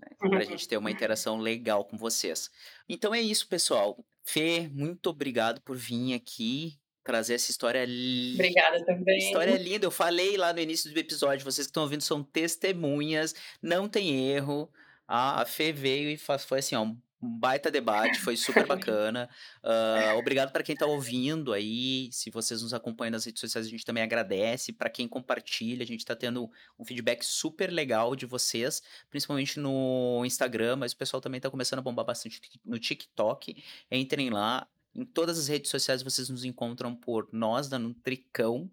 né? 0.04 0.30
Pra 0.30 0.44
gente 0.44 0.68
ter 0.68 0.78
uma 0.78 0.92
interação 0.92 1.38
legal 1.38 1.86
com 1.86 1.98
vocês. 1.98 2.50
Então 2.88 3.13
é 3.13 3.22
isso, 3.22 3.48
pessoal. 3.48 3.98
Fê, 4.24 4.70
muito 4.72 5.10
obrigado 5.10 5.62
por 5.62 5.76
vir 5.76 6.13
aqui 6.13 6.80
trazer 7.04 7.34
essa 7.34 7.52
história 7.52 7.84
linda. 7.86 8.44
Obrigada 8.44 8.86
também. 8.86 9.18
História 9.18 9.58
linda, 9.58 9.86
eu 9.86 9.92
falei 9.92 10.38
lá 10.38 10.54
no 10.54 10.60
início 10.60 10.92
do 10.92 10.98
episódio, 10.98 11.44
vocês 11.44 11.68
que 11.68 11.72
estão 11.72 11.84
ouvindo 11.84 12.02
são 12.02 12.24
testemunhas, 12.24 13.36
não 13.62 13.89
tem 13.89 14.30
erro. 14.32 14.72
A 15.06 15.42
a 15.42 15.46
Fê 15.46 15.74
veio 15.74 16.10
e 16.10 16.18
foi 16.18 16.60
assim, 16.60 16.76
ó, 16.76 16.84
um 16.84 16.98
baita 17.24 17.72
debate, 17.72 18.20
foi 18.20 18.36
super 18.36 18.68
bacana. 18.68 19.30
Ah, 19.64 20.16
obrigado 20.18 20.52
para 20.52 20.64
quem 20.64 20.76
tá 20.76 20.86
ouvindo 20.86 21.54
aí. 21.54 22.10
Se 22.12 22.30
vocês 22.30 22.62
nos 22.62 22.74
acompanham 22.74 23.12
nas 23.12 23.26
redes 23.26 23.40
sociais, 23.40 23.66
a 23.66 23.70
gente 23.70 23.86
também 23.86 24.04
agradece. 24.04 24.74
Para 24.74 24.90
quem 24.90 25.08
compartilha, 25.08 25.84
a 25.84 25.88
gente 25.88 26.06
tá 26.06 26.16
tendo 26.16 26.52
um 26.78 26.84
feedback 26.84 27.24
super 27.24 27.72
legal 27.72 28.16
de 28.16 28.26
vocês, 28.26 28.84
principalmente 29.10 29.60
no 29.60 30.24
Instagram, 30.26 30.76
mas 30.76 30.92
o 30.92 30.98
pessoal 30.98 31.22
também 31.22 31.40
tá 31.40 31.50
começando 31.50 31.80
a 31.80 31.84
bombar 31.84 32.06
bastante 32.06 32.42
no 32.66 32.78
TikTok. 32.78 33.64
Entrem 33.90 34.30
lá. 34.30 34.68
Em 34.96 35.06
todas 35.06 35.40
as 35.40 35.48
redes 35.48 35.72
sociais 35.72 36.04
vocês 36.04 36.30
nos 36.30 36.46
encontram 36.46 36.96
por 36.96 37.28
Nós 37.32 37.68
da 37.68 37.80
Nutricão 37.80 38.70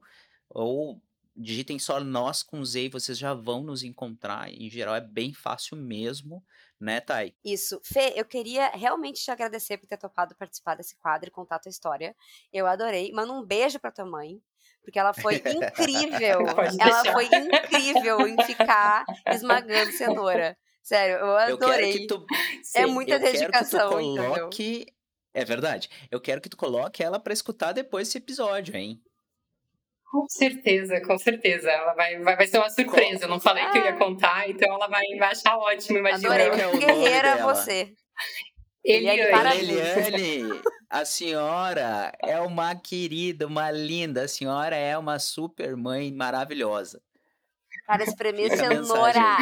ou 0.50 1.00
digitem 1.34 1.78
só 1.78 1.98
Nós 2.00 2.42
com 2.42 2.62
Z 2.64 2.84
e 2.84 2.88
vocês 2.88 3.16
já 3.16 3.32
vão 3.32 3.62
nos 3.62 3.82
encontrar. 3.82 4.52
Em 4.52 4.68
geral 4.68 4.94
é 4.94 5.00
bem 5.00 5.32
fácil 5.32 5.76
mesmo, 5.76 6.44
né, 6.80 7.00
Thay? 7.00 7.34
Isso. 7.44 7.80
Fê, 7.84 8.14
eu 8.16 8.24
queria 8.24 8.68
realmente 8.70 9.22
te 9.22 9.30
agradecer 9.30 9.76
por 9.78 9.86
ter 9.86 9.98
topado 9.98 10.34
participar 10.34 10.74
desse 10.76 10.96
quadro 10.96 11.28
e 11.28 11.32
contar 11.32 11.56
a 11.56 11.58
tua 11.58 11.70
história. 11.70 12.16
Eu 12.52 12.66
adorei. 12.66 13.12
Manda 13.12 13.32
um 13.32 13.44
beijo 13.44 13.78
pra 13.78 13.90
tua 13.92 14.06
mãe, 14.06 14.40
porque 14.82 14.98
ela 14.98 15.12
foi 15.12 15.34
incrível. 15.46 16.40
Ela 16.80 17.12
foi 17.12 17.26
incrível 17.26 18.26
em 18.26 18.42
ficar 18.44 19.04
esmagando 19.30 19.92
cenoura. 19.92 20.56
Sério, 20.82 21.16
eu 21.18 21.26
Eu 21.26 21.58
quero 21.58 21.72
adorei. 21.72 21.92
que 21.92 22.06
tu 22.06 22.24
É 22.74 22.86
Sim. 22.86 22.92
muita 22.92 23.14
eu 23.14 23.20
quero 23.20 23.30
que 23.32 23.36
tu 23.36 23.42
dedicação, 23.42 24.00
entendeu? 24.00 24.34
coloque 24.34 24.86
É 25.34 25.44
verdade. 25.44 25.88
Eu 26.10 26.20
quero 26.20 26.40
que 26.40 26.48
tu 26.48 26.56
coloque 26.56 27.02
ela 27.02 27.20
pra 27.20 27.32
escutar 27.32 27.72
depois 27.72 28.08
desse 28.08 28.18
episódio, 28.18 28.74
hein? 28.74 29.00
Com 30.10 30.26
certeza, 30.28 31.00
com 31.00 31.16
certeza. 31.16 31.70
Ela 31.70 31.94
vai, 31.94 32.18
vai, 32.18 32.36
vai 32.36 32.46
ser 32.46 32.58
uma 32.58 32.68
surpresa. 32.68 33.24
Eu 33.24 33.28
não 33.28 33.38
falei 33.38 33.64
que 33.70 33.78
eu 33.78 33.84
ia 33.84 33.96
contar, 33.96 34.50
então 34.50 34.74
ela 34.74 34.88
vai, 34.88 35.04
vai 35.18 35.30
achar 35.30 35.56
ótimo, 35.56 35.98
imagina. 35.98 36.34
Adorei. 36.34 36.48
É 36.48 36.76
Guerreira 36.76 37.36
dela? 37.36 37.54
você. 37.54 37.94
Eliane. 38.84 39.20
Eliane, 39.20 39.30
parabéns. 39.30 39.68
Eliane, 39.68 40.62
a 40.90 41.04
senhora 41.04 42.12
é 42.20 42.40
uma 42.40 42.74
querida, 42.74 43.46
uma 43.46 43.70
linda. 43.70 44.24
A 44.24 44.28
senhora 44.28 44.74
é 44.74 44.98
uma 44.98 45.20
super 45.20 45.76
mãe 45.76 46.12
maravilhosa. 46.12 47.00
Para 47.86 48.02
espremer 48.02 48.50
Fica 48.50 48.66
a 48.66 48.68
cenoura. 48.68 49.36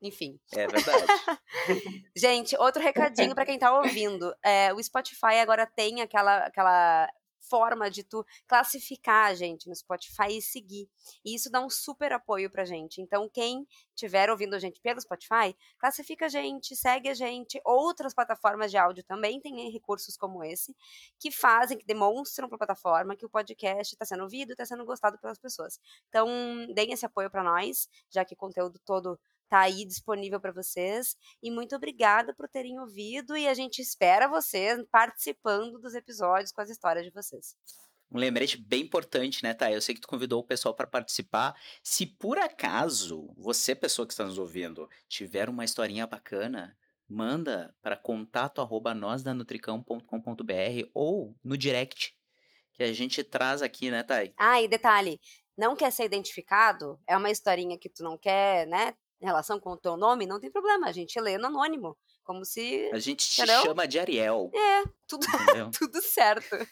Enfim. 0.00 0.40
É 0.54 0.66
verdade. 0.66 1.04
Gente, 2.16 2.56
outro 2.56 2.82
recadinho 2.82 3.34
pra 3.34 3.44
quem 3.44 3.58
tá 3.58 3.70
ouvindo. 3.76 4.34
É, 4.42 4.72
o 4.72 4.82
Spotify 4.82 5.40
agora 5.42 5.66
tem 5.66 6.00
aquela, 6.00 6.38
aquela 6.38 7.06
forma 7.40 7.90
de 7.90 8.04
tu 8.04 8.24
classificar 8.46 9.30
a 9.30 9.34
gente 9.34 9.68
no 9.68 9.74
Spotify 9.74 10.38
e 10.38 10.42
seguir. 10.42 10.88
E 11.24 11.34
isso 11.34 11.50
dá 11.50 11.60
um 11.60 11.70
super 11.70 12.12
apoio 12.12 12.50
pra 12.50 12.64
gente. 12.64 13.00
Então, 13.00 13.28
quem 13.28 13.66
estiver 13.94 14.30
ouvindo 14.30 14.54
a 14.54 14.58
gente 14.58 14.80
pelo 14.80 15.00
Spotify, 15.00 15.56
classifica 15.78 16.26
a 16.26 16.28
gente, 16.28 16.76
segue 16.76 17.08
a 17.08 17.14
gente. 17.14 17.60
Outras 17.64 18.14
plataformas 18.14 18.70
de 18.70 18.76
áudio 18.76 19.04
também 19.04 19.40
têm 19.40 19.70
recursos 19.70 20.16
como 20.16 20.44
esse, 20.44 20.74
que 21.18 21.30
fazem, 21.30 21.78
que 21.78 21.86
demonstram 21.86 22.48
para 22.48 22.56
a 22.56 22.58
plataforma 22.58 23.16
que 23.16 23.26
o 23.26 23.30
podcast 23.30 23.94
está 23.94 24.04
sendo 24.04 24.22
ouvido, 24.22 24.52
está 24.52 24.64
sendo 24.64 24.84
gostado 24.84 25.18
pelas 25.18 25.38
pessoas. 25.38 25.78
Então, 26.08 26.26
deem 26.74 26.92
esse 26.92 27.06
apoio 27.06 27.30
para 27.30 27.42
nós, 27.42 27.88
já 28.10 28.24
que 28.24 28.34
o 28.34 28.36
conteúdo 28.36 28.78
todo 28.84 29.18
tá 29.50 29.60
aí 29.60 29.84
disponível 29.84 30.40
para 30.40 30.52
vocês. 30.52 31.16
E 31.42 31.50
muito 31.50 31.74
obrigada 31.74 32.32
por 32.32 32.48
terem 32.48 32.78
ouvido 32.78 33.36
e 33.36 33.48
a 33.48 33.52
gente 33.52 33.82
espera 33.82 34.28
vocês 34.28 34.80
participando 34.90 35.78
dos 35.80 35.94
episódios 35.94 36.52
com 36.52 36.60
as 36.60 36.70
histórias 36.70 37.04
de 37.04 37.10
vocês. 37.10 37.56
Um 38.12 38.18
lembrete 38.18 38.56
bem 38.56 38.82
importante, 38.82 39.42
né, 39.42 39.52
Thay? 39.52 39.74
Eu 39.74 39.80
sei 39.80 39.94
que 39.94 40.00
tu 40.00 40.08
convidou 40.08 40.40
o 40.40 40.46
pessoal 40.46 40.74
para 40.74 40.86
participar. 40.86 41.54
Se 41.82 42.06
por 42.06 42.38
acaso 42.38 43.32
você, 43.36 43.74
pessoa 43.74 44.06
que 44.06 44.12
está 44.12 44.24
nos 44.24 44.38
ouvindo, 44.38 44.88
tiver 45.08 45.48
uma 45.48 45.64
historinha 45.64 46.06
bacana, 46.06 46.76
manda 47.08 47.74
para 47.82 47.96
contato 47.96 48.60
arroba 48.60 48.96
ou 50.94 51.36
no 51.42 51.56
direct 51.56 52.14
que 52.72 52.82
a 52.82 52.92
gente 52.92 53.22
traz 53.22 53.62
aqui, 53.62 53.90
né, 53.90 54.02
Thay? 54.02 54.32
Ah, 54.36 54.60
e 54.62 54.66
detalhe, 54.66 55.20
não 55.56 55.76
quer 55.76 55.92
ser 55.92 56.04
identificado? 56.04 56.98
É 57.06 57.16
uma 57.16 57.30
historinha 57.30 57.78
que 57.78 57.90
tu 57.90 58.02
não 58.02 58.16
quer, 58.16 58.66
né, 58.66 58.94
em 59.20 59.26
relação 59.26 59.60
com 59.60 59.70
o 59.70 59.76
teu 59.76 59.96
nome, 59.96 60.26
não 60.26 60.40
tem 60.40 60.50
problema, 60.50 60.88
a 60.88 60.92
gente 60.92 61.20
lê 61.20 61.36
no 61.36 61.46
anônimo. 61.46 61.96
Como 62.24 62.44
se. 62.44 62.88
A 62.92 62.98
gente 62.98 63.28
te 63.28 63.42
entendeu? 63.42 63.62
chama 63.62 63.86
de 63.86 63.98
Ariel. 63.98 64.50
É, 64.54 64.84
tudo, 65.18 65.26
tudo 65.78 66.02
certo. 66.02 66.56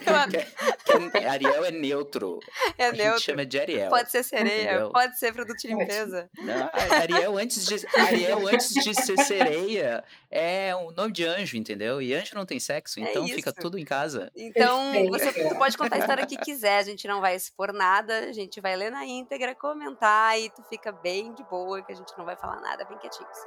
Que- 0.00 1.10
que 1.10 1.18
Ariel 1.26 1.64
é 1.64 1.70
neutro. 1.70 2.38
É 2.78 2.86
a 2.86 2.90
gente 2.90 3.02
neutro. 3.02 3.20
chama 3.22 3.46
de 3.46 3.60
Ariel. 3.60 3.88
Pode 3.90 4.10
ser 4.10 4.22
sereia, 4.22 4.70
Entendeu? 4.72 4.90
pode 4.90 5.18
ser 5.18 5.32
produto 5.32 5.56
de 5.58 5.68
limpeza. 5.68 6.28
Não, 6.38 6.70
Ariel 7.00 7.36
antes 7.38 7.64
de 7.66 7.86
Ariel 7.96 8.46
antes 8.48 8.72
de 8.72 8.94
ser 8.94 9.16
sereia 9.18 10.02
é 10.30 10.74
um 10.74 10.90
nome 10.92 11.12
de 11.12 11.24
anjo, 11.24 11.56
entendeu? 11.56 12.00
E 12.00 12.14
anjo 12.14 12.34
não 12.34 12.46
tem 12.46 12.58
sexo, 12.58 12.98
É 13.00 13.02
então 13.02 13.26
fica 13.26 13.50
isso. 13.50 13.60
tudo 13.60 13.78
em 13.78 13.84
casa. 13.84 14.30
Então, 14.36 14.92
você 15.08 15.32
tu 15.32 15.54
pode 15.56 15.76
contar 15.76 15.96
a 15.96 15.98
história 15.98 16.26
que 16.26 16.36
quiser, 16.38 16.78
a 16.78 16.82
gente 16.82 17.06
não 17.06 17.20
vai 17.20 17.34
expor 17.34 17.72
nada, 17.72 18.20
a 18.20 18.32
gente 18.32 18.60
vai 18.60 18.76
ler 18.76 18.90
na 18.90 19.04
íntegra, 19.04 19.54
comentar 19.54 20.38
e 20.38 20.50
tu 20.50 20.62
fica 20.64 20.92
bem 20.92 21.32
de 21.34 21.42
boa, 21.44 21.82
que 21.82 21.92
a 21.92 21.96
gente 21.96 22.12
não 22.16 22.24
vai 22.24 22.36
falar 22.36 22.60
nada, 22.60 22.84
bem 22.84 22.96
quietinhos. 22.98 23.38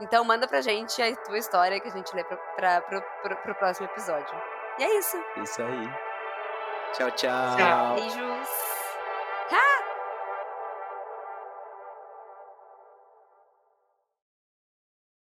Então, 0.00 0.24
manda 0.24 0.46
pra 0.46 0.60
gente 0.60 1.00
a 1.02 1.14
tua 1.16 1.38
história 1.38 1.80
que 1.80 1.88
a 1.88 1.92
gente 1.92 2.14
lê 2.14 2.22
pra, 2.24 2.36
pra, 2.56 2.80
pro, 2.82 3.02
pro, 3.22 3.49
pro 3.50 3.54
próximo 3.54 3.86
episódio. 3.86 4.34
E 4.78 4.84
é 4.84 4.98
isso. 4.98 5.16
Isso 5.42 5.62
aí. 5.62 5.90
Tchau, 6.92 7.10
tchau. 7.12 7.56
tchau. 7.56 7.94
Beijos. 7.94 8.48
Tchau. 9.48 9.79